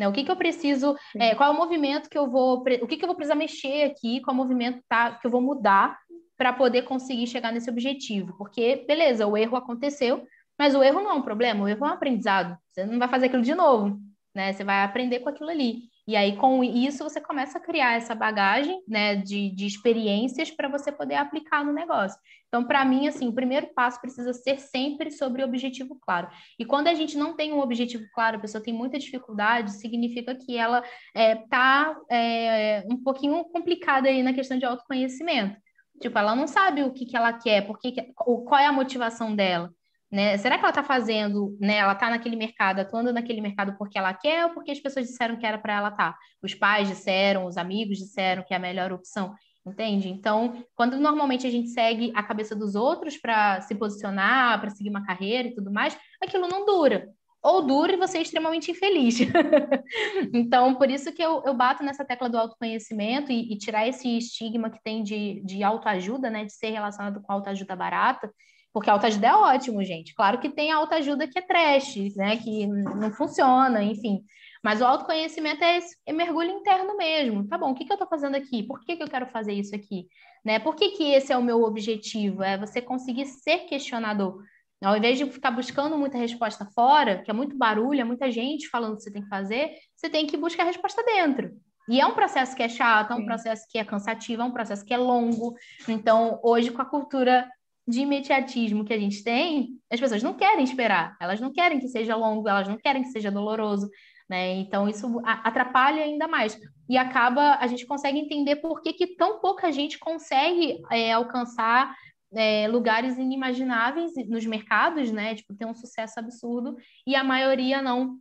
Né? 0.00 0.08
O 0.08 0.12
que, 0.12 0.24
que 0.24 0.30
eu 0.30 0.36
preciso, 0.36 0.96
é, 1.14 1.34
qual 1.34 1.50
é 1.50 1.52
o 1.52 1.56
movimento 1.56 2.08
que 2.08 2.16
eu 2.16 2.26
vou, 2.26 2.60
o 2.80 2.86
que, 2.86 2.96
que 2.96 3.04
eu 3.04 3.06
vou 3.06 3.14
precisar 3.14 3.34
mexer 3.34 3.82
aqui, 3.82 4.22
qual 4.22 4.34
é 4.34 4.34
o 4.34 4.42
movimento 4.42 4.82
tá, 4.88 5.12
que 5.12 5.26
eu 5.26 5.30
vou 5.30 5.42
mudar 5.42 5.98
para 6.38 6.54
poder 6.54 6.84
conseguir 6.84 7.26
chegar 7.26 7.52
nesse 7.52 7.68
objetivo. 7.68 8.34
Porque, 8.38 8.82
beleza, 8.88 9.26
o 9.26 9.36
erro 9.36 9.58
aconteceu, 9.58 10.26
mas 10.58 10.74
o 10.74 10.82
erro 10.82 11.02
não 11.02 11.10
é 11.10 11.12
um 11.12 11.20
problema, 11.20 11.64
o 11.64 11.68
erro 11.68 11.84
é 11.84 11.88
um 11.90 11.92
aprendizado. 11.92 12.56
Você 12.72 12.86
não 12.86 12.98
vai 12.98 13.08
fazer 13.08 13.26
aquilo 13.26 13.42
de 13.42 13.54
novo, 13.54 14.00
né? 14.34 14.54
Você 14.54 14.64
vai 14.64 14.82
aprender 14.84 15.20
com 15.20 15.28
aquilo 15.28 15.50
ali. 15.50 15.89
E 16.10 16.16
aí, 16.16 16.34
com 16.34 16.64
isso, 16.64 17.04
você 17.04 17.20
começa 17.20 17.58
a 17.58 17.60
criar 17.60 17.92
essa 17.92 18.16
bagagem 18.16 18.82
né, 18.88 19.14
de, 19.14 19.48
de 19.50 19.64
experiências 19.64 20.50
para 20.50 20.66
você 20.66 20.90
poder 20.90 21.14
aplicar 21.14 21.64
no 21.64 21.72
negócio. 21.72 22.18
Então, 22.48 22.64
para 22.64 22.84
mim, 22.84 23.06
assim, 23.06 23.28
o 23.28 23.32
primeiro 23.32 23.68
passo 23.68 24.00
precisa 24.00 24.32
ser 24.32 24.58
sempre 24.58 25.12
sobre 25.12 25.44
objetivo 25.44 25.96
claro. 26.00 26.28
E 26.58 26.64
quando 26.64 26.88
a 26.88 26.94
gente 26.94 27.16
não 27.16 27.36
tem 27.36 27.52
um 27.52 27.60
objetivo 27.60 28.02
claro, 28.12 28.38
a 28.38 28.40
pessoa 28.40 28.60
tem 28.60 28.74
muita 28.74 28.98
dificuldade, 28.98 29.70
significa 29.74 30.34
que 30.34 30.58
ela 30.58 30.82
está 31.14 31.96
é, 32.10 32.78
é, 32.78 32.84
um 32.90 32.96
pouquinho 32.96 33.44
complicada 33.44 34.08
aí 34.08 34.20
na 34.20 34.32
questão 34.32 34.58
de 34.58 34.64
autoconhecimento. 34.64 35.56
Tipo, 36.00 36.18
ela 36.18 36.34
não 36.34 36.48
sabe 36.48 36.82
o 36.82 36.92
que, 36.92 37.06
que 37.06 37.16
ela 37.16 37.32
quer, 37.34 37.68
porque, 37.68 38.12
qual 38.16 38.58
é 38.58 38.66
a 38.66 38.72
motivação 38.72 39.32
dela. 39.36 39.72
Né? 40.10 40.36
Será 40.38 40.56
que 40.56 40.64
ela 40.64 40.70
está 40.70 40.82
fazendo, 40.82 41.56
né? 41.60 41.76
Ela 41.76 41.92
está 41.92 42.10
naquele 42.10 42.34
mercado, 42.34 42.80
atuando 42.80 43.12
naquele 43.12 43.40
mercado 43.40 43.76
porque 43.78 43.96
ela 43.96 44.12
quer 44.12 44.46
ou 44.46 44.50
porque 44.50 44.72
as 44.72 44.80
pessoas 44.80 45.06
disseram 45.06 45.36
que 45.36 45.46
era 45.46 45.56
para 45.56 45.74
ela 45.74 45.88
estar? 45.88 46.12
Tá? 46.12 46.18
Os 46.42 46.52
pais 46.52 46.88
disseram, 46.88 47.46
os 47.46 47.56
amigos 47.56 47.98
disseram 47.98 48.42
que 48.42 48.52
é 48.52 48.56
a 48.56 48.60
melhor 48.60 48.92
opção, 48.92 49.32
entende? 49.64 50.08
Então, 50.08 50.64
quando 50.74 50.98
normalmente 50.98 51.46
a 51.46 51.50
gente 51.50 51.68
segue 51.68 52.10
a 52.16 52.24
cabeça 52.24 52.56
dos 52.56 52.74
outros 52.74 53.16
para 53.16 53.60
se 53.60 53.74
posicionar, 53.76 54.60
para 54.60 54.70
seguir 54.70 54.90
uma 54.90 55.06
carreira 55.06 55.46
e 55.46 55.54
tudo 55.54 55.72
mais, 55.72 55.96
aquilo 56.20 56.48
não 56.48 56.66
dura. 56.66 57.08
Ou 57.40 57.62
dura 57.62 57.92
e 57.92 57.96
você 57.96 58.18
é 58.18 58.22
extremamente 58.22 58.70
infeliz. 58.72 59.16
então, 60.34 60.74
por 60.74 60.90
isso 60.90 61.12
que 61.12 61.22
eu, 61.22 61.40
eu 61.46 61.54
bato 61.54 61.84
nessa 61.84 62.04
tecla 62.04 62.28
do 62.28 62.36
autoconhecimento 62.36 63.30
e, 63.30 63.52
e 63.52 63.56
tirar 63.56 63.86
esse 63.86 64.18
estigma 64.18 64.70
que 64.70 64.82
tem 64.82 65.04
de, 65.04 65.40
de 65.44 65.62
autoajuda, 65.62 66.28
né? 66.28 66.44
De 66.44 66.52
ser 66.52 66.70
relacionado 66.70 67.22
com 67.22 67.32
autoajuda 67.32 67.76
barata 67.76 68.30
porque 68.72 68.88
a 68.88 68.92
autoajuda 68.92 69.26
é 69.26 69.34
ótimo, 69.34 69.82
gente. 69.84 70.14
Claro 70.14 70.38
que 70.38 70.48
tem 70.48 70.70
a 70.70 70.76
autoajuda 70.76 71.26
que 71.26 71.38
é 71.38 71.42
trash, 71.42 71.96
né? 72.16 72.36
Que 72.36 72.66
não 72.66 73.12
funciona, 73.12 73.82
enfim. 73.82 74.22
Mas 74.62 74.80
o 74.80 74.84
autoconhecimento 74.84 75.64
é, 75.64 75.78
esse, 75.78 75.96
é 76.06 76.12
mergulho 76.12 76.50
interno 76.50 76.96
mesmo. 76.96 77.48
Tá 77.48 77.58
bom, 77.58 77.70
o 77.70 77.74
que, 77.74 77.84
que 77.84 77.92
eu 77.92 77.94
estou 77.94 78.08
fazendo 78.08 78.36
aqui? 78.36 78.62
Por 78.62 78.80
que, 78.84 78.96
que 78.96 79.02
eu 79.02 79.08
quero 79.08 79.26
fazer 79.26 79.52
isso 79.52 79.74
aqui? 79.74 80.06
Né? 80.44 80.58
Por 80.58 80.76
que, 80.76 80.90
que 80.90 81.12
esse 81.12 81.32
é 81.32 81.36
o 81.36 81.42
meu 81.42 81.62
objetivo? 81.62 82.42
É 82.42 82.56
você 82.56 82.80
conseguir 82.80 83.26
ser 83.26 83.60
questionador. 83.60 84.42
Ao 84.82 84.96
invés 84.96 85.18
de 85.18 85.26
ficar 85.26 85.50
buscando 85.50 85.98
muita 85.98 86.16
resposta 86.16 86.64
fora, 86.74 87.22
que 87.22 87.30
é 87.30 87.34
muito 87.34 87.56
barulho, 87.56 88.00
é 88.00 88.04
muita 88.04 88.30
gente 88.30 88.68
falando 88.68 88.94
o 88.94 88.96
que 88.96 89.02
você 89.02 89.12
tem 89.12 89.22
que 89.22 89.28
fazer, 89.28 89.72
você 89.94 90.08
tem 90.08 90.26
que 90.26 90.36
buscar 90.36 90.62
a 90.62 90.66
resposta 90.66 91.02
dentro. 91.04 91.52
E 91.88 92.00
é 92.00 92.06
um 92.06 92.14
processo 92.14 92.54
que 92.54 92.62
é 92.62 92.68
chato, 92.68 93.12
é 93.12 93.16
um 93.16 93.26
processo 93.26 93.66
que 93.68 93.76
é 93.76 93.84
cansativo, 93.84 94.42
é 94.42 94.44
um 94.44 94.52
processo 94.52 94.84
que 94.84 94.94
é 94.94 94.96
longo. 94.96 95.54
Então, 95.88 96.38
hoje, 96.42 96.70
com 96.70 96.80
a 96.80 96.84
cultura 96.84 97.50
de 97.90 98.00
imediatismo 98.00 98.84
que 98.84 98.94
a 98.94 98.98
gente 98.98 99.22
tem, 99.22 99.78
as 99.90 100.00
pessoas 100.00 100.22
não 100.22 100.34
querem 100.34 100.64
esperar, 100.64 101.16
elas 101.20 101.40
não 101.40 101.52
querem 101.52 101.80
que 101.80 101.88
seja 101.88 102.16
longo, 102.16 102.48
elas 102.48 102.68
não 102.68 102.78
querem 102.78 103.02
que 103.02 103.10
seja 103.10 103.30
doloroso, 103.30 103.90
né? 104.28 104.54
Então 104.54 104.88
isso 104.88 105.20
atrapalha 105.24 106.04
ainda 106.04 106.28
mais 106.28 106.56
e 106.88 106.96
acaba 106.96 107.56
a 107.56 107.66
gente 107.66 107.84
consegue 107.84 108.18
entender 108.18 108.56
por 108.56 108.80
que, 108.80 108.92
que 108.92 109.16
tão 109.16 109.40
pouca 109.40 109.72
gente 109.72 109.98
consegue 109.98 110.80
é, 110.90 111.12
alcançar 111.12 111.94
é, 112.32 112.68
lugares 112.68 113.18
inimagináveis 113.18 114.12
nos 114.28 114.46
mercados, 114.46 115.10
né? 115.10 115.34
Tipo 115.34 115.54
ter 115.54 115.66
um 115.66 115.74
sucesso 115.74 116.18
absurdo 116.20 116.76
e 117.06 117.16
a 117.16 117.24
maioria 117.24 117.82
não 117.82 118.18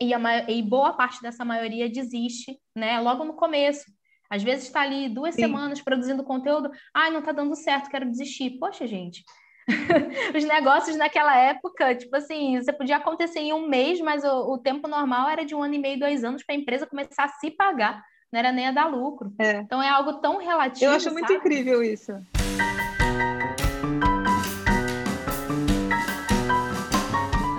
e, 0.00 0.12
a, 0.12 0.50
e 0.50 0.60
boa 0.60 0.92
parte 0.92 1.22
dessa 1.22 1.44
maioria 1.44 1.88
desiste, 1.88 2.58
né? 2.76 3.00
Logo 3.00 3.24
no 3.24 3.34
começo. 3.34 3.84
Às 4.28 4.42
vezes 4.42 4.66
está 4.66 4.80
ali 4.80 5.08
duas 5.08 5.34
Sim. 5.34 5.42
semanas 5.42 5.80
produzindo 5.80 6.24
conteúdo, 6.24 6.70
ai, 6.92 7.10
não 7.10 7.20
está 7.20 7.32
dando 7.32 7.54
certo, 7.54 7.90
quero 7.90 8.10
desistir. 8.10 8.58
Poxa, 8.58 8.86
gente. 8.86 9.24
Os 10.36 10.44
negócios 10.44 10.96
naquela 10.96 11.36
época, 11.36 11.94
tipo 11.94 12.14
assim, 12.16 12.60
você 12.60 12.72
podia 12.72 12.96
acontecer 12.96 13.40
em 13.40 13.52
um 13.52 13.68
mês, 13.68 14.00
mas 14.00 14.24
o, 14.24 14.52
o 14.52 14.58
tempo 14.58 14.88
normal 14.88 15.28
era 15.28 15.44
de 15.44 15.54
um 15.54 15.62
ano 15.62 15.74
e 15.74 15.78
meio, 15.78 15.98
dois 15.98 16.22
anos 16.24 16.42
para 16.44 16.54
a 16.54 16.58
empresa 16.58 16.86
começar 16.86 17.24
a 17.24 17.28
se 17.28 17.50
pagar, 17.50 18.04
não 18.32 18.38
era 18.38 18.52
nem 18.52 18.66
a 18.66 18.72
dar 18.72 18.86
lucro. 18.86 19.32
É. 19.38 19.58
Então 19.58 19.82
é 19.82 19.88
algo 19.88 20.14
tão 20.14 20.38
relativo. 20.38 20.84
Eu 20.84 20.96
acho 20.96 21.10
muito 21.10 21.28
sabe? 21.28 21.38
incrível 21.38 21.82
isso. 21.82 22.12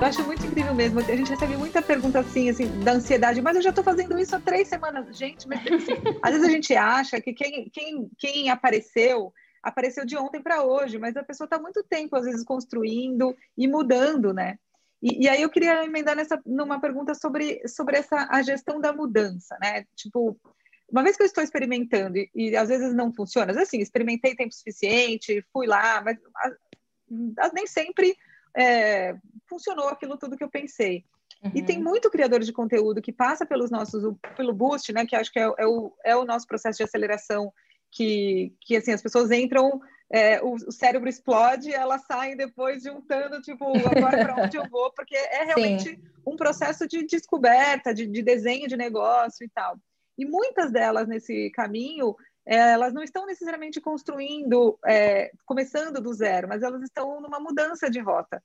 Eu 0.06 0.10
acho 0.10 0.24
muito 0.24 0.46
incrível 0.46 0.76
mesmo. 0.76 1.00
A 1.00 1.16
gente 1.16 1.32
recebe 1.32 1.58
muita 1.58 1.82
pergunta 1.82 2.20
assim, 2.20 2.48
assim, 2.48 2.68
da 2.84 2.92
ansiedade, 2.92 3.42
mas 3.42 3.56
eu 3.56 3.64
já 3.64 3.72
estou 3.72 3.84
fazendo 3.84 4.20
isso 4.20 4.36
há 4.36 4.40
três 4.40 4.68
semanas. 4.68 5.18
Gente, 5.18 5.48
mas 5.48 5.66
assim, 5.66 5.94
às 6.22 6.32
vezes 6.32 6.48
a 6.48 6.52
gente 6.52 6.76
acha 6.76 7.20
que 7.20 7.34
quem, 7.34 7.68
quem, 7.72 8.08
quem 8.16 8.50
apareceu, 8.52 9.34
apareceu 9.64 10.06
de 10.06 10.16
ontem 10.16 10.44
para 10.44 10.62
hoje, 10.62 11.00
mas 11.00 11.18
a 11.18 11.24
pessoa 11.24 11.46
está 11.46 11.58
muito 11.58 11.84
tempo, 11.84 12.16
às 12.16 12.24
vezes, 12.24 12.44
construindo 12.44 13.36
e 13.58 13.68
mudando, 13.68 14.32
né? 14.32 14.60
E, 15.02 15.24
e, 15.24 15.28
aí 15.28 15.42
eu 15.42 15.50
queria 15.50 15.84
emendar 15.84 16.16
nessa, 16.16 16.40
numa 16.46 16.80
pergunta 16.80 17.16
sobre, 17.16 17.68
sobre 17.68 17.98
essa, 17.98 18.28
a 18.30 18.44
gestão 18.44 18.80
da 18.80 18.94
mudança, 18.94 19.58
né? 19.60 19.86
Tipo, 19.96 20.40
uma 20.88 21.02
vez 21.02 21.18
que 21.18 21.24
eu 21.24 21.28
estou 21.28 21.44
experimentando 21.44 22.16
e, 22.16 22.30
e 22.36 22.56
às 22.56 22.70
vezes 22.70 22.94
não 22.94 23.12
funciona, 23.12 23.60
assim, 23.60 23.80
experimentei 23.80 24.36
tempo 24.36 24.54
suficiente, 24.54 25.44
fui 25.52 25.66
lá, 25.66 26.00
mas 26.06 26.16
a, 26.38 27.48
a, 27.48 27.52
nem 27.54 27.66
sempre 27.66 28.16
é, 28.56 29.16
funcionou 29.48 29.90
aquilo 29.90 30.18
tudo 30.18 30.38
que 30.38 30.44
eu 30.44 30.50
pensei. 30.50 31.04
Uhum. 31.44 31.52
E 31.54 31.62
tem 31.62 31.78
uhum. 31.78 31.84
muito 31.84 32.10
criador 32.10 32.40
de 32.40 32.54
conteúdo 32.54 33.02
que 33.02 33.12
passa 33.12 33.46
pelos 33.46 33.70
nossos, 33.70 34.04
pelo 34.36 34.54
Boost, 34.54 34.92
né? 34.94 35.06
Que 35.06 35.16
acho 35.16 35.32
que 35.32 35.40
é, 35.40 35.52
é, 35.58 35.68
o, 35.68 35.94
é 36.04 36.16
o 36.16 36.26
nosso 36.26 36.48
processo 36.48 36.78
de 36.78 36.84
aceleração 36.84 37.52
que, 37.92 38.54
que 38.62 38.76
assim, 38.76 38.92
as 38.92 39.02
pessoas 39.02 39.32
entram, 39.32 39.80
é, 40.12 40.42
o, 40.42 40.54
o, 40.54 40.72
cérebro 40.72 41.08
explode, 41.08 41.74
elas 41.74 42.06
saem 42.06 42.36
depois 42.36 42.84
juntando, 42.84 43.42
tipo, 43.42 43.66
agora 43.88 44.18
para 44.18 44.44
onde 44.44 44.58
eu 44.58 44.68
vou, 44.70 44.92
porque 44.92 45.16
é 45.16 45.44
realmente 45.46 45.90
Sim. 45.90 46.02
um 46.26 46.36
processo 46.36 46.88
de 46.88 47.06
descoberta, 47.06 47.94
de, 47.94 48.06
de 48.06 48.22
desenho 48.22 48.68
de 48.68 48.76
negócio 48.76 49.46
e 49.46 49.50
tal. 49.50 49.78
E 50.18 50.26
muitas 50.26 50.72
delas 50.72 51.08
nesse 51.08 51.50
caminho 51.52 52.16
elas 52.46 52.94
não 52.94 53.02
estão 53.02 53.26
necessariamente 53.26 53.82
construindo, 53.82 54.78
é, 54.86 55.32
começando 55.46 56.00
do 56.00 56.14
zero, 56.14 56.48
mas 56.48 56.62
elas 56.62 56.82
estão 56.84 57.20
numa 57.20 57.40
mudança 57.40 57.90
de 57.90 58.00
rota. 58.00 58.42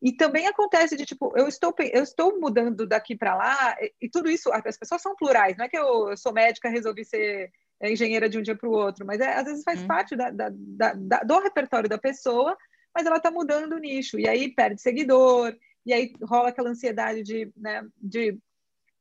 E 0.00 0.12
também 0.12 0.46
acontece 0.46 0.96
de 0.96 1.04
tipo, 1.04 1.32
eu 1.36 1.48
estou, 1.48 1.74
eu 1.92 2.02
estou 2.02 2.38
mudando 2.38 2.86
daqui 2.86 3.16
para 3.16 3.34
lá, 3.34 3.76
e, 3.80 3.92
e, 4.02 4.10
tudo 4.10 4.30
isso, 4.30 4.50
as 4.52 4.76
pessoas 4.76 5.02
são 5.02 5.16
plurais, 5.16 5.56
não 5.56 5.64
é 5.64 5.68
que 5.68 5.78
eu, 5.78 6.10
eu 6.10 6.16
sou 6.16 6.32
médica 6.32 6.68
resolvi 6.68 7.04
ser 7.04 7.50
é, 7.80 7.92
engenheira 7.92 8.28
de 8.28 8.38
um 8.38 8.42
dia 8.42 8.56
para 8.56 8.68
o 8.68 8.72
outro, 8.72 9.06
mas 9.06 9.20
é, 9.20 9.34
às 9.34 9.44
vezes 9.44 9.64
faz 9.64 9.80
hum. 9.80 9.86
parte 9.86 10.16
da, 10.16 10.30
da, 10.30 10.50
da, 10.50 11.20
do 11.20 11.38
repertório 11.40 11.88
da 11.88 11.98
pessoa, 11.98 12.56
mas 12.94 13.06
ela 13.06 13.16
está 13.16 13.30
mudando 13.30 13.72
o 13.74 13.78
nicho, 13.78 14.18
e 14.18 14.28
aí 14.28 14.54
perde 14.54 14.80
seguidor, 14.80 15.54
e 15.84 15.92
aí 15.92 16.12
rola 16.22 16.48
aquela 16.48 16.70
ansiedade 16.70 17.22
de, 17.22 17.50
né, 17.56 17.86
de 17.96 18.38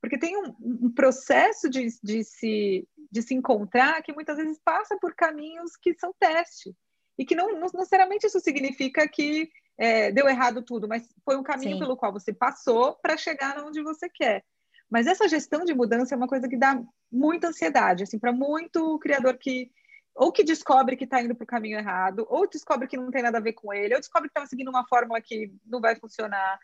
porque 0.05 0.19
tem 0.19 0.37
um, 0.37 0.55
um 0.59 0.91
processo 0.93 1.67
de, 1.67 1.87
de, 2.03 2.23
se, 2.23 2.87
de 3.11 3.21
se 3.23 3.33
encontrar 3.33 4.03
que 4.03 4.13
muitas 4.13 4.37
vezes 4.37 4.59
passa 4.63 4.95
por 5.01 5.15
caminhos 5.15 5.75
que 5.75 5.95
são 5.95 6.13
teste. 6.19 6.75
E 7.17 7.25
que 7.25 7.33
não, 7.33 7.51
não 7.53 7.67
necessariamente 7.73 8.27
isso 8.27 8.39
significa 8.39 9.07
que 9.07 9.49
é, 9.79 10.11
deu 10.11 10.29
errado 10.29 10.61
tudo, 10.61 10.87
mas 10.87 11.09
foi 11.23 11.35
um 11.37 11.41
caminho 11.41 11.73
Sim. 11.73 11.79
pelo 11.79 11.97
qual 11.97 12.13
você 12.13 12.31
passou 12.31 12.93
para 13.01 13.17
chegar 13.17 13.63
onde 13.65 13.81
você 13.81 14.07
quer. 14.07 14.45
Mas 14.87 15.07
essa 15.07 15.27
gestão 15.27 15.65
de 15.65 15.73
mudança 15.73 16.13
é 16.13 16.17
uma 16.17 16.27
coisa 16.27 16.47
que 16.47 16.55
dá 16.55 16.79
muita 17.11 17.47
ansiedade, 17.47 18.03
assim, 18.03 18.19
para 18.19 18.31
muito 18.31 18.99
criador 18.99 19.39
que 19.39 19.71
ou 20.13 20.31
que 20.31 20.43
descobre 20.43 20.95
que 20.95 21.03
está 21.03 21.21
indo 21.21 21.35
para 21.35 21.43
o 21.43 21.47
caminho 21.47 21.79
errado, 21.79 22.25
ou 22.29 22.47
descobre 22.47 22.87
que 22.87 22.95
não 22.95 23.11
tem 23.11 23.23
nada 23.23 23.39
a 23.39 23.41
ver 23.41 23.53
com 23.53 23.73
ele, 23.73 23.95
ou 23.95 23.99
descobre 23.99 24.29
que 24.29 24.37
está 24.37 24.47
seguindo 24.47 24.69
uma 24.69 24.87
fórmula 24.87 25.19
que 25.19 25.51
não 25.65 25.81
vai 25.81 25.95
funcionar, 25.97 26.57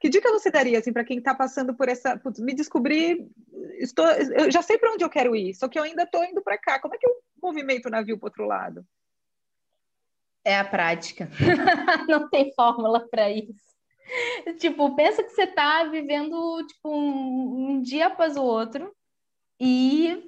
que 0.00 0.08
dica 0.08 0.30
você 0.30 0.50
daria 0.50 0.78
assim 0.78 0.92
para 0.92 1.04
quem 1.04 1.18
está 1.18 1.34
passando 1.34 1.74
por 1.74 1.88
essa, 1.88 2.16
putz, 2.16 2.38
me 2.40 2.54
descobrir, 2.54 3.28
estou, 3.78 4.06
eu 4.06 4.50
já 4.50 4.62
sei 4.62 4.78
para 4.78 4.92
onde 4.92 5.04
eu 5.04 5.10
quero 5.10 5.34
ir, 5.34 5.54
só 5.54 5.68
que 5.68 5.78
eu 5.78 5.82
ainda 5.82 6.04
estou 6.04 6.24
indo 6.24 6.42
para 6.42 6.58
cá. 6.58 6.80
Como 6.80 6.94
é 6.94 6.98
que 6.98 7.06
eu 7.06 7.12
movimento 7.42 7.86
o 7.86 7.90
navio 7.90 8.18
para 8.18 8.26
outro 8.26 8.46
lado? 8.46 8.86
É 10.44 10.58
a 10.58 10.64
prática. 10.64 11.28
Não 12.08 12.28
tem 12.28 12.52
fórmula 12.54 13.06
para 13.08 13.30
isso. 13.30 13.68
Tipo, 14.58 14.94
pensa 14.96 15.22
que 15.22 15.30
você 15.30 15.42
está 15.42 15.84
vivendo 15.84 16.64
tipo 16.66 16.90
um, 16.90 17.70
um 17.70 17.82
dia 17.82 18.06
após 18.06 18.36
o 18.36 18.42
outro 18.42 18.94
e 19.60 20.22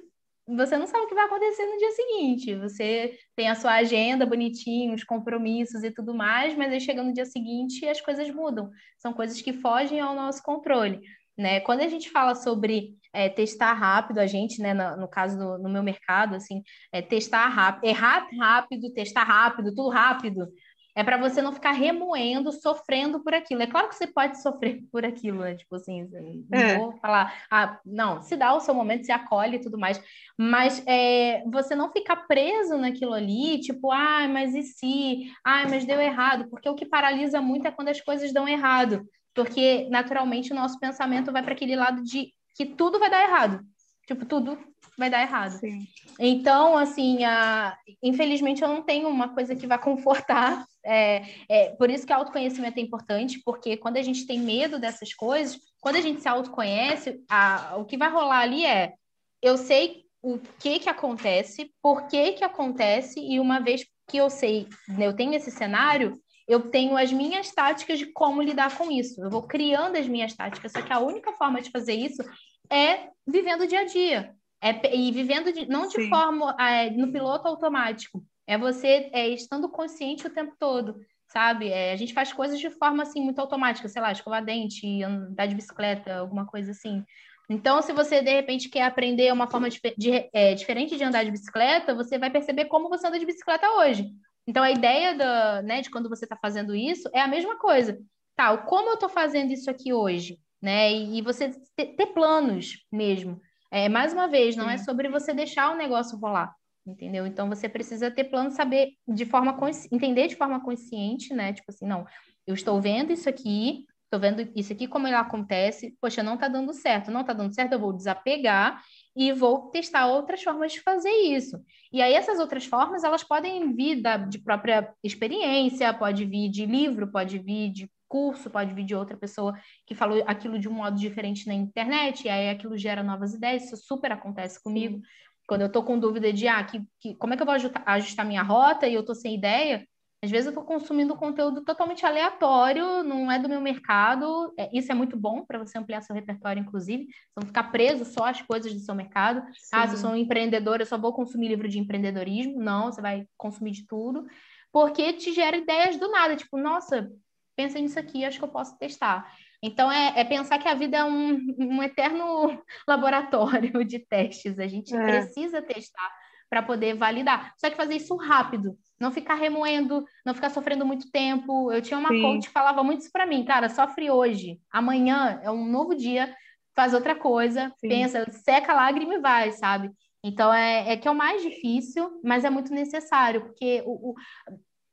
você 0.55 0.77
não 0.77 0.87
sabe 0.87 1.05
o 1.05 1.07
que 1.07 1.15
vai 1.15 1.25
acontecer 1.25 1.65
no 1.65 1.77
dia 1.77 1.91
seguinte. 1.91 2.55
Você 2.55 3.17
tem 3.35 3.49
a 3.49 3.55
sua 3.55 3.73
agenda 3.73 4.25
bonitinha, 4.25 4.93
os 4.93 5.03
compromissos 5.03 5.83
e 5.83 5.91
tudo 5.91 6.13
mais, 6.13 6.55
mas 6.55 6.71
aí 6.71 6.79
chega 6.79 7.03
no 7.03 7.13
dia 7.13 7.25
seguinte 7.25 7.85
e 7.85 7.89
as 7.89 8.01
coisas 8.01 8.29
mudam. 8.29 8.69
São 8.97 9.13
coisas 9.13 9.41
que 9.41 9.53
fogem 9.53 9.99
ao 9.99 10.15
nosso 10.15 10.41
controle. 10.43 10.99
Né? 11.37 11.59
Quando 11.61 11.81
a 11.81 11.87
gente 11.87 12.09
fala 12.09 12.35
sobre 12.35 12.95
é, 13.13 13.29
testar 13.29 13.73
rápido, 13.73 14.19
a 14.19 14.27
gente, 14.27 14.61
né, 14.61 14.73
no, 14.73 15.01
no 15.01 15.07
caso 15.07 15.37
do, 15.37 15.57
no 15.57 15.69
meu 15.69 15.83
mercado, 15.83 16.35
assim, 16.35 16.61
é, 16.91 17.01
testar 17.01 17.47
rápido, 17.47 17.89
errar 17.89 18.27
rápido, 18.39 18.93
testar 18.93 19.23
rápido, 19.23 19.73
tudo 19.73 19.89
rápido, 19.89 20.47
é 20.95 21.03
para 21.03 21.17
você 21.17 21.41
não 21.41 21.53
ficar 21.53 21.71
remoendo, 21.71 22.51
sofrendo 22.51 23.23
por 23.23 23.33
aquilo. 23.33 23.61
É 23.61 23.67
claro 23.67 23.89
que 23.89 23.95
você 23.95 24.07
pode 24.07 24.41
sofrer 24.41 24.83
por 24.91 25.05
aquilo, 25.05 25.39
né? 25.39 25.55
Tipo 25.55 25.75
assim, 25.75 26.07
não 26.49 26.59
é. 26.59 26.77
vou 26.77 26.93
falar, 26.97 27.45
ah, 27.49 27.79
não, 27.85 28.21
se 28.21 28.35
dá 28.35 28.53
o 28.53 28.59
seu 28.59 28.73
momento, 28.73 29.05
se 29.05 29.11
acolhe 29.11 29.57
e 29.57 29.61
tudo 29.61 29.77
mais, 29.77 30.01
mas 30.37 30.83
é, 30.85 31.43
você 31.45 31.75
não 31.75 31.91
ficar 31.91 32.27
preso 32.27 32.77
naquilo 32.77 33.13
ali, 33.13 33.59
tipo, 33.59 33.91
ah, 33.91 34.27
mas 34.27 34.53
e 34.53 34.63
se? 34.63 35.31
Ah, 35.43 35.67
mas 35.69 35.85
deu 35.85 35.99
errado, 35.99 36.49
porque 36.49 36.69
o 36.69 36.75
que 36.75 36.85
paralisa 36.85 37.41
muito 37.41 37.67
é 37.67 37.71
quando 37.71 37.89
as 37.89 38.01
coisas 38.01 38.33
dão 38.33 38.47
errado, 38.47 39.07
porque 39.33 39.87
naturalmente 39.89 40.51
o 40.51 40.55
nosso 40.55 40.79
pensamento 40.79 41.31
vai 41.31 41.41
para 41.41 41.53
aquele 41.53 41.75
lado 41.75 42.03
de 42.03 42.33
que 42.55 42.65
tudo 42.65 42.99
vai 42.99 43.09
dar 43.09 43.23
errado. 43.23 43.61
Tipo, 44.05 44.25
tudo 44.25 44.57
vai 44.97 45.09
dar 45.09 45.21
errado. 45.21 45.59
Sim. 45.59 45.87
Então, 46.19 46.77
assim, 46.77 47.23
a... 47.23 47.77
infelizmente 48.01 48.61
eu 48.61 48.67
não 48.67 48.81
tenho 48.81 49.07
uma 49.07 49.29
coisa 49.29 49.55
que 49.55 49.67
vá 49.67 49.77
confortar. 49.77 50.65
É, 50.83 51.21
é, 51.47 51.69
por 51.75 51.91
isso 51.91 52.07
que 52.07 52.11
o 52.11 52.15
autoconhecimento 52.15 52.79
é 52.79 52.81
importante, 52.81 53.39
porque 53.45 53.77
quando 53.77 53.97
a 53.97 54.01
gente 54.01 54.25
tem 54.25 54.39
medo 54.39 54.79
dessas 54.79 55.13
coisas, 55.13 55.59
quando 55.79 55.97
a 55.97 56.01
gente 56.01 56.23
se 56.23 56.27
autoconhece, 56.27 57.23
a... 57.29 57.75
o 57.77 57.85
que 57.85 57.95
vai 57.95 58.09
rolar 58.09 58.39
ali 58.39 58.65
é 58.65 58.95
eu 59.43 59.57
sei 59.57 60.05
o 60.23 60.39
que 60.59 60.79
que 60.79 60.89
acontece, 60.89 61.71
por 61.83 62.07
que 62.07 62.31
que 62.31 62.43
acontece, 62.43 63.19
e 63.19 63.39
uma 63.39 63.59
vez 63.59 63.85
que 64.07 64.17
eu 64.17 64.27
sei, 64.27 64.67
né, 64.87 65.05
eu 65.05 65.15
tenho 65.15 65.35
esse 65.35 65.51
cenário, 65.51 66.19
eu 66.47 66.69
tenho 66.69 66.97
as 66.97 67.11
minhas 67.11 67.51
táticas 67.51 67.97
de 67.97 68.07
como 68.07 68.41
lidar 68.41 68.77
com 68.77 68.91
isso. 68.91 69.23
Eu 69.23 69.29
vou 69.29 69.43
criando 69.43 69.95
as 69.95 70.07
minhas 70.07 70.33
táticas, 70.33 70.71
só 70.71 70.81
que 70.81 70.91
a 70.91 70.99
única 70.99 71.31
forma 71.33 71.61
de 71.61 71.71
fazer 71.71 71.93
isso 71.93 72.21
é 72.69 73.09
vivendo 73.25 73.61
o 73.61 73.67
dia 73.67 73.81
a 73.81 73.85
dia. 73.85 74.35
É, 74.61 74.95
e 74.95 75.11
vivendo 75.11 75.51
de, 75.51 75.67
não 75.67 75.87
de 75.87 75.95
Sim. 75.95 76.09
forma 76.09 76.55
é, 76.59 76.89
no 76.91 77.11
piloto 77.11 77.47
automático, 77.47 78.23
é 78.45 78.57
você 78.57 79.09
é, 79.11 79.27
estando 79.29 79.67
consciente 79.67 80.27
o 80.27 80.29
tempo 80.29 80.53
todo, 80.59 80.95
sabe? 81.27 81.69
É, 81.69 81.91
a 81.91 81.95
gente 81.95 82.13
faz 82.13 82.31
coisas 82.31 82.59
de 82.59 82.69
forma 82.69 83.01
assim 83.01 83.21
muito 83.21 83.39
automática, 83.39 83.89
sei 83.89 84.01
lá, 84.01 84.11
escovar 84.11 84.45
dente, 84.45 85.03
andar 85.03 85.47
de 85.47 85.55
bicicleta, 85.55 86.17
alguma 86.17 86.45
coisa 86.45 86.71
assim. 86.71 87.03
Então, 87.49 87.81
se 87.81 87.91
você 87.91 88.21
de 88.21 88.31
repente 88.31 88.69
quer 88.69 88.83
aprender 88.83 89.33
uma 89.33 89.49
forma 89.49 89.69
de, 89.69 89.81
de, 89.97 90.29
diferente 90.55 90.95
de 90.95 91.03
andar 91.03 91.25
de 91.25 91.31
bicicleta, 91.31 91.93
você 91.93 92.17
vai 92.17 92.29
perceber 92.29 92.65
como 92.65 92.87
você 92.87 93.07
anda 93.07 93.19
de 93.19 93.25
bicicleta 93.25 93.67
hoje. 93.71 94.09
Então, 94.47 94.63
a 94.63 94.71
ideia 94.71 95.15
da, 95.15 95.61
né, 95.61 95.81
de 95.81 95.89
quando 95.89 96.07
você 96.07 96.25
está 96.25 96.37
fazendo 96.37 96.75
isso 96.75 97.09
é 97.13 97.19
a 97.19 97.27
mesma 97.27 97.57
coisa. 97.57 97.99
Tá, 98.35 98.57
como 98.57 98.89
eu 98.89 98.93
estou 98.93 99.09
fazendo 99.09 99.51
isso 99.51 99.69
aqui 99.69 99.91
hoje? 99.91 100.39
Né? 100.61 100.91
E, 100.93 101.17
e 101.17 101.21
você 101.21 101.51
ter, 101.75 101.87
ter 101.95 102.07
planos 102.07 102.85
mesmo. 102.91 103.41
É, 103.71 103.87
mais 103.87 104.11
uma 104.11 104.27
vez, 104.27 104.57
não 104.57 104.69
é 104.69 104.77
sobre 104.77 105.07
você 105.07 105.33
deixar 105.33 105.71
o 105.71 105.77
negócio 105.77 106.17
rolar, 106.17 106.53
entendeu? 106.85 107.25
Então 107.25 107.47
você 107.47 107.69
precisa 107.69 108.11
ter 108.11 108.25
plano, 108.25 108.51
saber 108.51 108.89
de 109.07 109.25
forma 109.25 109.57
entender 109.89 110.27
de 110.27 110.35
forma 110.35 110.59
consciente, 110.59 111.33
né? 111.33 111.53
Tipo 111.53 111.71
assim, 111.71 111.87
não, 111.87 112.05
eu 112.45 112.53
estou 112.53 112.81
vendo 112.81 113.13
isso 113.13 113.29
aqui, 113.29 113.85
estou 114.03 114.19
vendo 114.19 114.45
isso 114.57 114.73
aqui 114.73 114.87
como 114.87 115.07
ele 115.07 115.15
acontece, 115.15 115.95
poxa, 116.01 116.21
não 116.21 116.33
está 116.33 116.49
dando 116.49 116.73
certo, 116.73 117.09
não 117.09 117.21
está 117.21 117.31
dando 117.31 117.55
certo, 117.55 117.71
eu 117.71 117.79
vou 117.79 117.93
desapegar 117.93 118.83
e 119.15 119.31
vou 119.31 119.69
testar 119.69 120.07
outras 120.07 120.43
formas 120.43 120.73
de 120.73 120.81
fazer 120.81 121.09
isso. 121.09 121.57
E 121.93 122.01
aí 122.01 122.13
essas 122.13 122.39
outras 122.39 122.65
formas, 122.65 123.05
elas 123.05 123.23
podem 123.23 123.73
vir 123.73 124.01
da, 124.01 124.17
de 124.17 124.37
própria 124.37 124.93
experiência, 125.01 125.93
pode 125.93 126.25
vir 126.25 126.49
de 126.49 126.65
livro, 126.65 127.09
pode 127.09 127.39
vir 127.39 127.71
de 127.71 127.89
curso, 128.11 128.49
pode 128.49 128.73
vir 128.73 128.83
de 128.83 128.93
outra 128.93 129.15
pessoa 129.15 129.57
que 129.87 129.95
falou 129.95 130.21
aquilo 130.27 130.59
de 130.59 130.67
um 130.67 130.73
modo 130.73 130.97
diferente 130.97 131.47
na 131.47 131.53
internet, 131.53 132.25
e 132.25 132.29
aí 132.29 132.49
aquilo 132.49 132.77
gera 132.77 133.01
novas 133.01 133.33
ideias, 133.33 133.63
isso 133.63 133.77
super 133.77 134.11
acontece 134.11 134.61
comigo. 134.61 135.01
Quando 135.47 135.61
eu 135.61 135.67
estou 135.67 135.81
com 135.81 135.97
dúvida 135.97 136.33
de 136.33 136.45
ah, 136.45 136.61
que, 136.63 136.83
que, 136.99 137.15
como 137.15 137.33
é 137.33 137.37
que 137.37 137.41
eu 137.41 137.45
vou 137.45 137.55
ajustar, 137.55 137.83
ajustar 137.85 138.25
minha 138.25 138.43
rota 138.43 138.85
e 138.85 138.93
eu 138.93 138.99
estou 138.99 139.15
sem 139.15 139.33
ideia, 139.33 139.87
às 140.23 140.29
vezes 140.29 140.45
eu 140.45 140.51
estou 140.51 140.63
consumindo 140.63 141.15
conteúdo 141.15 141.63
totalmente 141.63 142.05
aleatório, 142.05 143.01
não 143.01 143.31
é 143.31 143.39
do 143.39 143.49
meu 143.49 143.59
mercado. 143.59 144.53
É, 144.59 144.69
isso 144.77 144.91
é 144.91 144.95
muito 144.95 145.17
bom 145.17 145.43
para 145.43 145.57
você 145.57 145.79
ampliar 145.79 146.01
seu 146.01 146.13
repertório, 146.13 146.61
inclusive. 146.61 147.05
Você 147.05 147.39
não 147.39 147.47
ficar 147.47 147.71
preso 147.71 148.05
só 148.05 148.25
às 148.25 148.39
coisas 148.39 148.71
do 148.71 148.79
seu 148.81 148.93
mercado. 148.93 149.41
Sim. 149.53 149.69
Ah, 149.73 149.87
se 149.87 149.95
eu 149.95 149.97
sou 149.97 150.11
um 150.11 150.15
empreendedor, 150.15 150.79
eu 150.79 150.85
só 150.85 150.95
vou 150.95 151.11
consumir 151.11 151.47
livro 151.47 151.67
de 151.67 151.79
empreendedorismo. 151.79 152.59
Não, 152.59 152.91
você 152.91 153.01
vai 153.01 153.25
consumir 153.35 153.71
de 153.71 153.87
tudo. 153.87 154.27
Porque 154.71 155.13
te 155.13 155.33
gera 155.33 155.57
ideias 155.57 155.97
do 155.97 156.11
nada. 156.11 156.35
Tipo, 156.35 156.55
nossa, 156.55 157.11
pensa 157.55 157.79
nisso 157.79 157.99
aqui, 157.99 158.25
acho 158.25 158.37
que 158.37 158.43
eu 158.43 158.49
posso 158.49 158.77
testar. 158.77 159.31
Então, 159.63 159.91
é, 159.91 160.19
é 160.19 160.23
pensar 160.23 160.57
que 160.57 160.67
a 160.67 160.73
vida 160.73 160.97
é 160.97 161.03
um, 161.03 161.55
um 161.59 161.83
eterno 161.83 162.61
laboratório 162.87 163.83
de 163.85 163.99
testes. 163.99 164.57
A 164.57 164.67
gente 164.67 164.95
é. 164.95 165.03
precisa 165.03 165.61
testar 165.61 166.11
para 166.49 166.61
poder 166.61 166.95
validar. 166.95 167.53
Só 167.57 167.69
que 167.69 167.77
fazer 167.77 167.95
isso 167.95 168.15
rápido, 168.17 168.77
não 168.99 169.09
ficar 169.09 169.35
remoendo, 169.35 170.03
não 170.25 170.33
ficar 170.33 170.49
sofrendo 170.49 170.85
muito 170.85 171.09
tempo. 171.09 171.71
Eu 171.71 171.81
tinha 171.81 171.97
uma 171.97 172.09
Sim. 172.09 172.21
coach 172.21 172.47
que 172.47 172.53
falava 172.53 172.83
muito 172.83 173.01
isso 173.01 173.11
para 173.11 173.25
mim, 173.25 173.45
cara, 173.45 173.69
sofre 173.69 174.11
hoje, 174.11 174.59
amanhã 174.69 175.39
é 175.43 175.49
um 175.49 175.65
novo 175.65 175.95
dia, 175.95 176.35
faz 176.75 176.93
outra 176.93 177.15
coisa, 177.15 177.71
Sim. 177.77 177.87
pensa, 177.87 178.29
seca 178.31 178.73
a 178.73 178.75
lágrima 178.75 179.13
e 179.15 179.21
vai, 179.21 179.53
sabe? 179.53 179.91
Então 180.21 180.53
é, 180.53 180.91
é 180.91 180.97
que 180.97 181.07
é 181.07 181.11
o 181.11 181.15
mais 181.15 181.41
difícil, 181.41 182.19
mas 182.21 182.43
é 182.43 182.49
muito 182.49 182.73
necessário, 182.73 183.41
porque 183.41 183.81
o, 183.85 184.11
o 184.11 184.15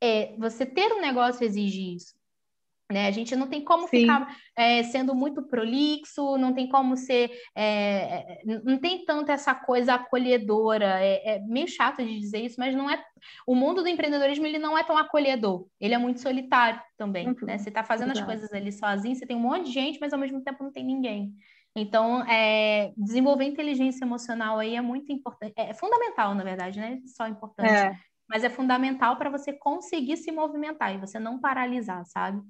é, 0.00 0.36
você 0.38 0.64
ter 0.64 0.92
um 0.92 1.00
negócio 1.00 1.44
exige 1.44 1.96
isso. 1.96 2.17
Né? 2.90 3.06
A 3.06 3.10
gente 3.10 3.36
não 3.36 3.46
tem 3.46 3.62
como 3.62 3.86
Sim. 3.86 4.00
ficar 4.00 4.34
é, 4.56 4.82
sendo 4.82 5.14
muito 5.14 5.42
prolixo, 5.42 6.38
não 6.38 6.54
tem 6.54 6.66
como 6.68 6.96
ser. 6.96 7.30
É, 7.54 8.42
não 8.64 8.78
tem 8.78 9.04
tanto 9.04 9.30
essa 9.30 9.54
coisa 9.54 9.94
acolhedora. 9.94 10.98
É, 10.98 11.36
é, 11.36 11.40
meio 11.40 11.68
chato 11.68 12.02
de 12.02 12.18
dizer 12.18 12.38
isso, 12.38 12.56
mas 12.58 12.74
não 12.74 12.88
é. 12.88 13.02
O 13.46 13.54
mundo 13.54 13.82
do 13.82 13.88
empreendedorismo 13.88 14.46
ele 14.46 14.58
não 14.58 14.76
é 14.76 14.82
tão 14.82 14.96
acolhedor, 14.96 15.66
ele 15.78 15.92
é 15.92 15.98
muito 15.98 16.20
solitário 16.20 16.80
também. 16.96 17.28
Uhum. 17.28 17.36
Né? 17.42 17.58
Você 17.58 17.68
está 17.68 17.84
fazendo 17.84 18.12
Exato. 18.12 18.20
as 18.20 18.26
coisas 18.26 18.52
ali 18.54 18.72
sozinho, 18.72 19.14
você 19.14 19.26
tem 19.26 19.36
um 19.36 19.40
monte 19.40 19.66
de 19.66 19.72
gente, 19.72 19.98
mas 20.00 20.14
ao 20.14 20.18
mesmo 20.18 20.40
tempo 20.42 20.64
não 20.64 20.72
tem 20.72 20.84
ninguém. 20.84 21.34
Então, 21.76 22.24
é, 22.24 22.92
desenvolver 22.96 23.44
inteligência 23.44 24.04
emocional 24.04 24.58
aí 24.58 24.74
é 24.74 24.80
muito 24.80 25.12
importante, 25.12 25.52
é, 25.56 25.74
fundamental, 25.74 26.34
na 26.34 26.42
verdade, 26.42 26.80
né? 26.80 27.00
Só 27.06 27.28
importante, 27.28 27.70
é. 27.70 27.94
mas 28.26 28.42
é 28.42 28.48
fundamental 28.48 29.16
para 29.16 29.28
você 29.28 29.52
conseguir 29.52 30.16
se 30.16 30.32
movimentar 30.32 30.94
e 30.94 30.98
você 30.98 31.18
não 31.18 31.38
paralisar, 31.38 32.04
sabe? 32.06 32.42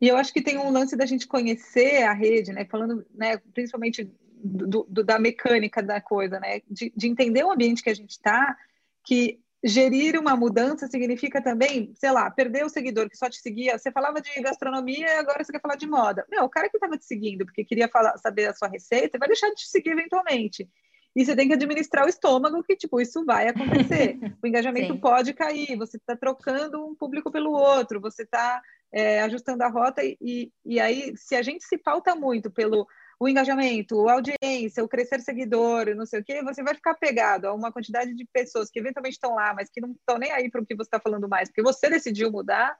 E 0.00 0.08
eu 0.08 0.16
acho 0.16 0.32
que 0.32 0.42
tem 0.42 0.58
um 0.58 0.70
lance 0.70 0.96
da 0.96 1.06
gente 1.06 1.26
conhecer 1.26 2.02
a 2.04 2.12
rede, 2.12 2.52
né? 2.52 2.64
Falando, 2.64 3.04
né, 3.14 3.38
principalmente 3.52 4.10
do, 4.42 4.86
do, 4.88 5.04
da 5.04 5.18
mecânica 5.18 5.82
da 5.82 6.00
coisa, 6.00 6.38
né? 6.38 6.60
De, 6.70 6.92
de 6.94 7.08
entender 7.08 7.44
o 7.44 7.50
ambiente 7.50 7.82
que 7.82 7.90
a 7.90 7.94
gente 7.94 8.10
está, 8.10 8.56
que 9.04 9.40
gerir 9.64 10.18
uma 10.18 10.36
mudança 10.36 10.86
significa 10.86 11.42
também, 11.42 11.92
sei 11.94 12.12
lá, 12.12 12.30
perder 12.30 12.64
o 12.64 12.68
seguidor 12.68 13.08
que 13.08 13.16
só 13.16 13.28
te 13.28 13.40
seguia. 13.40 13.76
Você 13.76 13.90
falava 13.90 14.20
de 14.20 14.30
gastronomia 14.40 15.06
e 15.06 15.18
agora 15.18 15.42
você 15.42 15.50
quer 15.50 15.60
falar 15.60 15.76
de 15.76 15.86
moda. 15.86 16.24
Meu, 16.30 16.44
o 16.44 16.48
cara 16.48 16.68
que 16.68 16.76
estava 16.76 16.96
te 16.96 17.04
seguindo 17.04 17.44
porque 17.44 17.64
queria 17.64 17.88
falar, 17.88 18.16
saber 18.18 18.46
a 18.46 18.54
sua 18.54 18.68
receita 18.68 19.18
vai 19.18 19.28
deixar 19.28 19.48
de 19.48 19.56
te 19.56 19.68
seguir 19.68 19.90
eventualmente. 19.90 20.68
E 21.16 21.24
você 21.24 21.34
tem 21.34 21.48
que 21.48 21.54
administrar 21.54 22.06
o 22.06 22.08
estômago, 22.08 22.62
que, 22.62 22.76
tipo, 22.76 23.00
isso 23.00 23.24
vai 23.24 23.48
acontecer. 23.48 24.18
o 24.40 24.46
engajamento 24.46 24.96
pode 25.00 25.34
cair, 25.34 25.76
você 25.76 25.96
está 25.96 26.14
trocando 26.14 26.84
um 26.86 26.94
público 26.94 27.30
pelo 27.32 27.50
outro, 27.50 28.00
você 28.00 28.22
está 28.22 28.62
é, 28.92 29.20
ajustando 29.22 29.62
a 29.62 29.68
rota, 29.68 30.02
e, 30.04 30.52
e 30.64 30.80
aí, 30.80 31.14
se 31.16 31.36
a 31.36 31.42
gente 31.42 31.64
se 31.64 31.76
pauta 31.76 32.14
muito 32.14 32.50
pelo 32.50 32.86
o 33.20 33.28
engajamento, 33.28 34.08
a 34.08 34.12
audiência, 34.12 34.84
o 34.84 34.88
crescer 34.88 35.20
seguidor, 35.20 35.94
não 35.96 36.06
sei 36.06 36.20
o 36.20 36.24
quê, 36.24 36.42
você 36.42 36.62
vai 36.62 36.74
ficar 36.74 36.94
pegado 36.94 37.48
a 37.48 37.52
uma 37.52 37.72
quantidade 37.72 38.14
de 38.14 38.24
pessoas 38.32 38.70
que 38.70 38.78
eventualmente 38.78 39.14
estão 39.14 39.34
lá, 39.34 39.52
mas 39.52 39.68
que 39.68 39.80
não 39.80 39.90
estão 39.90 40.18
nem 40.18 40.30
aí 40.30 40.48
para 40.48 40.60
o 40.60 40.66
que 40.66 40.74
você 40.74 40.86
está 40.86 41.00
falando 41.00 41.28
mais, 41.28 41.48
porque 41.48 41.62
você 41.62 41.90
decidiu 41.90 42.30
mudar. 42.30 42.76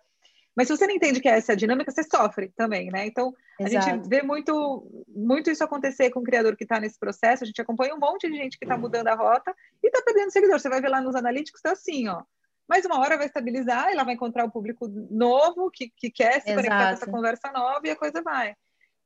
Mas 0.56 0.66
se 0.66 0.76
você 0.76 0.86
não 0.86 0.94
entende 0.94 1.20
que 1.20 1.28
essa 1.28 1.52
é 1.52 1.54
a 1.54 1.56
dinâmica, 1.56 1.90
você 1.90 2.02
sofre 2.02 2.52
também, 2.56 2.90
né? 2.90 3.06
Então, 3.06 3.32
Exato. 3.60 3.76
a 3.76 3.92
gente 3.92 4.08
vê 4.08 4.22
muito, 4.22 5.04
muito 5.06 5.50
isso 5.50 5.62
acontecer 5.62 6.10
com 6.10 6.20
o 6.20 6.24
criador 6.24 6.56
que 6.56 6.64
está 6.64 6.80
nesse 6.80 6.98
processo. 6.98 7.44
A 7.44 7.46
gente 7.46 7.60
acompanha 7.60 7.94
um 7.94 7.98
monte 7.98 8.28
de 8.28 8.36
gente 8.36 8.58
que 8.58 8.64
está 8.64 8.76
mudando 8.76 9.06
a 9.06 9.14
rota 9.14 9.54
e 9.82 9.86
está 9.86 10.02
perdendo 10.02 10.32
seguidor. 10.32 10.58
Você 10.58 10.68
vai 10.68 10.80
ver 10.80 10.88
lá 10.88 11.00
nos 11.00 11.14
analíticos, 11.14 11.60
está 11.60 11.72
assim, 11.72 12.08
ó 12.08 12.22
mas 12.68 12.84
uma 12.84 13.00
hora 13.00 13.16
vai 13.16 13.26
estabilizar, 13.26 13.90
ela 13.90 14.04
vai 14.04 14.14
encontrar 14.14 14.44
o 14.44 14.48
um 14.48 14.50
público 14.50 14.86
novo 15.10 15.70
que, 15.70 15.90
que 15.96 16.10
quer 16.10 16.40
se 16.40 16.50
Exato. 16.50 16.56
conectar 16.56 16.88
com 16.88 16.94
essa 16.94 17.10
conversa 17.10 17.52
nova 17.52 17.86
e 17.86 17.90
a 17.90 17.96
coisa 17.96 18.20
vai. 18.22 18.54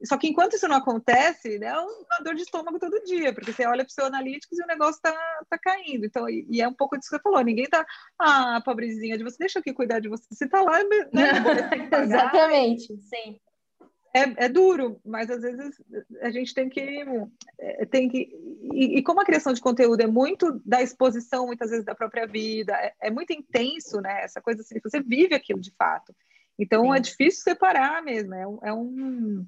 Só 0.05 0.17
que 0.19 0.27
enquanto 0.27 0.55
isso 0.55 0.67
não 0.67 0.77
acontece, 0.77 1.59
né, 1.59 1.69
é 1.69 1.79
uma 1.79 2.19
dor 2.25 2.35
de 2.35 2.43
estômago 2.43 2.79
todo 2.79 3.05
dia, 3.05 3.33
porque 3.33 3.53
você 3.53 3.65
olha 3.67 3.85
para 3.85 3.91
o 3.91 3.95
seu 3.95 4.07
analítico 4.07 4.55
e 4.55 4.63
o 4.63 4.67
negócio 4.67 4.97
está 4.97 5.13
tá 5.49 5.59
caindo. 5.59 6.05
Então, 6.05 6.29
e, 6.29 6.45
e, 6.51 6.61
é 6.61 6.67
um 6.67 6.75
pouco 6.75 6.97
disso 6.99 7.09
que 7.09 7.17
você 7.17 7.23
falou, 7.23 7.41
ninguém 7.43 7.67
tá, 7.67 7.87
ah, 8.19 8.61
pobrezinha 8.65 9.17
de 9.17 9.23
você, 9.23 9.37
deixa 9.39 9.61
aqui 9.61 9.73
cuidar 9.73 10.01
de 10.01 10.09
você. 10.09 10.25
Você 10.29 10.45
está 10.45 10.61
lá, 10.61 10.79
né? 10.83 11.09
Exatamente, 12.03 12.97
sim. 13.03 13.41
É, 14.15 14.45
é, 14.45 14.49
duro, 14.49 15.01
mas 15.05 15.31
às 15.31 15.41
vezes 15.41 15.81
a 16.21 16.31
gente 16.31 16.53
tem 16.53 16.69
que. 16.69 17.05
É, 17.59 17.87
tem 17.87 18.11
que 18.11 18.29
e, 18.75 18.99
e, 18.99 19.03
como 19.03 19.21
a 19.21 19.25
criação 19.25 19.55
de 19.55 19.61
conteúdo 19.61 20.03
é 20.03 20.07
muito 20.07 20.61
da 20.67 20.83
exposição, 20.83 21.47
muitas 21.47 21.71
vezes, 21.71 21.85
da 21.85 21.95
própria 21.95 22.27
vida, 22.27 22.75
é, 22.75 22.93
é 23.01 23.11
muito 23.11 23.33
intenso, 23.33 24.01
né? 24.03 24.23
Essa 24.23 24.41
coisa 24.41 24.61
assim, 24.61 24.79
você 24.85 25.01
vive 25.01 25.35
aquilo 25.35 25.61
de 25.61 25.73
fato. 25.73 26.15
Então 26.59 26.85
Sim. 26.85 26.97
é 26.97 27.01
difícil 27.01 27.43
separar 27.43 28.03
mesmo. 28.03 28.35
É 28.35 28.47
um, 28.47 28.59
é 28.63 28.73
um, 28.73 29.47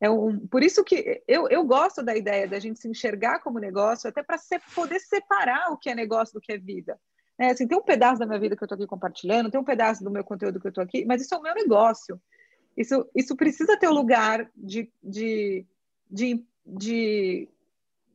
é 0.00 0.10
um. 0.10 0.46
Por 0.48 0.62
isso 0.62 0.84
que 0.84 1.22
eu, 1.26 1.48
eu 1.48 1.64
gosto 1.64 2.02
da 2.02 2.14
ideia 2.14 2.46
da 2.46 2.58
gente 2.58 2.80
se 2.80 2.88
enxergar 2.88 3.38
como 3.38 3.58
negócio, 3.58 4.08
até 4.08 4.22
para 4.22 4.36
poder 4.74 5.00
separar 5.00 5.72
o 5.72 5.78
que 5.78 5.88
é 5.88 5.94
negócio 5.94 6.34
do 6.34 6.40
que 6.42 6.52
é 6.52 6.58
vida. 6.58 7.00
É, 7.38 7.50
assim, 7.50 7.66
tem 7.66 7.76
um 7.76 7.82
pedaço 7.82 8.18
da 8.18 8.26
minha 8.26 8.38
vida 8.38 8.54
que 8.54 8.62
eu 8.62 8.66
estou 8.66 8.76
aqui 8.76 8.86
compartilhando, 8.86 9.50
tem 9.50 9.58
um 9.58 9.64
pedaço 9.64 10.04
do 10.04 10.10
meu 10.10 10.22
conteúdo 10.22 10.60
que 10.60 10.66
eu 10.66 10.70
estou 10.70 10.84
aqui, 10.84 11.04
mas 11.06 11.22
isso 11.22 11.34
é 11.34 11.38
o 11.38 11.42
meu 11.42 11.54
negócio. 11.54 12.20
Isso, 12.76 13.08
isso 13.14 13.36
precisa 13.36 13.78
ter 13.78 13.86
o 13.86 13.90
um 13.90 13.94
lugar 13.94 14.50
de, 14.56 14.90
de, 15.02 15.64
de, 16.10 16.44
de, 16.66 17.48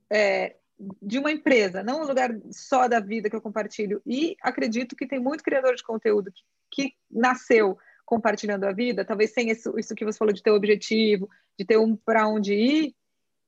é, 0.09 0.55
de 1.01 1.17
uma 1.17 1.31
empresa, 1.31 1.83
não 1.83 2.01
um 2.01 2.07
lugar 2.07 2.31
só 2.51 2.87
da 2.87 2.99
vida 2.99 3.29
que 3.29 3.35
eu 3.35 3.41
compartilho. 3.41 4.01
E 4.05 4.35
acredito 4.41 4.95
que 4.95 5.07
tem 5.07 5.19
muito 5.19 5.43
criador 5.43 5.75
de 5.75 5.83
conteúdo 5.83 6.31
que, 6.31 6.43
que 6.71 6.93
nasceu 7.09 7.77
compartilhando 8.05 8.63
a 8.63 8.71
vida, 8.71 9.05
talvez 9.05 9.31
sem 9.31 9.51
isso, 9.51 9.77
isso 9.77 9.93
que 9.93 10.03
você 10.03 10.17
falou 10.17 10.33
de 10.33 10.41
ter 10.41 10.49
o 10.49 10.55
objetivo, 10.55 11.29
de 11.57 11.63
ter 11.63 11.77
um 11.77 11.95
para 11.95 12.27
onde 12.27 12.55
ir, 12.55 12.95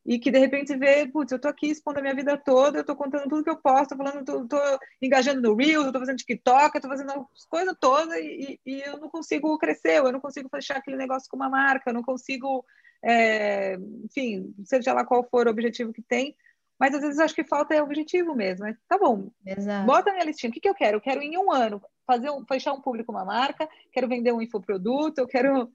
e 0.05 0.17
que 0.17 0.31
de 0.31 0.39
repente 0.39 0.75
vê, 0.75 1.07
putz, 1.07 1.31
eu 1.31 1.39
tô 1.39 1.47
aqui 1.47 1.67
expondo 1.67 1.99
a 1.99 2.01
minha 2.01 2.15
vida 2.15 2.35
toda, 2.37 2.79
eu 2.79 2.83
tô 2.83 2.95
contando 2.95 3.29
tudo 3.29 3.43
que 3.43 3.49
eu 3.49 3.57
posso, 3.57 3.89
tô 3.89 3.97
falando, 3.97 4.25
tô, 4.25 4.47
tô 4.47 4.57
engajando 5.01 5.41
no 5.41 5.55
Reels, 5.55 5.85
eu 5.85 5.91
tô 5.93 5.99
fazendo 5.99 6.17
TikTok, 6.17 6.75
eu 6.75 6.81
tô 6.81 6.87
fazendo 6.87 7.11
as 7.11 7.45
coisas 7.45 7.75
todas 7.79 8.17
e, 8.17 8.59
e, 8.65 8.81
eu 8.81 8.97
não 8.97 9.09
consigo 9.09 9.57
crescer, 9.59 9.97
eu 9.97 10.11
não 10.11 10.19
consigo 10.19 10.49
fechar 10.49 10.77
aquele 10.77 10.97
negócio 10.97 11.29
com 11.29 11.37
uma 11.37 11.49
marca, 11.49 11.91
eu 11.91 11.93
não 11.93 12.01
consigo, 12.01 12.65
é, 13.03 13.77
enfim, 14.03 14.53
seja 14.65 14.91
lá 14.93 15.05
qual 15.05 15.23
for 15.23 15.45
o 15.45 15.51
objetivo 15.51 15.93
que 15.93 16.01
tem, 16.01 16.35
mas 16.79 16.95
às 16.95 17.01
vezes 17.01 17.19
acho 17.19 17.35
que 17.35 17.43
falta 17.43 17.75
é 17.75 17.83
objetivo 17.83 18.33
mesmo. 18.33 18.65
Né? 18.65 18.75
Tá 18.87 18.97
bom, 18.97 19.29
Exato. 19.45 19.85
bota 19.85 20.09
a 20.09 20.13
minha 20.13 20.25
listinha, 20.25 20.49
o 20.49 20.53
que, 20.53 20.59
que 20.59 20.69
eu 20.69 20.73
quero? 20.73 20.97
Eu 20.97 21.01
quero 21.01 21.21
em 21.21 21.37
um 21.37 21.51
ano 21.51 21.79
fazer 22.07 22.31
um, 22.31 22.43
fechar 22.43 22.73
um 22.73 22.81
público 22.81 23.11
uma 23.11 23.23
marca, 23.23 23.69
quero 23.91 24.07
vender 24.07 24.31
um 24.31 24.41
infoproduto, 24.41 25.21
eu 25.21 25.27
quero... 25.27 25.71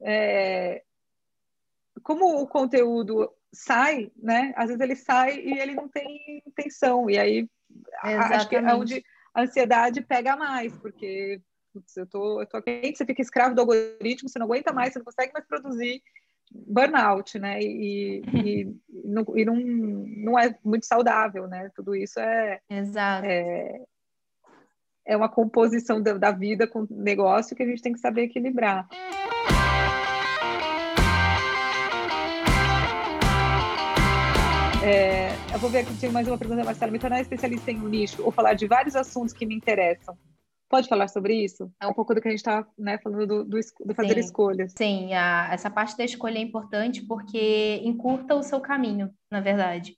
É, 0.00 0.82
como 2.02 2.40
o 2.40 2.46
conteúdo 2.46 3.32
sai, 3.52 4.10
né? 4.16 4.52
Às 4.56 4.66
vezes 4.66 4.80
ele 4.80 4.96
sai 4.96 5.38
e 5.40 5.58
ele 5.58 5.74
não 5.74 5.88
tem 5.88 6.42
intenção. 6.46 7.08
E 7.08 7.18
aí 7.18 7.48
Exatamente. 8.04 8.34
acho 8.34 8.48
que 8.48 8.56
é 8.56 8.74
onde 8.74 9.04
a 9.34 9.42
ansiedade 9.42 10.00
pega 10.02 10.36
mais, 10.36 10.76
porque 10.78 11.40
putz, 11.72 11.96
eu 11.96 12.06
tô, 12.06 12.40
eu 12.40 12.46
tô 12.46 12.62
quente, 12.62 12.96
você 12.98 13.04
fica 13.04 13.22
escravo 13.22 13.54
do 13.54 13.60
algoritmo, 13.60 14.28
você 14.28 14.38
não 14.38 14.46
aguenta 14.46 14.72
mais, 14.72 14.92
você 14.92 14.98
não 14.98 15.04
consegue 15.04 15.32
mais 15.32 15.46
produzir 15.46 16.02
burnout, 16.50 17.38
né? 17.38 17.60
E, 17.62 18.22
e, 18.32 18.76
não, 19.04 19.24
e 19.36 19.44
não, 19.44 19.56
não 19.56 20.38
é 20.38 20.56
muito 20.64 20.86
saudável, 20.86 21.46
né? 21.46 21.70
Tudo 21.74 21.94
isso 21.94 22.18
é, 22.18 22.60
Exato. 22.68 23.26
é, 23.26 23.82
é 25.06 25.16
uma 25.16 25.28
composição 25.28 26.02
da, 26.02 26.14
da 26.14 26.30
vida 26.30 26.66
com 26.66 26.86
negócio 26.90 27.56
que 27.56 27.62
a 27.62 27.66
gente 27.66 27.82
tem 27.82 27.92
que 27.92 28.00
saber 28.00 28.22
equilibrar. 28.22 28.88
É, 34.88 35.28
eu 35.52 35.58
vou 35.58 35.68
ver 35.68 35.80
aqui, 35.80 35.92
tem 36.00 36.10
mais 36.10 36.26
uma 36.26 36.38
pergunta, 36.38 36.64
Marcela. 36.64 36.90
Me 36.90 36.98
tornar 36.98 37.20
especialista 37.20 37.70
em 37.70 37.78
um 37.78 37.88
nicho 37.88 38.24
ou 38.24 38.32
falar 38.32 38.54
de 38.54 38.66
vários 38.66 38.96
assuntos 38.96 39.34
que 39.34 39.44
me 39.44 39.54
interessam. 39.54 40.16
Pode 40.66 40.88
falar 40.88 41.08
sobre 41.08 41.34
isso? 41.34 41.70
É 41.78 41.86
um 41.86 41.92
pouco 41.92 42.14
do 42.14 42.22
que 42.22 42.28
a 42.28 42.30
gente 42.30 42.40
está 42.40 42.66
né, 42.78 42.96
falando 42.96 43.26
do, 43.26 43.44
do, 43.44 43.60
do 43.84 43.94
fazer 43.94 44.14
sim, 44.14 44.20
escolhas. 44.20 44.72
Sim, 44.78 45.12
a, 45.12 45.50
essa 45.52 45.68
parte 45.68 45.94
da 45.94 46.06
escolha 46.06 46.38
é 46.38 46.40
importante 46.40 47.02
porque 47.02 47.82
encurta 47.84 48.34
o 48.34 48.42
seu 48.42 48.62
caminho, 48.62 49.10
na 49.30 49.42
verdade. 49.42 49.94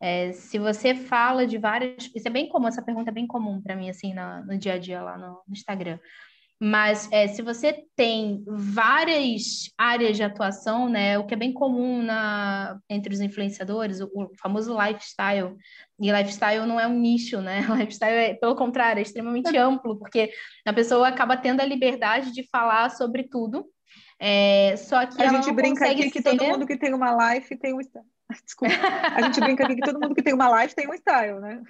É, 0.00 0.32
se 0.32 0.58
você 0.58 0.92
fala 0.92 1.46
de 1.46 1.56
várias. 1.56 2.10
Isso 2.12 2.26
é 2.26 2.30
bem 2.30 2.48
comum, 2.48 2.66
essa 2.66 2.82
pergunta 2.82 3.10
é 3.10 3.14
bem 3.14 3.28
comum 3.28 3.62
para 3.62 3.76
mim, 3.76 3.88
assim, 3.90 4.12
no, 4.12 4.44
no 4.44 4.58
dia 4.58 4.72
a 4.72 4.78
dia 4.78 5.00
lá 5.02 5.16
no, 5.16 5.40
no 5.46 5.52
Instagram. 5.52 6.00
Mas 6.64 7.08
é, 7.10 7.26
se 7.26 7.42
você 7.42 7.84
tem 7.96 8.44
várias 8.46 9.68
áreas 9.76 10.16
de 10.16 10.22
atuação, 10.22 10.88
né, 10.88 11.18
o 11.18 11.26
que 11.26 11.34
é 11.34 11.36
bem 11.36 11.52
comum 11.52 12.00
na, 12.00 12.78
entre 12.88 13.12
os 13.12 13.20
influenciadores, 13.20 14.00
o, 14.00 14.08
o, 14.14 14.30
famoso 14.40 14.72
lifestyle, 14.80 15.56
e 15.98 16.12
lifestyle 16.12 16.64
não 16.64 16.78
é 16.78 16.86
um 16.86 16.96
nicho, 16.96 17.40
né? 17.40 17.62
Lifestyle 17.68 18.14
é, 18.14 18.34
pelo 18.34 18.54
contrário, 18.54 19.00
é 19.00 19.02
extremamente 19.02 19.50
amplo, 19.58 19.98
porque 19.98 20.30
a 20.64 20.72
pessoa 20.72 21.08
acaba 21.08 21.36
tendo 21.36 21.60
a 21.60 21.64
liberdade 21.64 22.30
de 22.30 22.48
falar 22.48 22.90
sobre 22.90 23.24
tudo. 23.24 23.66
É, 24.20 24.76
só 24.76 25.04
que 25.04 25.20
a 25.20 25.30
gente 25.30 25.50
brinca 25.50 25.90
aqui 25.90 26.04
ser... 26.04 26.10
que 26.12 26.22
todo 26.22 26.44
mundo 26.44 26.64
que 26.64 26.78
tem 26.78 26.94
uma 26.94 27.34
life 27.34 27.56
tem 27.56 27.74
um 27.74 27.80
Desculpa. 28.46 28.72
A 29.16 29.22
gente 29.22 29.40
brinca 29.40 29.64
aqui 29.64 29.74
que 29.74 29.82
todo 29.82 29.98
mundo 29.98 30.14
que 30.14 30.22
tem 30.22 30.32
uma 30.32 30.62
life 30.62 30.76
tem 30.76 30.88
um 30.88 30.94
style, 30.94 31.40
né? 31.40 31.60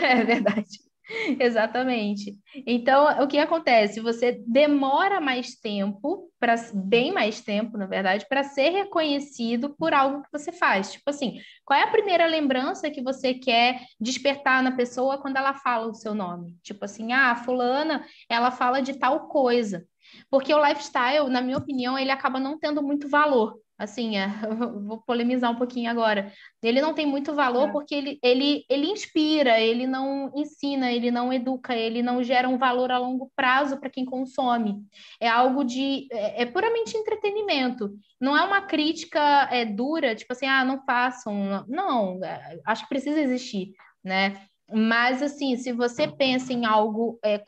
É 0.00 0.24
verdade. 0.24 0.93
Exatamente. 1.40 2.36
Então, 2.66 3.22
o 3.22 3.26
que 3.26 3.38
acontece? 3.38 4.00
Você 4.00 4.42
demora 4.46 5.20
mais 5.20 5.54
tempo, 5.54 6.30
para 6.40 6.54
bem 6.72 7.12
mais 7.12 7.40
tempo, 7.40 7.76
na 7.76 7.86
verdade, 7.86 8.26
para 8.28 8.42
ser 8.42 8.70
reconhecido 8.70 9.74
por 9.76 9.92
algo 9.92 10.22
que 10.22 10.32
você 10.32 10.50
faz. 10.50 10.92
Tipo 10.92 11.10
assim, 11.10 11.40
qual 11.64 11.78
é 11.78 11.82
a 11.82 11.90
primeira 11.90 12.26
lembrança 12.26 12.90
que 12.90 13.02
você 13.02 13.34
quer 13.34 13.80
despertar 14.00 14.62
na 14.62 14.72
pessoa 14.72 15.18
quando 15.18 15.36
ela 15.36 15.54
fala 15.54 15.86
o 15.88 15.94
seu 15.94 16.14
nome? 16.14 16.56
Tipo 16.62 16.84
assim, 16.84 17.12
ah, 17.12 17.36
fulana, 17.36 18.04
ela 18.28 18.50
fala 18.50 18.80
de 18.80 18.94
tal 18.98 19.28
coisa. 19.28 19.86
Porque 20.30 20.54
o 20.54 20.64
lifestyle, 20.66 21.28
na 21.28 21.40
minha 21.40 21.58
opinião, 21.58 21.98
ele 21.98 22.10
acaba 22.10 22.38
não 22.38 22.58
tendo 22.58 22.82
muito 22.82 23.08
valor 23.08 23.58
assim, 23.78 24.16
é, 24.16 24.28
vou 24.86 25.02
polemizar 25.02 25.50
um 25.50 25.56
pouquinho 25.56 25.90
agora. 25.90 26.32
Ele 26.62 26.80
não 26.80 26.94
tem 26.94 27.06
muito 27.06 27.34
valor 27.34 27.68
é. 27.68 27.72
porque 27.72 27.94
ele, 27.94 28.18
ele, 28.22 28.64
ele 28.68 28.86
inspira, 28.86 29.60
ele 29.60 29.86
não 29.86 30.32
ensina, 30.34 30.92
ele 30.92 31.10
não 31.10 31.32
educa, 31.32 31.74
ele 31.74 32.02
não 32.02 32.22
gera 32.22 32.48
um 32.48 32.58
valor 32.58 32.90
a 32.90 32.98
longo 32.98 33.30
prazo 33.34 33.78
para 33.78 33.90
quem 33.90 34.04
consome. 34.04 34.82
É 35.20 35.28
algo 35.28 35.64
de. 35.64 36.06
É, 36.10 36.42
é, 36.42 36.46
puramente 36.46 36.96
entretenimento. 36.96 37.96
Não 38.20 38.36
é 38.36 38.42
uma 38.42 38.62
crítica 38.62 39.48
é, 39.50 39.64
dura, 39.64 40.14
tipo 40.14 40.32
assim, 40.32 40.46
ah, 40.46 40.64
não 40.64 40.84
façam. 40.84 41.64
Não, 41.68 42.22
é, 42.24 42.60
acho 42.64 42.84
que 42.84 42.88
precisa 42.88 43.20
existir, 43.20 43.72
né? 44.02 44.46
Mas, 44.72 45.22
assim, 45.22 45.56
se 45.56 45.72
você 45.72 46.08
pensa 46.08 46.52
em 46.52 46.64
algo, 46.64 47.18
é, 47.22 47.42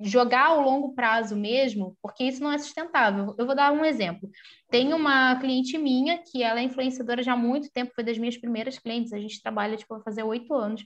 jogar 0.00 0.46
ao 0.46 0.60
longo 0.60 0.94
prazo 0.94 1.36
mesmo, 1.36 1.96
porque 2.02 2.24
isso 2.24 2.42
não 2.42 2.50
é 2.50 2.58
sustentável. 2.58 3.34
Eu 3.38 3.46
vou 3.46 3.54
dar 3.54 3.72
um 3.72 3.84
exemplo. 3.84 4.28
Tem 4.68 4.92
uma 4.92 5.36
cliente 5.36 5.78
minha, 5.78 6.18
que 6.18 6.42
ela 6.42 6.58
é 6.58 6.64
influenciadora 6.64 7.22
já 7.22 7.34
há 7.34 7.36
muito 7.36 7.70
tempo, 7.70 7.94
foi 7.94 8.02
das 8.02 8.18
minhas 8.18 8.36
primeiras 8.36 8.78
clientes, 8.78 9.12
a 9.12 9.18
gente 9.18 9.40
trabalha, 9.40 9.76
tipo, 9.76 10.00
fazer 10.00 10.24
oito 10.24 10.52
anos. 10.54 10.84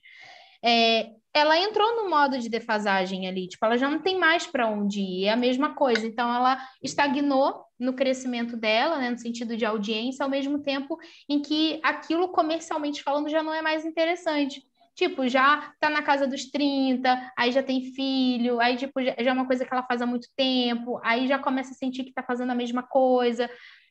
É, 0.63 1.13
ela 1.33 1.57
entrou 1.59 1.97
no 1.97 2.11
modo 2.11 2.39
de 2.39 2.51
defasagem 2.51 3.27
ali, 3.27 3.49
tipo, 3.49 3.65
ela 3.65 3.79
já 3.79 3.89
não 3.89 4.01
tem 4.01 4.19
mais 4.19 4.47
para 4.47 4.69
onde 4.69 5.01
ir, 5.01 5.25
é 5.25 5.31
a 5.31 5.37
mesma 5.37 5.75
coisa. 5.75 6.07
Então, 6.07 6.33
ela 6.33 6.59
estagnou 6.83 7.65
no 7.79 7.95
crescimento 7.95 8.57
dela, 8.57 8.99
né, 8.99 9.09
no 9.09 9.19
sentido 9.19 9.57
de 9.57 9.65
audiência, 9.65 10.23
ao 10.23 10.31
mesmo 10.31 10.59
tempo 10.61 10.99
em 11.27 11.41
que 11.41 11.81
aquilo, 11.83 12.29
comercialmente 12.29 13.03
falando, 13.03 13.31
já 13.31 13.43
não 13.43 13.55
é 13.55 13.63
mais 13.63 13.87
interessante. 13.87 14.63
Tipo, 15.01 15.27
já 15.27 15.73
tá 15.81 15.89
na 15.89 16.03
casa 16.03 16.27
dos 16.27 16.51
30, 16.51 17.33
aí 17.35 17.51
já 17.53 17.63
tem 17.63 17.91
filho, 17.95 18.61
aí, 18.61 18.77
tipo, 18.77 19.03
já, 19.03 19.15
é 19.17 19.33
uma 19.33 19.47
coisa 19.47 19.65
que 19.65 19.73
ela 19.73 19.83
faz 19.83 20.03
há 20.03 20.07
muito 20.07 20.29
tempo, 20.37 21.01
aí 21.03 21.27
já 21.27 21.39
começa 21.39 21.71
a 21.71 21.75
sentir 21.75 22.05
que 22.05 22.13
tá 22.13 22.23
fazendo 22.23 22.51
a 22.51 22.55
mesma 22.55 22.83
coisa. 22.83 23.49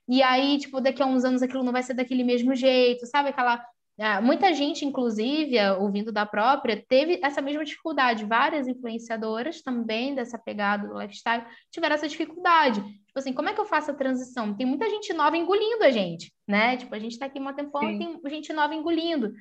E 0.08 0.22
aí, 0.22 0.60
tipo, 0.60 0.80
daqui 0.80 1.02
a 1.02 1.08
uns 1.08 1.26
anos 1.26 1.42
aquilo 1.42 1.64
não 1.64 1.72
vai 1.72 1.82
ser 1.82 1.96
daquele 1.96 2.24
mesmo 2.24 2.54
jeito, 2.54 3.08
sabe? 3.08 3.30
Aquela 3.30 3.60
ah, 4.00 4.22
muita 4.22 4.54
gente, 4.54 4.86
inclusive, 4.86 5.58
ouvindo 5.80 6.12
da 6.12 6.28
própria, 6.28 6.86
teve 6.88 7.20
essa 7.24 7.42
mesma 7.42 7.66
dificuldade. 7.66 8.24
Várias 8.24 8.68
influenciadoras 8.68 9.64
também 9.64 10.14
dessa 10.14 10.38
pegada 10.38 10.88
do 10.88 10.98
lifestyle 10.98 11.44
tiveram 11.72 11.96
essa 11.96 12.08
dificuldade. 12.08 12.82
Tipo 12.82 13.18
assim, 13.18 13.34
como 13.34 13.50
é 13.50 13.54
que 13.54 13.60
eu 13.60 13.66
faço 13.66 13.90
a 13.90 13.96
transição? 13.96 14.56
Tem 14.56 14.66
muita 14.66 14.88
gente 14.88 15.12
nova 15.12 15.36
engolindo 15.36 15.84
a 15.84 15.90
gente, 15.90 16.32
né? 16.48 16.78
Tipo, 16.78 16.94
a 16.94 17.00
gente 17.00 17.18
tá 17.18 17.26
aqui 17.26 17.40
um 17.40 17.54
tempão 17.54 17.82
e 17.90 17.98
tem 17.98 18.20
gente 18.30 18.54
nova 18.54 18.76
engolindo. 18.76 19.34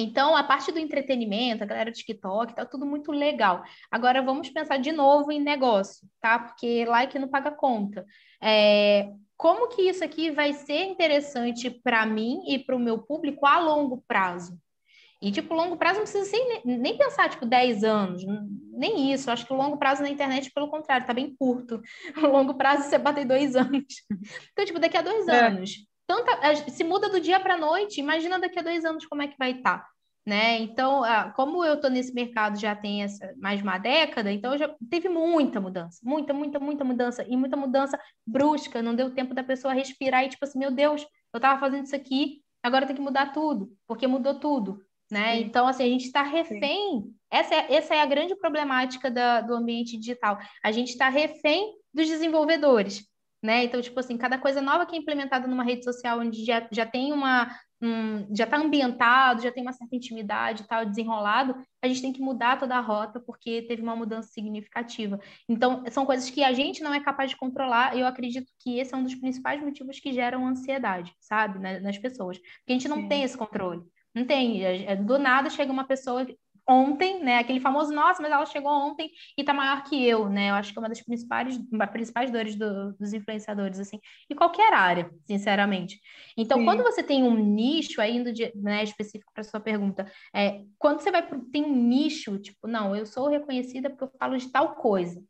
Então, 0.00 0.34
a 0.34 0.42
parte 0.42 0.72
do 0.72 0.78
entretenimento, 0.78 1.62
a 1.62 1.66
galera 1.66 1.90
do 1.90 1.94
TikTok, 1.94 2.54
tá 2.54 2.64
tudo 2.64 2.86
muito 2.86 3.12
legal. 3.12 3.62
Agora, 3.90 4.22
vamos 4.22 4.48
pensar 4.48 4.78
de 4.78 4.92
novo 4.92 5.30
em 5.30 5.40
negócio, 5.40 6.08
tá? 6.20 6.38
Porque 6.38 6.84
like 6.86 7.18
não 7.18 7.28
paga 7.28 7.50
conta. 7.50 8.04
É, 8.42 9.10
como 9.36 9.68
que 9.68 9.82
isso 9.82 10.04
aqui 10.04 10.30
vai 10.30 10.52
ser 10.52 10.84
interessante 10.84 11.70
para 11.70 12.04
mim 12.06 12.42
e 12.46 12.58
para 12.58 12.76
o 12.76 12.78
meu 12.78 12.98
público 12.98 13.46
a 13.46 13.58
longo 13.58 14.02
prazo? 14.06 14.58
E, 15.22 15.30
tipo, 15.30 15.54
longo 15.54 15.76
prazo 15.76 15.98
não 15.98 16.04
precisa 16.04 16.24
ser, 16.24 16.62
nem 16.64 16.96
pensar, 16.96 17.28
tipo, 17.28 17.44
10 17.44 17.84
anos, 17.84 18.22
nem 18.72 19.12
isso. 19.12 19.28
Eu 19.28 19.34
acho 19.34 19.46
que 19.46 19.52
o 19.52 19.56
longo 19.56 19.76
prazo 19.76 20.02
na 20.02 20.08
internet, 20.08 20.50
pelo 20.50 20.70
contrário, 20.70 21.06
tá 21.06 21.12
bem 21.12 21.34
curto. 21.38 21.80
O 22.24 22.26
longo 22.26 22.54
prazo 22.54 22.88
você 22.88 22.96
bate 22.96 23.24
dois 23.24 23.54
anos. 23.54 23.84
Então, 24.52 24.64
tipo, 24.64 24.78
daqui 24.78 24.96
a 24.96 25.02
dois 25.02 25.28
é. 25.28 25.46
anos, 25.46 25.86
tanta, 26.06 26.54
se 26.70 26.82
muda 26.82 27.08
do 27.08 27.20
dia 27.20 27.38
para 27.38 27.54
a 27.54 27.58
noite, 27.58 28.00
imagina 28.00 28.38
daqui 28.38 28.58
a 28.58 28.62
dois 28.62 28.84
anos 28.84 29.06
como 29.06 29.22
é 29.22 29.28
que 29.28 29.36
vai 29.38 29.52
estar. 29.52 29.78
Tá. 29.78 29.89
Né? 30.26 30.58
Então, 30.58 31.02
ah, 31.02 31.32
como 31.34 31.64
eu 31.64 31.74
estou 31.74 31.90
nesse 31.90 32.12
mercado 32.12 32.58
já 32.58 32.76
tem 32.76 33.02
essa, 33.02 33.32
mais 33.38 33.58
de 33.58 33.62
uma 33.62 33.78
década, 33.78 34.30
então 34.30 34.56
já 34.56 34.72
teve 34.90 35.08
muita 35.08 35.60
mudança, 35.60 35.98
muita, 36.02 36.32
muita, 36.34 36.60
muita 36.60 36.84
mudança, 36.84 37.24
e 37.26 37.36
muita 37.36 37.56
mudança 37.56 37.98
brusca, 38.26 38.82
não 38.82 38.94
deu 38.94 39.14
tempo 39.14 39.34
da 39.34 39.42
pessoa 39.42 39.74
respirar 39.74 40.24
e 40.24 40.28
tipo 40.28 40.44
assim, 40.44 40.58
meu 40.58 40.70
Deus, 40.70 41.02
eu 41.32 41.38
estava 41.38 41.58
fazendo 41.58 41.84
isso 41.84 41.96
aqui, 41.96 42.42
agora 42.62 42.86
tem 42.86 42.96
que 42.96 43.02
mudar 43.02 43.32
tudo, 43.32 43.72
porque 43.86 44.06
mudou 44.06 44.34
tudo, 44.38 44.82
né? 45.10 45.36
Sim. 45.36 45.42
Então, 45.42 45.66
assim, 45.66 45.84
a 45.84 45.88
gente 45.88 46.04
está 46.04 46.22
refém, 46.22 47.04
essa 47.30 47.54
é, 47.54 47.74
essa 47.74 47.94
é 47.94 48.02
a 48.02 48.06
grande 48.06 48.36
problemática 48.36 49.10
da, 49.10 49.40
do 49.40 49.54
ambiente 49.54 49.96
digital, 49.96 50.38
a 50.62 50.70
gente 50.70 50.90
está 50.90 51.08
refém 51.08 51.72
dos 51.92 52.06
desenvolvedores, 52.06 53.04
né? 53.42 53.64
Então, 53.64 53.80
tipo 53.80 53.98
assim, 53.98 54.18
cada 54.18 54.38
coisa 54.38 54.60
nova 54.60 54.84
que 54.84 54.94
é 54.94 54.98
implementada 54.98 55.48
numa 55.48 55.64
rede 55.64 55.82
social 55.82 56.20
onde 56.20 56.44
já, 56.44 56.68
já 56.70 56.84
tem 56.84 57.10
uma, 57.12 57.50
um, 57.82 58.26
já 58.34 58.44
está 58.44 58.58
ambientado, 58.58 59.42
já 59.42 59.50
tem 59.50 59.62
uma 59.62 59.72
certa 59.72 59.96
intimidade, 59.96 60.66
tal, 60.66 60.84
desenrolado, 60.84 61.56
a 61.82 61.88
gente 61.88 62.02
tem 62.02 62.12
que 62.12 62.20
mudar 62.20 62.58
toda 62.58 62.76
a 62.76 62.80
rota 62.80 63.18
porque 63.20 63.62
teve 63.62 63.82
uma 63.82 63.96
mudança 63.96 64.28
significativa. 64.32 65.18
Então, 65.48 65.82
são 65.90 66.04
coisas 66.04 66.28
que 66.28 66.44
a 66.44 66.52
gente 66.52 66.82
não 66.82 66.92
é 66.92 67.00
capaz 67.00 67.30
de 67.30 67.36
controlar, 67.36 67.96
e 67.96 68.00
eu 68.00 68.06
acredito 68.06 68.50
que 68.58 68.78
esse 68.78 68.94
é 68.94 68.96
um 68.96 69.04
dos 69.04 69.14
principais 69.14 69.62
motivos 69.62 69.98
que 69.98 70.12
geram 70.12 70.46
ansiedade, 70.46 71.14
sabe, 71.18 71.58
nas 71.58 71.98
pessoas. 71.98 72.38
Porque 72.38 72.70
a 72.70 72.72
gente 72.72 72.88
não 72.88 73.02
Sim. 73.02 73.08
tem 73.08 73.22
esse 73.22 73.36
controle. 73.36 73.82
Não 74.14 74.24
tem. 74.24 74.64
É, 74.64 74.96
do 74.96 75.18
nada 75.18 75.48
chega 75.48 75.72
uma 75.72 75.84
pessoa 75.84 76.26
ontem, 76.68 77.22
né? 77.22 77.38
Aquele 77.38 77.60
famoso, 77.60 77.92
nossa, 77.92 78.22
mas 78.22 78.30
ela 78.30 78.46
chegou 78.46 78.70
ontem 78.70 79.10
e 79.36 79.44
tá 79.44 79.52
maior 79.52 79.82
que 79.84 80.06
eu, 80.06 80.28
né? 80.28 80.50
Eu 80.50 80.54
acho 80.54 80.72
que 80.72 80.78
é 80.78 80.82
uma 80.82 80.88
das 80.88 81.00
principais, 81.00 81.58
principais 81.92 82.30
dores 82.30 82.54
do, 82.56 82.92
dos 82.94 83.12
influenciadores, 83.12 83.78
assim, 83.78 83.98
em 84.28 84.34
qualquer 84.34 84.72
área, 84.72 85.10
sinceramente. 85.26 86.00
Então, 86.36 86.58
Sim. 86.58 86.64
quando 86.64 86.82
você 86.82 87.02
tem 87.02 87.22
um 87.22 87.34
nicho, 87.34 88.00
aí 88.00 88.16
indo 88.16 88.32
de, 88.32 88.52
né, 88.54 88.82
específico 88.82 89.32
para 89.32 89.44
sua 89.44 89.60
pergunta, 89.60 90.10
é, 90.34 90.64
quando 90.78 91.00
você 91.00 91.10
vai 91.10 91.26
pro, 91.26 91.40
tem 91.50 91.64
um 91.64 91.74
nicho, 91.74 92.38
tipo, 92.38 92.66
não, 92.66 92.94
eu 92.94 93.06
sou 93.06 93.28
reconhecida 93.28 93.90
porque 93.90 94.04
eu 94.04 94.12
falo 94.18 94.36
de 94.36 94.48
tal 94.48 94.74
coisa. 94.76 95.22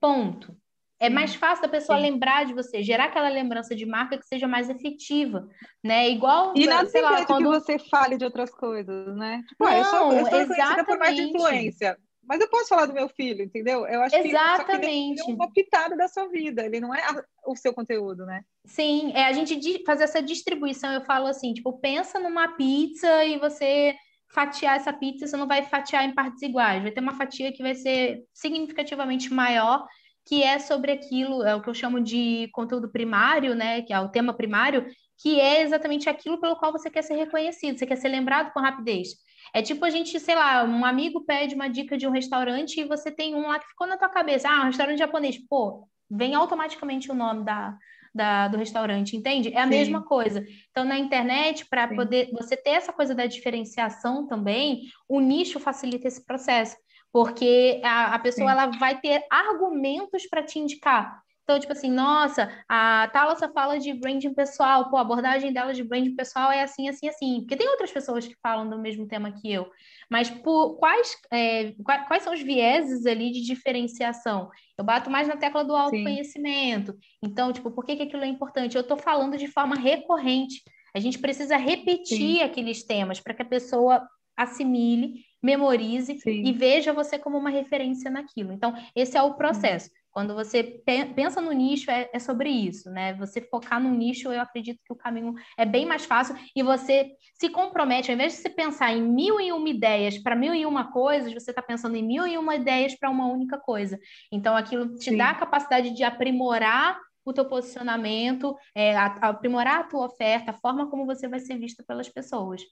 Ponto. 0.00 0.56
É 1.00 1.08
mais 1.08 1.34
fácil 1.34 1.62
da 1.62 1.68
pessoa 1.68 1.96
Sim. 1.96 2.04
lembrar 2.04 2.44
de 2.44 2.52
você, 2.52 2.82
gerar 2.82 3.06
aquela 3.06 3.30
lembrança 3.30 3.74
de 3.74 3.86
marca 3.86 4.18
que 4.18 4.26
seja 4.26 4.46
mais 4.46 4.68
efetiva, 4.68 5.48
né? 5.82 6.10
Igual, 6.10 6.52
e 6.54 6.66
nada 6.66 6.86
sei 6.90 7.00
lá, 7.00 7.24
quando... 7.24 7.50
que 7.50 7.58
você 7.58 7.78
fale 7.78 8.18
de 8.18 8.24
outras 8.24 8.50
coisas, 8.50 9.16
né? 9.16 9.42
Tipo, 9.48 9.64
não, 9.64 9.72
ah, 9.72 9.78
eu 9.78 9.84
sou, 9.86 10.12
eu 10.12 10.26
sou 10.26 10.40
exatamente. 10.40 10.84
por 10.84 10.98
mais 10.98 11.16
de 11.16 11.22
influência, 11.22 11.96
mas 12.22 12.38
eu 12.38 12.48
posso 12.50 12.68
falar 12.68 12.84
do 12.84 12.92
meu 12.92 13.08
filho, 13.08 13.42
entendeu? 13.42 13.86
Eu 13.86 14.02
acho 14.02 14.14
exatamente. 14.14 15.22
que 15.22 15.22
ele 15.22 15.32
é 15.32 15.34
uma 15.34 15.50
pitada 15.50 15.96
da 15.96 16.06
sua 16.06 16.28
vida, 16.28 16.66
ele 16.66 16.80
não 16.80 16.94
é 16.94 17.02
o 17.46 17.56
seu 17.56 17.72
conteúdo, 17.72 18.26
né? 18.26 18.42
Sim, 18.66 19.10
é 19.14 19.24
a 19.24 19.32
gente 19.32 19.82
fazer 19.86 20.04
essa 20.04 20.22
distribuição, 20.22 20.92
eu 20.92 21.00
falo 21.00 21.26
assim, 21.26 21.54
tipo, 21.54 21.72
pensa 21.80 22.20
numa 22.20 22.48
pizza 22.56 23.24
e 23.24 23.38
você 23.38 23.96
fatiar 24.32 24.76
essa 24.76 24.92
pizza, 24.92 25.26
você 25.26 25.36
não 25.36 25.48
vai 25.48 25.62
fatiar 25.62 26.04
em 26.04 26.14
partes 26.14 26.42
iguais, 26.42 26.82
vai 26.82 26.92
ter 26.92 27.00
uma 27.00 27.16
fatia 27.16 27.52
que 27.52 27.62
vai 27.62 27.74
ser 27.74 28.22
significativamente 28.34 29.32
maior 29.32 29.86
que 30.26 30.42
é 30.42 30.58
sobre 30.58 30.92
aquilo, 30.92 31.42
é 31.42 31.54
o 31.54 31.62
que 31.62 31.68
eu 31.68 31.74
chamo 31.74 32.00
de 32.00 32.48
conteúdo 32.52 32.90
primário, 32.90 33.54
né, 33.54 33.82
que 33.82 33.92
é 33.92 34.00
o 34.00 34.08
tema 34.08 34.32
primário, 34.32 34.86
que 35.18 35.40
é 35.40 35.62
exatamente 35.62 36.08
aquilo 36.08 36.40
pelo 36.40 36.56
qual 36.56 36.72
você 36.72 36.90
quer 36.90 37.02
ser 37.02 37.14
reconhecido, 37.14 37.78
você 37.78 37.86
quer 37.86 37.96
ser 37.96 38.08
lembrado 38.08 38.52
com 38.52 38.60
rapidez. 38.60 39.08
É 39.54 39.60
tipo 39.62 39.84
a 39.84 39.90
gente, 39.90 40.18
sei 40.20 40.34
lá, 40.34 40.64
um 40.64 40.84
amigo 40.84 41.24
pede 41.24 41.54
uma 41.54 41.68
dica 41.68 41.96
de 41.96 42.06
um 42.06 42.10
restaurante 42.10 42.80
e 42.80 42.84
você 42.84 43.10
tem 43.10 43.34
um 43.34 43.48
lá 43.48 43.58
que 43.58 43.68
ficou 43.68 43.86
na 43.86 43.96
tua 43.96 44.08
cabeça, 44.08 44.48
ah, 44.48 44.62
um 44.62 44.66
restaurante 44.66 44.98
japonês, 44.98 45.38
pô, 45.48 45.88
vem 46.10 46.34
automaticamente 46.34 47.10
o 47.10 47.14
nome 47.14 47.44
da, 47.44 47.76
da, 48.14 48.48
do 48.48 48.56
restaurante, 48.56 49.16
entende? 49.16 49.52
É 49.52 49.60
a 49.60 49.64
Sim. 49.64 49.70
mesma 49.70 50.02
coisa. 50.02 50.44
Então, 50.70 50.84
na 50.84 50.98
internet, 50.98 51.66
para 51.68 51.88
poder 51.88 52.30
você 52.32 52.56
ter 52.56 52.70
essa 52.70 52.92
coisa 52.92 53.14
da 53.14 53.26
diferenciação 53.26 54.26
também, 54.26 54.82
o 55.08 55.20
nicho 55.20 55.60
facilita 55.60 56.08
esse 56.08 56.24
processo 56.24 56.76
porque 57.12 57.80
a, 57.84 58.14
a 58.14 58.18
pessoa 58.18 58.50
Sim. 58.50 58.52
ela 58.52 58.66
vai 58.78 59.00
ter 59.00 59.24
argumentos 59.30 60.26
para 60.26 60.42
te 60.42 60.58
indicar. 60.58 61.22
Então, 61.50 61.58
tipo 61.58 61.72
assim, 61.72 61.90
nossa, 61.90 62.48
a 62.68 63.08
Thalassa 63.12 63.48
fala 63.48 63.76
de 63.76 63.92
branding 63.92 64.32
pessoal, 64.32 64.88
pô, 64.88 64.96
a 64.96 65.00
abordagem 65.00 65.52
dela 65.52 65.74
de 65.74 65.82
branding 65.82 66.14
pessoal 66.14 66.52
é 66.52 66.62
assim, 66.62 66.88
assim, 66.88 67.08
assim. 67.08 67.40
Porque 67.40 67.56
tem 67.56 67.68
outras 67.68 67.90
pessoas 67.90 68.24
que 68.24 68.36
falam 68.40 68.70
do 68.70 68.78
mesmo 68.78 69.04
tema 69.08 69.32
que 69.32 69.52
eu. 69.52 69.68
Mas 70.08 70.30
por 70.30 70.76
quais, 70.76 71.16
é, 71.32 71.72
quais, 71.82 72.06
quais, 72.06 72.22
são 72.22 72.32
os 72.32 72.40
vieses 72.40 73.04
ali 73.04 73.32
de 73.32 73.40
diferenciação? 73.40 74.48
Eu 74.78 74.84
bato 74.84 75.10
mais 75.10 75.26
na 75.26 75.36
tecla 75.36 75.64
do 75.64 75.74
autoconhecimento. 75.74 76.92
Sim. 76.92 76.98
Então, 77.20 77.52
tipo, 77.52 77.72
por 77.72 77.84
que, 77.84 77.96
que 77.96 78.04
aquilo 78.04 78.22
é 78.22 78.28
importante? 78.28 78.76
Eu 78.76 78.82
estou 78.82 78.96
falando 78.96 79.36
de 79.36 79.48
forma 79.48 79.74
recorrente. 79.74 80.62
A 80.94 81.00
gente 81.00 81.18
precisa 81.18 81.56
repetir 81.56 82.36
Sim. 82.36 82.42
aqueles 82.42 82.84
temas 82.84 83.18
para 83.18 83.34
que 83.34 83.42
a 83.42 83.46
pessoa 83.46 84.08
assimile 84.36 85.24
memorize 85.42 86.18
Sim. 86.18 86.44
e 86.44 86.52
veja 86.52 86.92
você 86.92 87.18
como 87.18 87.38
uma 87.38 87.50
referência 87.50 88.10
naquilo. 88.10 88.52
Então, 88.52 88.74
esse 88.94 89.16
é 89.16 89.22
o 89.22 89.34
processo. 89.34 89.90
Quando 90.10 90.34
você 90.34 90.82
pensa 91.14 91.40
no 91.40 91.52
nicho, 91.52 91.90
é, 91.90 92.10
é, 92.12 92.18
sobre 92.18 92.50
isso, 92.50 92.90
né? 92.90 93.14
Você 93.14 93.40
focar 93.40 93.80
no 93.80 93.90
nicho, 93.90 94.32
eu 94.32 94.40
acredito 94.40 94.80
que 94.84 94.92
o 94.92 94.96
caminho 94.96 95.34
é 95.56 95.64
bem 95.64 95.86
mais 95.86 96.04
fácil 96.04 96.34
e 96.54 96.62
você 96.62 97.12
se 97.38 97.48
compromete, 97.48 98.10
ao 98.10 98.14
invés 98.16 98.32
de 98.32 98.38
você 98.38 98.50
pensar 98.50 98.92
em 98.92 99.02
mil 99.02 99.40
e 99.40 99.52
uma 99.52 99.68
ideias 99.68 100.18
para 100.18 100.34
mil 100.34 100.52
e 100.52 100.66
uma 100.66 100.90
coisas, 100.90 101.32
você 101.32 101.50
está 101.50 101.62
pensando 101.62 101.96
em 101.96 102.02
mil 102.02 102.26
e 102.26 102.36
uma 102.36 102.56
ideias 102.56 102.98
para 102.98 103.08
uma 103.08 103.28
única 103.28 103.56
coisa. 103.56 103.98
Então, 104.32 104.56
aquilo 104.56 104.96
te 104.96 105.10
Sim. 105.10 105.16
dá 105.16 105.30
a 105.30 105.34
capacidade 105.34 105.90
de 105.90 106.02
aprimorar 106.02 106.98
o 107.24 107.32
teu 107.32 107.44
posicionamento, 107.44 108.56
é, 108.74 108.96
aprimorar 108.96 109.80
a 109.80 109.84
tua 109.84 110.06
oferta, 110.06 110.50
a 110.50 110.54
forma 110.54 110.90
como 110.90 111.06
você 111.06 111.28
vai 111.28 111.38
ser 111.38 111.56
vista 111.56 111.84
pelas 111.86 112.08
pessoas. 112.08 112.62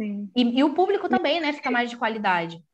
Sim. 0.00 0.30
E, 0.34 0.58
e 0.58 0.64
o 0.64 0.72
público 0.72 1.10
também, 1.10 1.40
né, 1.42 1.52
fica 1.52 1.70
mais 1.70 1.90
de 1.90 1.96
qualidade. 1.98 2.64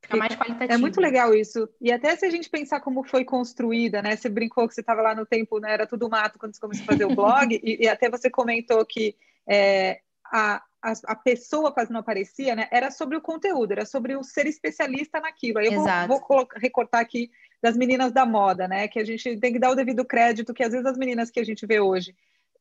Fica 0.00 0.16
mais 0.16 0.34
qualitativo. 0.34 0.72
É 0.72 0.78
muito 0.78 1.00
legal 1.00 1.34
isso. 1.34 1.68
E 1.80 1.92
até 1.92 2.16
se 2.16 2.24
a 2.24 2.30
gente 2.30 2.48
pensar 2.48 2.80
como 2.80 3.04
foi 3.04 3.24
construída, 3.24 4.00
né? 4.00 4.16
Você 4.16 4.28
brincou 4.28 4.66
que 4.66 4.74
você 4.74 4.80
estava 4.80 5.02
lá 5.02 5.14
no 5.14 5.26
tempo, 5.26 5.58
né? 5.58 5.72
Era 5.72 5.86
tudo 5.86 6.08
mato 6.08 6.38
quando 6.38 6.54
você 6.54 6.60
começou 6.60 6.84
a 6.84 6.86
fazer 6.86 7.04
o 7.04 7.14
blog, 7.14 7.52
e, 7.62 7.84
e, 7.84 7.88
até 7.88 8.08
você 8.08 8.30
comentou 8.30 8.86
que 8.86 9.16
é, 9.46 10.00
a, 10.24 10.62
a, 10.80 10.92
a, 11.06 11.14
pessoa 11.16 11.72
quase 11.72 11.92
não 11.92 12.00
aparecia, 12.00 12.54
né? 12.54 12.68
Era 12.70 12.90
sobre 12.90 13.16
o 13.16 13.20
conteúdo, 13.20 13.72
era 13.72 13.84
sobre 13.84 14.16
o 14.16 14.22
ser 14.22 14.46
especialista 14.46 15.20
naquilo. 15.20 15.58
Aí 15.58 15.66
eu 15.66 15.72
Exato. 15.72 16.08
vou, 16.08 16.24
vou 16.26 16.48
recortar 16.56 17.00
aqui 17.00 17.30
das 17.60 17.76
meninas 17.76 18.12
da 18.12 18.24
moda, 18.24 18.66
né? 18.68 18.88
Que 18.88 19.00
a 19.00 19.04
gente 19.04 19.38
tem 19.38 19.52
que 19.52 19.58
dar 19.58 19.70
o 19.70 19.74
devido 19.74 20.04
crédito 20.04 20.54
que 20.54 20.62
às 20.62 20.72
vezes 20.72 20.86
as 20.86 20.96
meninas 20.96 21.30
que 21.30 21.40
a 21.40 21.44
gente 21.44 21.66
vê 21.66 21.80
hoje 21.80 22.14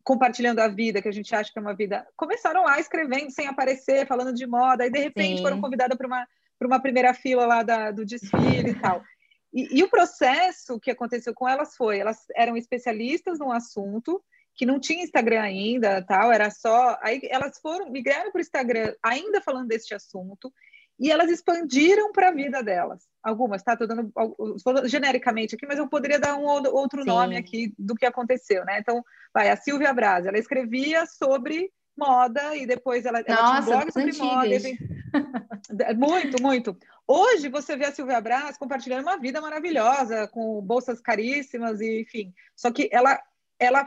compartilhando 0.05 0.59
a 0.59 0.67
vida, 0.67 1.01
que 1.01 1.09
a 1.09 1.11
gente 1.11 1.33
acha 1.33 1.51
que 1.51 1.57
é 1.57 1.61
uma 1.61 1.73
vida, 1.73 2.07
começaram 2.15 2.63
lá 2.63 2.79
escrevendo 2.79 3.31
sem 3.31 3.47
aparecer, 3.47 4.05
falando 4.05 4.31
de 4.31 4.45
moda, 4.45 4.85
e 4.85 4.91
de 4.91 4.99
repente 4.99 5.37
Sim. 5.37 5.43
foram 5.43 5.59
convidadas 5.59 5.97
para 5.97 6.05
uma, 6.05 6.27
uma 6.61 6.79
primeira 6.79 7.11
fila 7.11 7.47
lá 7.47 7.63
da, 7.63 7.89
do 7.89 8.05
desfile 8.05 8.69
e 8.69 8.79
tal. 8.79 9.03
E, 9.51 9.79
e, 9.79 9.83
o 9.83 9.89
processo 9.89 10.79
que 10.79 10.91
aconteceu 10.91 11.33
com 11.33 11.49
elas 11.49 11.75
foi, 11.75 11.97
elas 11.97 12.25
eram 12.35 12.55
especialistas 12.55 13.39
num 13.39 13.51
assunto, 13.51 14.23
que 14.53 14.65
não 14.65 14.79
tinha 14.79 15.03
Instagram 15.03 15.41
ainda, 15.41 16.03
tal, 16.03 16.31
era 16.31 16.51
só, 16.51 16.99
aí 17.01 17.21
elas 17.23 17.57
foram, 17.59 17.89
migraram 17.89 18.31
para 18.31 18.39
o 18.39 18.41
Instagram 18.41 18.93
ainda 19.01 19.41
falando 19.41 19.69
deste 19.69 19.95
assunto, 19.95 20.53
e 20.99 21.11
elas 21.11 21.29
expandiram 21.29 22.11
para 22.11 22.29
a 22.29 22.31
vida 22.31 22.63
delas. 22.63 23.03
Algumas, 23.21 23.63
tá? 23.63 23.73
Estou 23.73 24.73
dando 24.73 24.87
genericamente 24.87 25.55
aqui, 25.55 25.65
mas 25.65 25.77
eu 25.77 25.87
poderia 25.87 26.19
dar 26.19 26.35
um 26.35 26.45
outro 26.45 27.01
Sim. 27.01 27.07
nome 27.07 27.37
aqui 27.37 27.73
do 27.77 27.95
que 27.95 28.05
aconteceu, 28.05 28.63
né? 28.65 28.79
Então, 28.79 29.03
vai, 29.33 29.49
a 29.49 29.57
Silvia 29.57 29.93
Braz, 29.93 30.25
ela 30.25 30.37
escrevia 30.37 31.05
sobre 31.05 31.71
moda 31.97 32.55
e 32.55 32.65
depois 32.65 33.05
ela, 33.05 33.19
ela 33.25 33.41
Nossa, 33.41 33.61
tinha 33.61 33.61
um 33.61 33.79
blog 33.79 33.91
sobre 33.91 34.17
moda. 34.17 35.95
muito, 35.97 36.41
muito. 36.41 36.77
Hoje 37.07 37.49
você 37.49 37.75
vê 37.75 37.85
a 37.85 37.91
Silvia 37.91 38.19
Braz 38.19 38.57
compartilhando 38.57 39.03
uma 39.03 39.17
vida 39.17 39.41
maravilhosa, 39.41 40.27
com 40.27 40.61
bolsas 40.61 40.99
caríssimas, 41.01 41.79
e 41.81 42.01
enfim. 42.01 42.33
Só 42.55 42.71
que 42.71 42.89
ela, 42.91 43.21
ela 43.59 43.85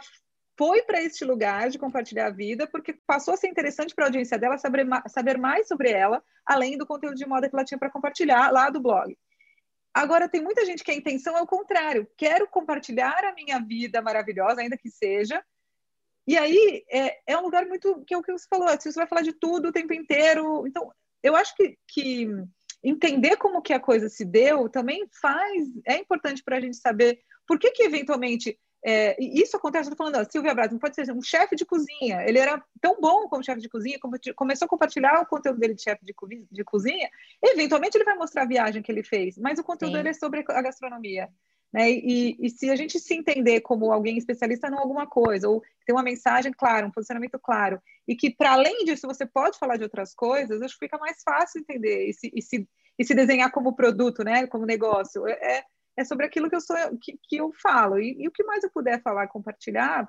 foi 0.59 0.82
para 0.82 1.00
este 1.00 1.24
lugar 1.24 1.70
de 1.70 1.78
compartilhar 1.78 2.26
a 2.26 2.30
vida, 2.30 2.66
porque 2.66 2.98
passou 3.06 3.32
a 3.32 3.36
ser 3.36 3.48
interessante 3.48 3.94
para 3.94 4.06
a 4.06 4.09
audiência 4.09 4.36
dela 4.36 4.59
saber, 4.59 4.84
saber 5.06 5.38
mais 5.38 5.68
sobre 5.68 5.90
ela, 5.90 6.20
além 6.44 6.76
do 6.76 6.84
conteúdo 6.84 7.14
de 7.14 7.24
moda 7.24 7.48
que 7.48 7.54
ela 7.54 7.64
tinha 7.64 7.78
para 7.78 7.88
compartilhar 7.88 8.52
lá 8.52 8.68
do 8.68 8.80
blog. 8.80 9.16
Agora, 9.94 10.28
tem 10.28 10.42
muita 10.42 10.66
gente 10.66 10.82
que 10.82 10.90
a 10.90 10.94
intenção 10.94 11.36
é 11.38 11.40
o 11.40 11.46
contrário. 11.46 12.09
Quero 12.16 12.48
compartilhar 12.48 13.24
a 13.24 13.32
minha 13.32 13.61
vida 13.61 14.02
maravilhosa, 14.02 14.61
ainda 14.61 14.76
que 14.76 14.90
seja. 14.90 15.42
E 16.26 16.36
aí, 16.36 16.84
é, 16.90 17.18
é 17.26 17.38
um 17.38 17.42
lugar 17.42 17.64
muito... 17.66 18.04
Que 18.04 18.14
é 18.14 18.18
o 18.18 18.22
que 18.22 18.32
você 18.32 18.46
falou, 18.50 18.68
você 18.68 18.92
vai 18.92 19.06
falar 19.06 19.22
de 19.22 19.32
tudo 19.32 19.68
o 19.68 19.72
tempo 19.72 19.94
inteiro. 19.94 20.66
Então, 20.66 20.92
eu 21.22 21.34
acho 21.34 21.54
que, 21.56 21.78
que 21.88 22.28
entender 22.82 23.36
como 23.36 23.62
que 23.62 23.72
a 23.72 23.80
coisa 23.80 24.09
se 24.09 24.24
deu 24.24 24.68
também 24.68 25.09
faz... 25.20 25.68
É 25.86 25.96
importante 25.96 26.42
para 26.44 26.56
a 26.56 26.61
gente 26.61 26.76
saber 26.76 27.20
por 27.46 27.59
que 27.59 27.70
que, 27.70 27.82
eventualmente, 27.82 28.59
é, 28.85 29.16
isso 29.20 29.57
acontece, 29.57 29.91
estou 29.91 29.97
falando, 29.97 30.20
ó, 30.20 30.31
Silvia 30.31 30.55
não 30.55 30.79
pode 30.79 30.95
ser 30.95 31.11
um 31.12 31.22
chefe 31.22 31.57
de 31.57 31.64
cozinha. 31.64 32.22
Ele 32.26 32.39
era 32.39 32.62
tão 32.81 33.01
bom 33.01 33.29
como 33.29 33.43
chefe 33.43 33.61
de 33.61 33.68
cozinha, 33.68 33.99
como 34.01 34.16
começou 34.37 34.66
a 34.66 34.68
compartilhar 34.68 35.20
o 35.20 35.26
conteúdo 35.26 35.59
dele 35.59 35.74
de 35.74 35.83
chefe 35.83 36.05
de, 36.05 36.14
de, 36.51 36.64
cozinha. 36.64 37.11
Eventualmente 37.43 37.97
ele 37.97 38.05
vai 38.05 38.16
mostrar 38.16 38.43
a 38.43 38.47
viagem 38.47 38.83
que 38.83 38.91
ele 38.91 39.03
fez, 39.03 39.37
mas 39.37 39.59
o 39.59 39.64
conteúdo 39.64 39.93
Sim. 39.93 39.99
dele 39.99 40.11
é 40.11 40.14
sobre 40.14 40.45
a 40.49 40.62
gastronomia. 40.62 41.29
Né? 41.72 41.91
E, 41.91 42.37
e, 42.41 42.49
se 42.49 42.70
a 42.70 42.76
gente 42.76 42.99
se 42.99 43.14
entender 43.14 43.61
como 43.61 43.93
alguém 43.93 44.16
especialista 44.16 44.68
em 44.68 44.74
alguma 44.74 45.07
coisa, 45.07 45.49
ou 45.49 45.62
tem 45.85 45.95
uma 45.95 46.03
mensagem 46.03 46.53
clara, 46.53 46.87
um 46.87 46.91
posicionamento 46.91 47.39
claro, 47.39 47.81
e 48.07 48.16
que 48.16 48.31
para 48.31 48.53
além 48.53 48.85
disso 48.85 49.07
você 49.07 49.26
pode 49.26 49.59
falar 49.59 49.76
de 49.76 49.83
outras 49.83 50.14
coisas, 50.14 50.62
acho 50.62 50.79
que 50.79 50.87
fica 50.87 50.97
mais 50.97 51.22
fácil 51.22 51.61
entender 51.61 52.09
e 52.09 52.14
se, 52.14 52.33
e 52.35 52.41
se, 52.41 52.68
e 52.99 53.05
se 53.05 53.14
desenhar 53.14 53.51
como 53.53 53.76
produto, 53.76 54.24
né? 54.24 54.47
como 54.47 54.64
negócio. 54.64 55.26
É, 55.26 55.62
é 55.99 56.05
sobre 56.05 56.24
aquilo 56.24 56.49
que 56.49 56.55
eu, 56.55 56.61
sou, 56.61 56.76
que, 57.03 57.18
que 57.24 57.36
eu 57.36 57.53
falo. 57.61 57.99
E, 57.99 58.16
e 58.22 58.28
o 58.28 58.30
que 58.30 58.44
mais 58.44 58.62
eu 58.62 58.70
puder 58.70 59.03
falar, 59.03 59.26
compartilhar, 59.26 60.09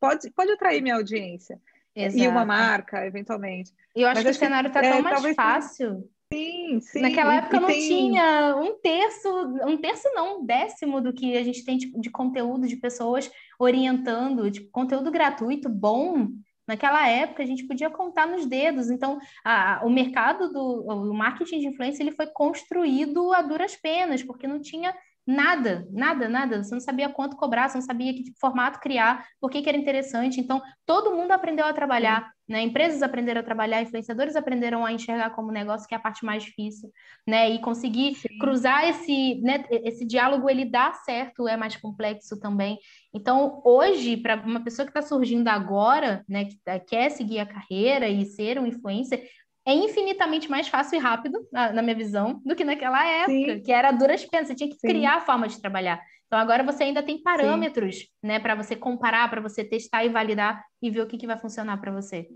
pode, 0.00 0.30
pode 0.30 0.52
atrair 0.52 0.80
minha 0.80 0.94
audiência. 0.94 1.60
Exato. 1.94 2.22
E 2.22 2.28
uma 2.28 2.44
marca, 2.44 3.04
eventualmente. 3.04 3.72
E 3.96 4.02
eu 4.02 4.08
acho 4.08 4.22
Mas 4.22 4.24
que 4.24 4.30
o 4.30 4.46
cenário 4.46 4.68
está 4.68 4.80
tão 4.80 4.98
é, 4.98 5.02
mais 5.02 5.34
fácil. 5.34 6.08
Sim, 6.32 6.80
sim. 6.80 7.00
Naquela 7.00 7.34
época 7.34 7.58
não 7.58 7.68
tem... 7.68 7.88
tinha 7.88 8.56
um 8.56 8.78
terço, 8.80 9.28
um 9.66 9.76
terço 9.78 10.08
não, 10.12 10.40
um 10.40 10.46
décimo 10.46 11.00
do 11.00 11.12
que 11.12 11.36
a 11.36 11.42
gente 11.42 11.64
tem 11.64 11.76
de, 11.76 11.90
de 11.98 12.10
conteúdo 12.10 12.68
de 12.68 12.76
pessoas 12.76 13.30
orientando, 13.58 14.50
tipo, 14.50 14.70
conteúdo 14.70 15.10
gratuito, 15.10 15.68
bom. 15.68 16.28
Naquela 16.68 17.08
época 17.08 17.42
a 17.42 17.46
gente 17.46 17.64
podia 17.64 17.88
contar 17.88 18.26
nos 18.26 18.44
dedos. 18.44 18.90
Então, 18.90 19.18
a, 19.44 19.80
o 19.84 19.90
mercado 19.90 20.52
do 20.52 20.84
o 20.84 21.14
marketing 21.14 21.60
de 21.60 21.68
influência 21.68 22.02
ele 22.02 22.12
foi 22.12 22.26
construído 22.26 23.32
a 23.32 23.40
duras 23.40 23.74
penas, 23.76 24.22
porque 24.22 24.46
não 24.46 24.60
tinha 24.60 24.94
Nada, 25.26 25.88
nada, 25.90 26.28
nada. 26.28 26.62
Você 26.62 26.72
não 26.72 26.80
sabia 26.80 27.08
quanto 27.08 27.36
cobrar, 27.36 27.68
você 27.68 27.76
não 27.76 27.84
sabia 27.84 28.14
que 28.14 28.22
tipo, 28.22 28.38
formato 28.38 28.78
criar, 28.78 29.26
por 29.40 29.50
que, 29.50 29.60
que 29.60 29.68
era 29.68 29.76
interessante. 29.76 30.38
Então, 30.38 30.62
todo 30.86 31.16
mundo 31.16 31.32
aprendeu 31.32 31.66
a 31.66 31.72
trabalhar, 31.72 32.30
né? 32.48 32.62
Empresas 32.62 33.02
aprenderam 33.02 33.40
a 33.40 33.44
trabalhar, 33.44 33.82
influenciadores 33.82 34.36
aprenderam 34.36 34.86
a 34.86 34.92
enxergar 34.92 35.30
como 35.30 35.50
negócio, 35.50 35.88
que 35.88 35.94
é 35.94 35.98
a 35.98 36.00
parte 36.00 36.24
mais 36.24 36.44
difícil, 36.44 36.92
né? 37.26 37.50
E 37.50 37.58
conseguir 37.60 38.14
Sim. 38.14 38.38
cruzar 38.38 38.88
esse, 38.88 39.40
né? 39.40 39.64
esse 39.68 40.06
diálogo, 40.06 40.48
ele 40.48 40.64
dá 40.64 40.92
certo, 40.92 41.48
é 41.48 41.56
mais 41.56 41.74
complexo 41.76 42.38
também. 42.38 42.78
Então, 43.12 43.60
hoje, 43.64 44.16
para 44.16 44.36
uma 44.36 44.62
pessoa 44.62 44.86
que 44.86 44.90
está 44.90 45.02
surgindo 45.02 45.48
agora, 45.48 46.24
né? 46.28 46.44
Que 46.44 46.56
tá, 46.64 46.78
quer 46.78 47.10
seguir 47.10 47.40
a 47.40 47.46
carreira 47.46 48.08
e 48.08 48.24
ser 48.26 48.60
um 48.60 48.66
influencer, 48.66 49.28
é 49.66 49.74
infinitamente 49.74 50.48
mais 50.48 50.68
fácil 50.68 50.96
e 50.96 51.00
rápido, 51.00 51.46
na, 51.52 51.72
na 51.72 51.82
minha 51.82 51.96
visão, 51.96 52.40
do 52.44 52.54
que 52.54 52.64
naquela 52.64 53.04
época, 53.04 53.56
Sim. 53.56 53.62
que 53.62 53.72
era 53.72 53.90
duras 53.90 54.24
penas, 54.24 54.46
você 54.46 54.54
tinha 54.54 54.70
que 54.70 54.78
Sim. 54.78 54.86
criar 54.86 55.16
a 55.16 55.20
forma 55.20 55.48
de 55.48 55.60
trabalhar. 55.60 56.00
Então 56.26 56.38
agora 56.38 56.62
você 56.62 56.84
ainda 56.84 57.02
tem 57.02 57.20
parâmetros, 57.20 57.96
Sim. 57.96 58.06
né, 58.22 58.38
para 58.38 58.54
você 58.54 58.76
comparar, 58.76 59.28
para 59.28 59.40
você 59.40 59.64
testar 59.64 60.04
e 60.04 60.08
validar 60.08 60.64
e 60.80 60.88
ver 60.88 61.00
o 61.00 61.06
que, 61.06 61.18
que 61.18 61.26
vai 61.26 61.36
funcionar 61.36 61.80
para 61.80 61.90
você. 61.90 62.28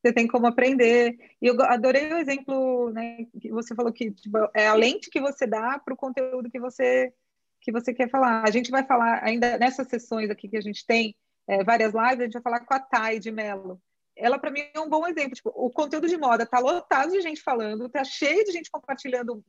Você 0.00 0.12
tem 0.12 0.28
como 0.28 0.46
aprender. 0.46 1.16
E 1.42 1.48
eu 1.48 1.60
adorei 1.62 2.12
o 2.12 2.18
exemplo, 2.18 2.90
né, 2.90 3.26
que 3.40 3.50
você 3.50 3.74
falou 3.74 3.92
que 3.92 4.12
tipo, 4.12 4.38
é 4.54 4.68
a 4.68 4.74
lente 4.74 5.10
que 5.10 5.20
você 5.20 5.48
dá 5.48 5.80
para 5.84 5.94
o 5.94 5.96
conteúdo 5.96 6.50
que 6.50 6.60
você 6.60 7.12
que 7.60 7.72
você 7.72 7.92
quer 7.92 8.08
falar. 8.08 8.44
A 8.46 8.50
gente 8.52 8.70
vai 8.70 8.86
falar 8.86 9.20
ainda 9.24 9.58
nessas 9.58 9.88
sessões 9.88 10.30
aqui 10.30 10.48
que 10.48 10.56
a 10.56 10.60
gente 10.60 10.86
tem 10.86 11.16
é, 11.48 11.64
várias 11.64 11.92
lives, 11.92 12.20
a 12.20 12.24
gente 12.24 12.34
vai 12.34 12.42
falar 12.42 12.60
com 12.60 12.72
a 12.72 12.78
Thay 12.78 13.18
de 13.18 13.32
Mello 13.32 13.82
ela 14.18 14.38
para 14.38 14.50
mim 14.50 14.60
é 14.74 14.80
um 14.80 14.88
bom 14.88 15.06
exemplo. 15.06 15.34
Tipo, 15.34 15.52
o 15.54 15.70
conteúdo 15.70 16.08
de 16.08 16.16
moda 16.16 16.44
tá 16.44 16.58
lotado 16.58 17.12
de 17.12 17.20
gente 17.20 17.42
falando, 17.42 17.88
tá 17.88 18.04
cheio 18.04 18.44
de 18.44 18.52
gente 18.52 18.70
compartilhando 18.70 19.44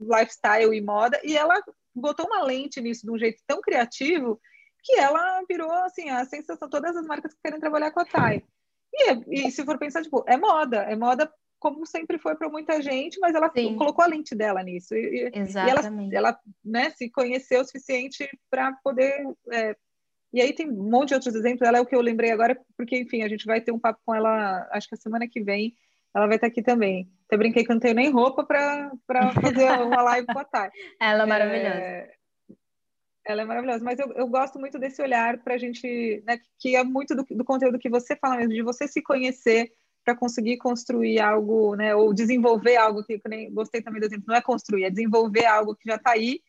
lifestyle 0.00 0.74
e 0.74 0.80
moda, 0.80 1.20
e 1.24 1.36
ela 1.36 1.62
botou 1.94 2.26
uma 2.26 2.42
lente 2.42 2.80
nisso 2.80 3.04
de 3.04 3.10
um 3.10 3.18
jeito 3.18 3.42
tão 3.46 3.60
criativo 3.60 4.40
que 4.82 4.96
ela 4.96 5.42
virou 5.48 5.70
assim 5.70 6.10
a 6.10 6.24
sensação 6.24 6.68
todas 6.68 6.96
as 6.96 7.06
marcas 7.06 7.34
que 7.34 7.40
querem 7.42 7.60
trabalhar 7.60 7.90
com 7.90 8.00
a 8.00 8.04
Thay. 8.04 8.44
E, 8.94 9.46
e 9.46 9.50
se 9.50 9.64
for 9.64 9.78
pensar, 9.78 10.02
tipo, 10.02 10.24
é 10.26 10.36
moda, 10.36 10.78
é 10.78 10.96
moda 10.96 11.32
como 11.62 11.86
sempre 11.86 12.18
foi 12.18 12.34
para 12.34 12.48
muita 12.48 12.82
gente, 12.82 13.20
mas 13.20 13.36
ela 13.36 13.48
Sim. 13.54 13.76
colocou 13.76 14.04
a 14.04 14.08
lente 14.08 14.34
dela 14.34 14.60
nisso. 14.64 14.96
E, 14.96 15.30
Exatamente. 15.32 16.12
e 16.12 16.16
ela, 16.16 16.28
ela 16.30 16.40
né, 16.64 16.90
se 16.90 17.08
conheceu 17.08 17.60
o 17.60 17.64
suficiente 17.64 18.28
para 18.50 18.72
poder 18.82 19.24
é, 19.52 19.76
e 20.32 20.40
aí 20.40 20.52
tem 20.52 20.70
um 20.70 20.90
monte 20.90 21.08
de 21.08 21.14
outros 21.14 21.34
exemplos. 21.34 21.66
Ela 21.66 21.78
é 21.78 21.80
o 21.80 21.86
que 21.86 21.94
eu 21.94 22.00
lembrei 22.00 22.30
agora, 22.30 22.58
porque, 22.76 22.98
enfim, 22.98 23.22
a 23.22 23.28
gente 23.28 23.44
vai 23.44 23.60
ter 23.60 23.72
um 23.72 23.78
papo 23.78 24.00
com 24.04 24.14
ela, 24.14 24.66
acho 24.72 24.88
que 24.88 24.94
a 24.94 24.98
semana 24.98 25.28
que 25.28 25.42
vem, 25.42 25.76
ela 26.14 26.26
vai 26.26 26.36
estar 26.36 26.46
aqui 26.46 26.62
também. 26.62 27.10
Até 27.26 27.36
brinquei 27.36 27.64
que 27.64 27.70
eu 27.70 27.74
não 27.74 27.80
tenho 27.80 27.94
nem 27.94 28.10
roupa 28.10 28.44
para 28.44 28.90
fazer 29.40 29.70
uma 29.82 30.02
live 30.02 30.26
com 30.26 30.38
a 30.38 30.44
Thay. 30.44 30.70
Ela 31.00 31.24
é 31.24 31.26
maravilhosa. 31.26 31.76
É, 31.76 32.14
ela 33.24 33.42
é 33.42 33.44
maravilhosa, 33.44 33.84
mas 33.84 33.98
eu, 33.98 34.10
eu 34.12 34.26
gosto 34.26 34.58
muito 34.58 34.78
desse 34.78 35.02
olhar 35.02 35.38
para 35.38 35.54
a 35.54 35.58
gente, 35.58 36.22
né, 36.26 36.38
que 36.58 36.74
é 36.74 36.82
muito 36.82 37.14
do, 37.14 37.24
do 37.30 37.44
conteúdo 37.44 37.78
que 37.78 37.90
você 37.90 38.16
fala 38.16 38.36
mesmo, 38.36 38.54
de 38.54 38.62
você 38.62 38.88
se 38.88 39.02
conhecer 39.02 39.72
para 40.04 40.16
conseguir 40.16 40.56
construir 40.56 41.20
algo, 41.20 41.76
né, 41.76 41.94
ou 41.94 42.12
desenvolver 42.12 42.76
algo 42.76 43.04
que, 43.04 43.18
que 43.18 43.28
nem 43.28 43.52
gostei 43.52 43.80
também 43.80 44.00
do 44.00 44.06
exemplo, 44.06 44.24
não 44.26 44.34
é 44.34 44.42
construir, 44.42 44.84
é 44.84 44.90
desenvolver 44.90 45.46
algo 45.46 45.76
que 45.76 45.88
já 45.88 45.94
está 45.96 46.12
aí 46.12 46.40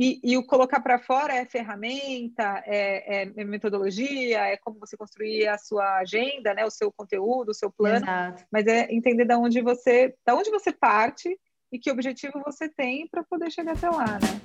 e, 0.00 0.20
e 0.22 0.36
o 0.36 0.46
colocar 0.46 0.78
para 0.78 1.00
fora 1.00 1.34
é 1.34 1.44
ferramenta, 1.44 2.62
é, 2.64 3.22
é, 3.22 3.44
metodologia, 3.44 4.46
é 4.46 4.56
como 4.56 4.78
você 4.78 4.96
construir 4.96 5.48
a 5.48 5.58
sua 5.58 5.96
agenda, 5.96 6.54
né, 6.54 6.64
o 6.64 6.70
seu 6.70 6.92
conteúdo, 6.92 7.48
o 7.48 7.54
seu 7.54 7.68
plano. 7.68 8.04
Exato. 8.04 8.44
Mas 8.48 8.68
é 8.68 8.86
entender 8.94 9.24
da 9.24 9.36
onde 9.36 9.60
você, 9.60 10.14
da 10.24 10.36
onde 10.36 10.52
você 10.52 10.70
parte 10.70 11.36
e 11.72 11.80
que 11.80 11.90
objetivo 11.90 12.40
você 12.46 12.68
tem 12.68 13.08
para 13.08 13.24
poder 13.24 13.50
chegar 13.50 13.72
até 13.72 13.90
lá, 13.90 14.06
né? 14.06 14.40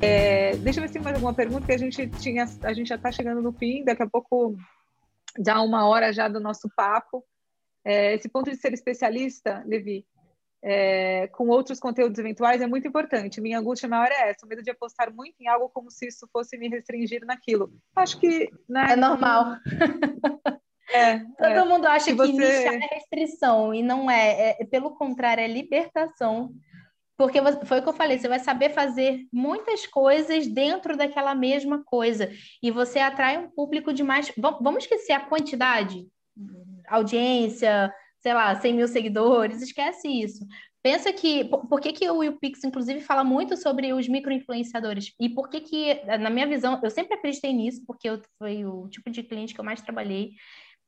É, 0.00 0.56
deixa 0.56 0.80
eu 0.80 0.82
ver 0.82 0.88
se 0.88 0.94
tem 0.94 1.02
mais 1.02 1.16
alguma 1.16 1.34
pergunta 1.34 1.66
que 1.66 1.72
a 1.72 1.78
gente 1.78 2.08
tinha, 2.08 2.46
a 2.62 2.72
gente 2.72 2.88
já 2.88 2.96
está 2.96 3.12
chegando 3.12 3.42
no 3.42 3.52
fim, 3.52 3.84
daqui 3.84 4.02
a 4.02 4.08
pouco 4.08 4.56
já 5.44 5.60
uma 5.60 5.86
hora 5.86 6.10
já 6.10 6.26
do 6.26 6.40
nosso 6.40 6.70
papo. 6.74 7.22
É, 7.84 8.14
esse 8.14 8.30
ponto 8.30 8.50
de 8.50 8.56
ser 8.56 8.72
especialista, 8.72 9.62
Levi, 9.66 10.06
é, 10.62 11.26
com 11.28 11.48
outros 11.48 11.80
conteúdos 11.80 12.18
eventuais 12.18 12.60
é 12.60 12.66
muito 12.66 12.86
importante. 12.86 13.40
Minha 13.40 13.58
angústia 13.58 13.88
maior 13.88 14.08
é 14.10 14.30
essa, 14.30 14.46
o 14.46 14.48
medo 14.48 14.62
de 14.62 14.70
apostar 14.70 15.12
muito 15.12 15.34
em 15.40 15.48
algo 15.48 15.68
como 15.68 15.90
se 15.90 16.06
isso 16.06 16.28
fosse 16.32 16.56
me 16.56 16.68
restringir 16.68 17.24
naquilo. 17.26 17.72
Acho 17.96 18.18
que. 18.20 18.50
Né, 18.68 18.92
é 18.92 18.96
normal. 18.96 19.56
É, 20.94 21.20
Todo 21.20 21.42
é. 21.42 21.64
mundo 21.64 21.86
acha 21.86 22.06
que, 22.06 22.12
você... 22.12 22.32
nichar 22.32 22.74
é 22.74 22.94
restrição, 22.94 23.72
e 23.72 23.82
não 23.82 24.10
é. 24.10 24.56
é. 24.60 24.64
Pelo 24.66 24.90
contrário, 24.90 25.42
é 25.42 25.46
libertação. 25.46 26.52
Porque 27.16 27.40
foi 27.64 27.78
o 27.78 27.82
que 27.82 27.88
eu 27.88 27.94
falei, 27.94 28.18
você 28.18 28.28
vai 28.28 28.40
saber 28.40 28.70
fazer 28.70 29.26
muitas 29.32 29.86
coisas 29.86 30.46
dentro 30.46 30.94
daquela 30.94 31.34
mesma 31.34 31.82
coisa. 31.82 32.30
E 32.62 32.70
você 32.70 32.98
atrai 32.98 33.38
um 33.38 33.48
público 33.48 33.90
de 33.92 34.02
mais. 34.02 34.30
Vamos 34.36 34.84
esquecer 34.84 35.12
a 35.12 35.20
quantidade, 35.20 36.06
audiência, 36.88 37.90
sei 38.22 38.32
lá, 38.34 38.54
100 38.54 38.74
mil 38.74 38.88
seguidores, 38.88 39.60
esquece 39.60 40.08
isso. 40.08 40.46
Pensa 40.82 41.12
que, 41.12 41.44
por 41.44 41.80
que, 41.80 41.92
que 41.92 42.08
o 42.10 42.38
Pix, 42.38 42.64
inclusive, 42.64 43.00
fala 43.00 43.22
muito 43.22 43.56
sobre 43.56 43.92
os 43.92 44.08
micro-influenciadores? 44.08 45.12
E 45.20 45.28
por 45.28 45.48
que 45.48 45.60
que, 45.60 45.94
na 46.18 46.30
minha 46.30 46.46
visão, 46.46 46.80
eu 46.82 46.90
sempre 46.90 47.14
acreditei 47.14 47.52
nisso, 47.52 47.84
porque 47.86 48.08
eu, 48.08 48.20
foi 48.38 48.64
o 48.64 48.88
tipo 48.88 49.10
de 49.10 49.22
cliente 49.22 49.54
que 49.54 49.60
eu 49.60 49.64
mais 49.64 49.80
trabalhei, 49.80 50.32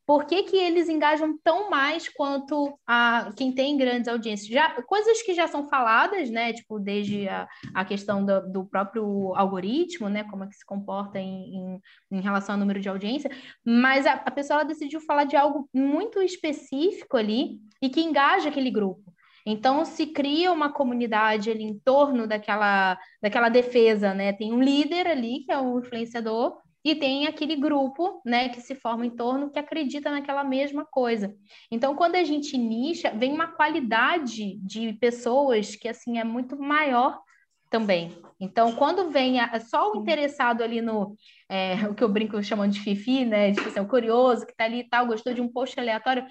por 0.07 0.27
que, 0.27 0.43
que 0.43 0.57
eles 0.57 0.89
engajam 0.89 1.39
tão 1.43 1.71
mais 1.71 2.09
quanto 2.09 2.79
a 2.87 3.33
quem 3.37 3.53
tem 3.53 3.77
grandes 3.77 4.07
audiências? 4.07 4.49
Já, 4.49 4.83
coisas 4.83 5.23
que 5.23 5.33
já 5.33 5.49
são 5.49 5.69
faladas, 5.69 6.31
né? 6.31 6.53
Tipo, 6.53 6.79
desde 6.79 7.29
a, 7.29 7.49
a 7.75 7.85
questão 7.85 8.25
do, 8.25 8.41
do 8.53 8.65
próprio 8.67 9.35
algoritmo, 9.35 10.09
né? 10.09 10.25
Como 10.25 10.45
é 10.45 10.47
que 10.47 10.55
se 10.55 10.65
comporta 10.65 11.19
em, 11.19 11.57
em, 11.57 11.81
em 12.13 12.21
relação 12.21 12.55
ao 12.55 12.59
número 12.59 12.81
de 12.81 12.89
audiência, 12.89 13.31
mas 13.65 14.07
a, 14.07 14.13
a 14.13 14.31
pessoa 14.31 14.65
decidiu 14.65 15.01
falar 15.01 15.25
de 15.25 15.37
algo 15.37 15.69
muito 15.73 16.21
específico 16.21 17.17
ali 17.17 17.59
e 17.81 17.89
que 17.89 18.03
engaja 18.03 18.49
aquele 18.49 18.71
grupo. 18.71 19.15
Então, 19.47 19.85
se 19.85 20.07
cria 20.07 20.51
uma 20.51 20.73
comunidade 20.73 21.51
ali 21.51 21.65
em 21.65 21.79
torno 21.79 22.27
daquela, 22.27 22.99
daquela 23.21 23.51
defesa, 23.51 24.15
né? 24.15 24.33
Tem 24.33 24.53
um 24.53 24.63
líder 24.63 25.07
ali, 25.07 25.45
que 25.45 25.53
é 25.53 25.59
o 25.59 25.79
influenciador, 25.79 26.64
e 26.85 26.95
tem 26.95 27.27
aquele 27.27 27.57
grupo, 27.57 28.21
né, 28.25 28.51
que 28.51 28.61
se 28.61 28.75
forma 28.75 29.07
em 29.07 29.11
torno 29.11 29.51
que 29.51 29.59
acredita 29.59 30.11
naquela 30.11 30.45
mesma 30.45 30.85
coisa. 30.85 31.35
Então, 31.71 31.97
quando 31.97 32.17
a 32.17 32.23
gente 32.23 32.59
nicha, 32.59 33.11
vem 33.11 33.33
uma 33.33 33.49
qualidade 33.49 34.59
de 34.59 34.93
pessoas 34.95 35.75
que 35.75 35.89
assim 35.89 36.19
é 36.19 36.25
muito 36.25 36.59
maior 36.59 37.23
também. 37.71 38.17
Então, 38.39 38.73
quando 38.73 39.11
vem 39.11 39.41
a, 39.41 39.59
só 39.61 39.93
o 39.93 39.97
interessado 39.97 40.63
ali 40.63 40.83
no 40.83 41.17
é, 41.49 41.75
o 41.89 41.95
que 41.95 42.05
eu 42.05 42.09
brinco 42.09 42.43
chamando 42.43 42.73
de 42.73 42.81
fifi, 42.81 43.25
né, 43.25 43.53
tipo 43.53 43.69
assim, 43.69 43.81
o 43.81 43.89
curioso 43.89 44.45
que 44.45 44.53
está 44.53 44.65
ali 44.65 44.81
e 44.81 44.89
tal, 44.89 45.07
gostou 45.07 45.33
de 45.33 45.41
um 45.41 45.49
post 45.49 45.81
aleatório, 45.81 46.27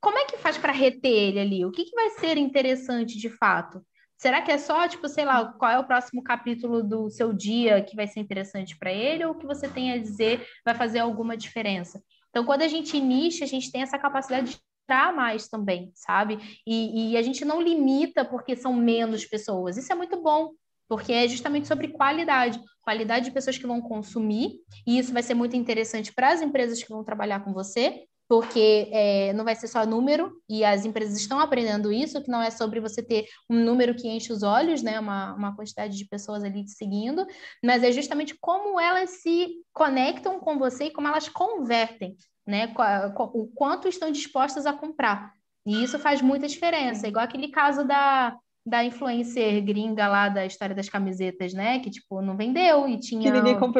como 0.00 0.16
é 0.16 0.24
que 0.26 0.38
faz 0.38 0.56
para 0.56 0.72
reter 0.72 1.10
ele 1.10 1.40
ali? 1.40 1.64
O 1.64 1.72
que, 1.72 1.84
que 1.84 1.94
vai 1.94 2.10
ser 2.10 2.38
interessante 2.38 3.18
de 3.18 3.28
fato? 3.28 3.82
Será 4.18 4.42
que 4.42 4.50
é 4.50 4.58
só, 4.58 4.88
tipo, 4.88 5.08
sei 5.08 5.24
lá, 5.24 5.52
qual 5.52 5.70
é 5.70 5.78
o 5.78 5.86
próximo 5.86 6.22
capítulo 6.22 6.82
do 6.82 7.08
seu 7.08 7.32
dia 7.32 7.80
que 7.80 7.94
vai 7.94 8.08
ser 8.08 8.18
interessante 8.18 8.76
para 8.76 8.92
ele, 8.92 9.24
ou 9.24 9.30
o 9.30 9.34
que 9.38 9.46
você 9.46 9.68
tem 9.68 9.92
a 9.92 9.98
dizer 9.98 10.44
vai 10.64 10.74
fazer 10.74 10.98
alguma 10.98 11.36
diferença? 11.36 12.02
Então, 12.30 12.44
quando 12.44 12.62
a 12.62 12.68
gente 12.68 13.00
nicha, 13.00 13.44
a 13.44 13.48
gente 13.48 13.70
tem 13.70 13.80
essa 13.80 13.96
capacidade 13.96 14.50
de 14.50 14.58
entrar 14.84 15.14
mais 15.14 15.48
também, 15.48 15.92
sabe? 15.94 16.60
E, 16.66 17.12
e 17.12 17.16
a 17.16 17.22
gente 17.22 17.44
não 17.44 17.62
limita 17.62 18.24
porque 18.24 18.56
são 18.56 18.74
menos 18.74 19.24
pessoas. 19.24 19.76
Isso 19.76 19.92
é 19.92 19.96
muito 19.96 20.20
bom, 20.20 20.50
porque 20.88 21.12
é 21.12 21.28
justamente 21.28 21.68
sobre 21.68 21.88
qualidade, 21.88 22.60
qualidade 22.80 23.26
de 23.26 23.30
pessoas 23.30 23.56
que 23.56 23.66
vão 23.66 23.80
consumir, 23.80 24.60
e 24.84 24.98
isso 24.98 25.12
vai 25.12 25.22
ser 25.22 25.34
muito 25.34 25.54
interessante 25.54 26.12
para 26.12 26.30
as 26.32 26.42
empresas 26.42 26.82
que 26.82 26.88
vão 26.88 27.04
trabalhar 27.04 27.44
com 27.44 27.52
você, 27.52 28.04
porque 28.28 28.88
é, 28.92 29.32
não 29.32 29.44
vai 29.44 29.56
ser 29.56 29.68
só 29.68 29.86
número, 29.86 30.32
e 30.48 30.64
as 30.64 30.84
empresas 30.84 31.16
estão 31.18 31.40
aprendendo 31.40 31.90
isso, 31.90 32.22
que 32.22 32.30
não 32.30 32.42
é 32.42 32.50
sobre 32.50 32.78
você 32.78 33.02
ter 33.02 33.26
um 33.48 33.64
número 33.64 33.94
que 33.94 34.06
enche 34.06 34.32
os 34.32 34.42
olhos, 34.42 34.82
né, 34.82 35.00
uma, 35.00 35.34
uma 35.34 35.56
quantidade 35.56 35.96
de 35.96 36.04
pessoas 36.04 36.44
ali 36.44 36.64
te 36.64 36.72
seguindo, 36.72 37.26
mas 37.64 37.82
é 37.82 37.90
justamente 37.90 38.36
como 38.38 38.78
elas 38.78 39.22
se 39.22 39.62
conectam 39.72 40.38
com 40.38 40.58
você 40.58 40.84
e 40.84 40.90
como 40.90 41.08
elas 41.08 41.28
convertem, 41.28 42.16
né, 42.46 42.72
o 43.16 43.46
quanto 43.54 43.88
estão 43.88 44.10
dispostas 44.10 44.66
a 44.66 44.72
comprar. 44.72 45.32
E 45.66 45.82
isso 45.82 45.98
faz 45.98 46.20
muita 46.20 46.46
diferença, 46.46 47.08
igual 47.08 47.24
aquele 47.24 47.48
caso 47.48 47.84
da, 47.84 48.36
da 48.64 48.84
influencer 48.84 49.64
gringa 49.64 50.06
lá 50.08 50.28
da 50.28 50.44
história 50.44 50.74
das 50.74 50.88
camisetas, 50.88 51.52
né? 51.54 51.78
Que, 51.80 51.90
tipo, 51.90 52.20
não 52.20 52.36
vendeu 52.36 52.88
e 52.88 52.98
tinha 52.98 53.32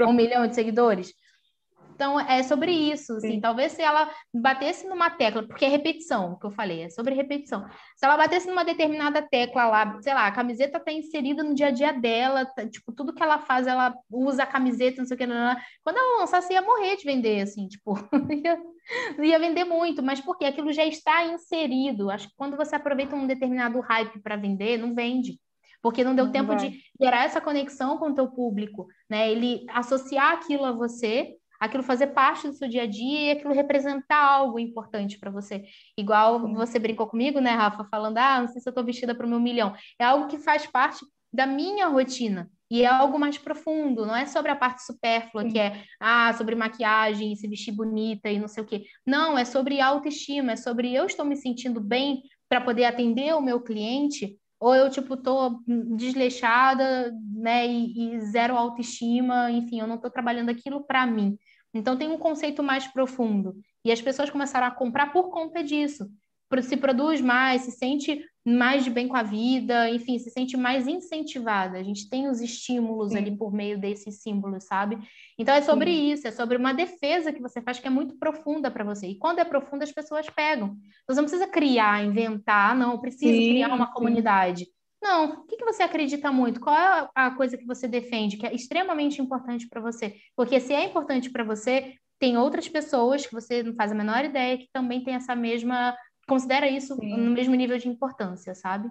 um 0.06 0.12
milhão 0.12 0.46
de 0.46 0.54
seguidores. 0.54 1.12
Então, 1.98 2.20
é 2.20 2.44
sobre 2.44 2.70
isso, 2.70 3.14
assim, 3.14 3.32
Sim. 3.32 3.40
talvez 3.40 3.72
se 3.72 3.82
ela 3.82 4.08
batesse 4.32 4.86
numa 4.86 5.10
tecla, 5.10 5.42
porque 5.42 5.64
é 5.64 5.68
repetição, 5.68 6.38
que 6.38 6.46
eu 6.46 6.50
falei, 6.52 6.82
é 6.82 6.90
sobre 6.90 7.12
repetição. 7.12 7.66
Se 7.96 8.06
ela 8.06 8.16
batesse 8.16 8.46
numa 8.46 8.64
determinada 8.64 9.20
tecla 9.20 9.66
lá, 9.66 10.00
sei 10.00 10.14
lá, 10.14 10.28
a 10.28 10.30
camiseta 10.30 10.78
tá 10.78 10.92
inserida 10.92 11.42
no 11.42 11.56
dia 11.56 11.66
a 11.66 11.70
dia 11.72 11.92
dela, 11.92 12.46
tá, 12.46 12.64
tipo, 12.68 12.92
tudo 12.92 13.12
que 13.12 13.20
ela 13.20 13.40
faz, 13.40 13.66
ela 13.66 13.92
usa 14.08 14.44
a 14.44 14.46
camiseta, 14.46 14.98
não 14.98 15.08
sei 15.08 15.16
o 15.16 15.18
que, 15.18 15.26
não, 15.26 15.34
não, 15.34 15.54
não. 15.54 15.56
quando 15.82 15.96
ela 15.96 16.20
lançasse, 16.20 16.52
ia 16.52 16.62
morrer 16.62 16.94
de 16.94 17.04
vender, 17.04 17.40
assim, 17.40 17.66
tipo, 17.66 17.98
ia, 18.30 18.62
ia 19.20 19.38
vender 19.40 19.64
muito, 19.64 20.00
mas 20.00 20.20
porque 20.20 20.44
aquilo 20.44 20.72
já 20.72 20.86
está 20.86 21.24
inserido. 21.24 22.12
Acho 22.12 22.28
que 22.28 22.34
quando 22.36 22.56
você 22.56 22.76
aproveita 22.76 23.16
um 23.16 23.26
determinado 23.26 23.80
hype 23.80 24.20
para 24.22 24.36
vender, 24.36 24.78
não 24.78 24.94
vende 24.94 25.40
porque 25.80 26.02
não 26.02 26.14
deu 26.14 26.26
não 26.26 26.32
tempo 26.32 26.48
vai. 26.48 26.56
de 26.70 26.80
gerar 27.00 27.24
essa 27.24 27.40
conexão 27.40 27.98
com 27.98 28.10
o 28.10 28.14
teu 28.14 28.28
público, 28.28 28.88
né? 29.08 29.30
Ele 29.30 29.64
associar 29.70 30.32
aquilo 30.32 30.64
a 30.64 30.72
você 30.72 31.37
aquilo 31.58 31.82
fazer 31.82 32.08
parte 32.08 32.46
do 32.46 32.54
seu 32.54 32.68
dia 32.68 32.82
a 32.82 32.86
dia 32.86 33.20
e 33.20 33.30
aquilo 33.32 33.52
representar 33.52 34.22
algo 34.22 34.58
importante 34.58 35.18
para 35.18 35.30
você. 35.30 35.64
Igual 35.96 36.52
você 36.54 36.78
brincou 36.78 37.06
comigo, 37.06 37.40
né, 37.40 37.50
Rafa, 37.50 37.84
falando, 37.84 38.18
ah, 38.18 38.40
não 38.40 38.48
sei 38.48 38.60
se 38.60 38.68
eu 38.68 38.70
estou 38.70 38.84
vestida 38.84 39.14
para 39.14 39.26
o 39.26 39.28
meu 39.28 39.40
milhão. 39.40 39.74
É 39.98 40.04
algo 40.04 40.28
que 40.28 40.38
faz 40.38 40.66
parte 40.66 41.04
da 41.32 41.46
minha 41.46 41.88
rotina. 41.88 42.50
E 42.70 42.82
é 42.82 42.86
algo 42.86 43.18
mais 43.18 43.38
profundo, 43.38 44.04
não 44.04 44.14
é 44.14 44.26
sobre 44.26 44.50
a 44.50 44.56
parte 44.56 44.84
supérflua, 44.84 45.44
Sim. 45.44 45.50
que 45.50 45.58
é 45.58 45.82
ah, 45.98 46.32
sobre 46.34 46.54
maquiagem, 46.54 47.34
se 47.34 47.48
vestir 47.48 47.72
bonita 47.72 48.28
e 48.28 48.38
não 48.38 48.46
sei 48.46 48.62
o 48.62 48.66
quê. 48.66 48.84
Não, 49.06 49.38
é 49.38 49.44
sobre 49.44 49.80
autoestima, 49.80 50.52
é 50.52 50.56
sobre 50.56 50.94
eu 50.94 51.06
estou 51.06 51.24
me 51.24 51.34
sentindo 51.34 51.80
bem 51.80 52.22
para 52.46 52.60
poder 52.60 52.84
atender 52.84 53.34
o 53.34 53.40
meu 53.40 53.60
cliente, 53.60 54.38
ou 54.60 54.74
eu, 54.74 54.90
tipo, 54.90 55.16
tô 55.16 55.62
desleixada, 55.96 57.12
né, 57.32 57.66
e, 57.66 58.14
e 58.14 58.20
zero 58.20 58.56
autoestima, 58.56 59.50
enfim, 59.50 59.80
eu 59.80 59.86
não 59.86 59.96
estou 59.96 60.10
trabalhando 60.10 60.50
aquilo 60.50 60.84
para 60.84 61.06
mim. 61.06 61.38
Então 61.72 61.96
tem 61.96 62.08
um 62.08 62.18
conceito 62.18 62.62
mais 62.62 62.86
profundo. 62.86 63.54
E 63.84 63.92
as 63.92 64.00
pessoas 64.00 64.30
começaram 64.30 64.66
a 64.66 64.70
comprar 64.70 65.12
por 65.12 65.30
conta 65.30 65.62
disso. 65.62 66.08
Se 66.62 66.76
produz 66.76 67.20
mais, 67.20 67.62
se 67.62 67.72
sente 67.72 68.24
mais 68.44 68.82
de 68.82 68.90
bem 68.90 69.06
com 69.06 69.16
a 69.16 69.22
vida, 69.22 69.90
enfim, 69.90 70.18
se 70.18 70.30
sente 70.30 70.56
mais 70.56 70.88
incentivada. 70.88 71.78
A 71.78 71.82
gente 71.82 72.08
tem 72.08 72.28
os 72.28 72.40
estímulos 72.40 73.12
Sim. 73.12 73.18
ali 73.18 73.36
por 73.36 73.52
meio 73.52 73.78
desses 73.78 74.22
símbolos, 74.22 74.64
sabe? 74.64 74.98
Então 75.38 75.54
é 75.54 75.60
sobre 75.60 75.90
Sim. 75.90 76.12
isso, 76.12 76.26
é 76.26 76.30
sobre 76.30 76.56
uma 76.56 76.72
defesa 76.72 77.32
que 77.32 77.42
você 77.42 77.60
faz 77.60 77.78
que 77.78 77.86
é 77.86 77.90
muito 77.90 78.16
profunda 78.16 78.70
para 78.70 78.84
você. 78.84 79.06
E 79.08 79.18
quando 79.18 79.40
é 79.40 79.44
profunda, 79.44 79.84
as 79.84 79.92
pessoas 79.92 80.30
pegam. 80.30 80.76
Você 81.06 81.20
não 81.20 81.28
precisa 81.28 81.46
criar, 81.46 82.02
inventar, 82.02 82.74
não, 82.74 82.98
precisa 82.98 83.36
criar 83.36 83.74
uma 83.74 83.92
comunidade. 83.92 84.66
Não, 85.00 85.26
o 85.26 85.46
que, 85.46 85.56
que 85.56 85.64
você 85.64 85.82
acredita 85.82 86.32
muito? 86.32 86.60
Qual 86.60 86.76
é 86.76 87.08
a 87.14 87.30
coisa 87.30 87.56
que 87.56 87.64
você 87.64 87.86
defende 87.86 88.36
que 88.36 88.46
é 88.46 88.54
extremamente 88.54 89.22
importante 89.22 89.68
para 89.68 89.80
você? 89.80 90.16
Porque 90.34 90.58
se 90.58 90.74
é 90.74 90.84
importante 90.84 91.30
para 91.30 91.44
você, 91.44 91.94
tem 92.18 92.36
outras 92.36 92.68
pessoas 92.68 93.24
que 93.24 93.32
você 93.32 93.62
não 93.62 93.74
faz 93.74 93.92
a 93.92 93.94
menor 93.94 94.24
ideia 94.24 94.58
que 94.58 94.68
também 94.72 95.02
tem 95.02 95.14
essa 95.14 95.36
mesma. 95.36 95.96
considera 96.26 96.68
isso 96.68 96.96
Sim. 96.96 97.16
no 97.16 97.30
mesmo 97.30 97.54
nível 97.54 97.78
de 97.78 97.88
importância, 97.88 98.54
sabe? 98.54 98.88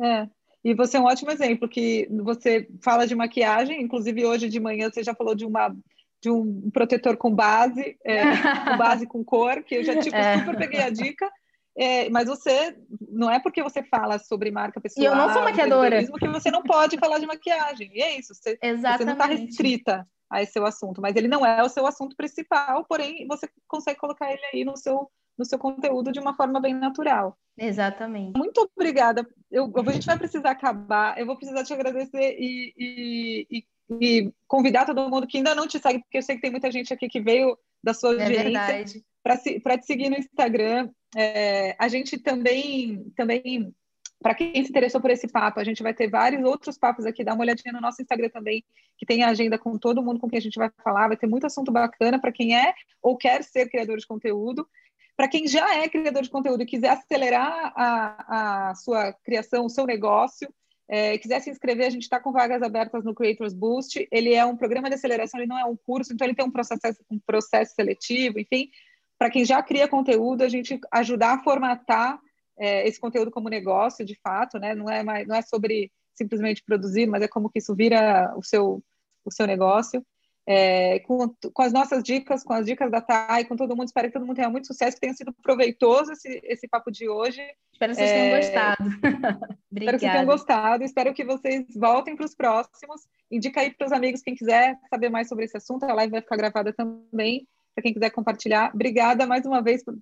É. 0.00 0.28
E 0.64 0.74
você 0.74 0.96
é 0.96 1.00
um 1.00 1.04
ótimo 1.04 1.30
exemplo, 1.30 1.68
que 1.68 2.08
você 2.10 2.68
fala 2.82 3.06
de 3.06 3.14
maquiagem, 3.14 3.80
inclusive 3.80 4.24
hoje 4.24 4.48
de 4.48 4.60
manhã 4.60 4.90
você 4.90 5.02
já 5.02 5.14
falou 5.14 5.34
de 5.34 5.44
uma 5.44 5.74
de 6.20 6.30
um 6.30 6.68
protetor 6.70 7.16
com 7.16 7.32
base, 7.32 7.96
é, 8.04 8.22
com 8.64 8.76
base 8.76 9.06
com 9.06 9.22
cor, 9.22 9.62
que 9.62 9.76
eu 9.76 9.84
já 9.84 9.96
tipo, 10.00 10.16
é. 10.16 10.38
super 10.38 10.56
peguei 10.56 10.80
a 10.80 10.90
dica. 10.90 11.30
É, 11.78 12.10
mas 12.10 12.26
você 12.26 12.76
não 13.08 13.30
é 13.30 13.38
porque 13.38 13.62
você 13.62 13.84
fala 13.84 14.18
sobre 14.18 14.50
marca 14.50 14.80
pessoal. 14.80 15.04
E 15.04 15.06
eu 15.06 15.14
não 15.14 15.32
sou 15.32 15.42
maquiadora. 15.42 16.04
Que 16.04 16.28
você 16.28 16.50
não 16.50 16.62
pode 16.62 16.98
falar 16.98 17.18
de 17.18 17.26
maquiagem. 17.26 17.90
E 17.94 18.02
é 18.02 18.18
isso. 18.18 18.34
Você, 18.34 18.58
Exatamente. 18.60 18.98
você 18.98 19.04
não 19.04 19.12
está 19.12 19.26
restrita 19.26 20.08
a 20.28 20.42
esse 20.42 20.52
seu 20.52 20.66
assunto, 20.66 21.00
mas 21.00 21.16
ele 21.16 21.28
não 21.28 21.46
é 21.46 21.62
o 21.62 21.68
seu 21.68 21.86
assunto 21.86 22.14
principal, 22.14 22.84
porém 22.84 23.26
você 23.26 23.48
consegue 23.66 23.98
colocar 23.98 24.30
ele 24.30 24.42
aí 24.52 24.64
no 24.64 24.76
seu 24.76 25.08
no 25.38 25.44
seu 25.44 25.56
conteúdo 25.56 26.10
de 26.10 26.18
uma 26.18 26.34
forma 26.34 26.60
bem 26.60 26.74
natural. 26.74 27.38
Exatamente. 27.56 28.36
Muito 28.36 28.68
obrigada. 28.76 29.24
Eu, 29.48 29.72
a 29.74 29.92
gente 29.92 30.04
vai 30.04 30.18
precisar 30.18 30.50
acabar. 30.50 31.16
Eu 31.16 31.26
vou 31.26 31.36
precisar 31.36 31.62
te 31.62 31.72
agradecer 31.72 32.36
e, 32.40 32.74
e, 32.76 33.46
e, 33.48 33.64
e, 34.00 34.32
convidar 34.48 34.84
todo 34.84 35.08
mundo 35.08 35.28
que 35.28 35.36
ainda 35.36 35.54
não 35.54 35.68
te 35.68 35.78
segue, 35.78 36.00
porque 36.00 36.18
eu 36.18 36.22
sei 36.22 36.34
que 36.34 36.42
tem 36.42 36.50
muita 36.50 36.72
gente 36.72 36.92
aqui 36.92 37.08
que 37.08 37.20
veio 37.20 37.56
da 37.82 37.94
sua 37.94 38.16
é 38.16 38.24
audiência 38.24 39.00
para 39.22 39.78
te 39.78 39.86
seguir 39.86 40.10
no 40.10 40.16
Instagram. 40.16 40.90
É, 41.16 41.74
a 41.78 41.88
gente 41.88 42.18
também, 42.18 43.10
também 43.16 43.74
para 44.20 44.34
quem 44.34 44.52
se 44.64 44.70
interessou 44.70 45.00
por 45.00 45.10
esse 45.10 45.28
papo, 45.28 45.60
a 45.60 45.64
gente 45.64 45.82
vai 45.82 45.94
ter 45.94 46.08
vários 46.08 46.44
outros 46.44 46.76
papos 46.76 47.06
aqui. 47.06 47.22
Dá 47.22 47.34
uma 47.34 47.44
olhadinha 47.44 47.72
no 47.72 47.80
nosso 47.80 48.02
Instagram 48.02 48.28
também, 48.28 48.64
que 48.96 49.06
tem 49.06 49.22
a 49.22 49.28
agenda 49.28 49.58
com 49.58 49.78
todo 49.78 50.02
mundo 50.02 50.18
com 50.18 50.28
quem 50.28 50.38
a 50.38 50.42
gente 50.42 50.58
vai 50.58 50.70
falar. 50.82 51.08
Vai 51.08 51.16
ter 51.16 51.26
muito 51.26 51.46
assunto 51.46 51.70
bacana 51.70 52.20
para 52.20 52.32
quem 52.32 52.56
é 52.56 52.74
ou 53.00 53.16
quer 53.16 53.44
ser 53.44 53.68
criador 53.68 53.98
de 53.98 54.06
conteúdo. 54.06 54.68
Para 55.16 55.28
quem 55.28 55.46
já 55.46 55.76
é 55.76 55.88
criador 55.88 56.22
de 56.22 56.30
conteúdo 56.30 56.62
e 56.62 56.66
quiser 56.66 56.90
acelerar 56.90 57.72
a, 57.76 58.70
a 58.70 58.74
sua 58.74 59.12
criação, 59.24 59.64
o 59.64 59.70
seu 59.70 59.84
negócio, 59.84 60.52
é, 60.88 61.18
quiser 61.18 61.40
se 61.40 61.50
inscrever, 61.50 61.86
a 61.86 61.90
gente 61.90 62.02
está 62.02 62.18
com 62.18 62.32
vagas 62.32 62.62
abertas 62.62 63.04
no 63.04 63.14
Creators 63.14 63.52
Boost. 63.52 64.08
Ele 64.10 64.32
é 64.32 64.44
um 64.44 64.56
programa 64.56 64.88
de 64.88 64.94
aceleração, 64.94 65.38
ele 65.38 65.48
não 65.48 65.58
é 65.58 65.64
um 65.64 65.76
curso, 65.76 66.12
então 66.12 66.26
ele 66.26 66.34
tem 66.34 66.44
um 66.44 66.50
processo, 66.50 66.80
um 67.10 67.18
processo 67.18 67.74
seletivo, 67.74 68.38
enfim 68.40 68.70
para 69.18 69.30
quem 69.30 69.44
já 69.44 69.62
cria 69.62 69.88
conteúdo, 69.88 70.42
a 70.42 70.48
gente 70.48 70.78
ajudar 70.92 71.34
a 71.34 71.42
formatar 71.42 72.20
é, 72.56 72.86
esse 72.86 73.00
conteúdo 73.00 73.30
como 73.30 73.48
negócio, 73.48 74.04
de 74.04 74.14
fato, 74.14 74.58
né? 74.58 74.74
Não 74.74 74.88
é, 74.88 75.02
mais, 75.02 75.26
não 75.26 75.34
é 75.34 75.42
sobre 75.42 75.90
simplesmente 76.14 76.62
produzir, 76.64 77.06
mas 77.06 77.22
é 77.22 77.28
como 77.28 77.50
que 77.50 77.58
isso 77.58 77.74
vira 77.74 78.32
o 78.36 78.42
seu, 78.42 78.82
o 79.24 79.32
seu 79.32 79.46
negócio. 79.46 80.04
É, 80.50 81.00
com, 81.00 81.28
com, 81.52 81.62
as 81.62 81.72
nossas 81.74 82.02
dicas, 82.02 82.42
com 82.42 82.54
as 82.54 82.64
dicas 82.64 82.90
da 82.90 83.02
Thay, 83.02 83.44
com 83.44 83.54
todo 83.54 83.76
mundo. 83.76 83.86
Espero 83.86 84.08
que 84.08 84.14
todo 84.14 84.24
mundo 84.24 84.36
tenha 84.36 84.48
muito 84.48 84.66
sucesso, 84.66 84.96
que 84.96 85.00
tenha 85.00 85.12
sido 85.12 85.32
proveitoso 85.42 86.12
esse, 86.12 86.40
esse 86.42 86.66
papo 86.66 86.90
de 86.90 87.06
hoje. 87.06 87.42
Espero 87.70 87.92
que 87.92 87.98
vocês 87.98 88.10
é, 88.10 88.14
tenham 88.14 88.36
gostado. 88.38 88.88
espero 89.70 89.98
que 89.98 89.98
vocês 89.98 90.12
tenham 90.12 90.26
gostado. 90.26 90.84
Espero 90.84 91.14
que 91.14 91.24
vocês 91.24 91.66
voltem 91.76 92.16
para 92.16 92.24
os 92.24 92.34
próximos. 92.34 93.02
Indica 93.30 93.60
aí 93.60 93.74
para 93.74 93.86
os 93.86 93.92
amigos 93.92 94.22
quem 94.22 94.34
quiser 94.34 94.78
saber 94.88 95.10
mais 95.10 95.28
sobre 95.28 95.44
esse 95.44 95.56
assunto. 95.56 95.84
A 95.84 95.92
live 95.92 96.12
vai 96.12 96.22
ficar 96.22 96.36
gravada 96.36 96.72
também 96.72 97.46
para 97.78 97.82
quem 97.82 97.94
quiser 97.94 98.10
compartilhar. 98.10 98.72
Obrigada 98.74 99.24
mais 99.24 99.46
uma 99.46 99.62
vez 99.62 99.84
por, 99.84 99.96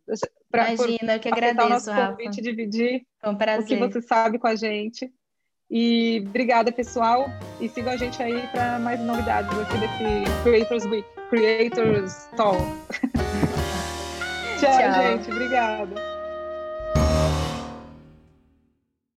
pra, 0.51 0.73
Imagina, 0.73 1.19
que 1.19 1.29
agradeço, 1.29 1.67
o 1.67 1.69
nosso 1.69 1.91
Rafa. 1.91 2.13
convite, 2.13 2.41
dividir 2.41 3.03
um 3.23 3.33
o 3.33 3.65
que 3.65 3.77
você 3.77 4.01
sabe 4.01 4.39
com 4.39 4.47
a 4.47 4.57
gente. 4.57 5.13
E 5.71 6.25
obrigada, 6.27 6.73
pessoal. 6.73 7.27
E 7.61 7.69
sigam 7.69 7.93
a 7.93 7.97
gente 7.97 8.23
aí 8.23 8.47
para 8.49 8.79
mais 8.79 8.99
novidades 9.01 9.51
aqui 9.59 9.79
desse 9.79 10.43
Creators 10.43 10.85
Week, 10.87 11.07
Creators 11.29 12.29
Talk. 12.37 12.63
Tchau, 14.59 14.79
Tchau, 14.79 15.03
gente. 15.03 15.31
Obrigada. 15.31 16.16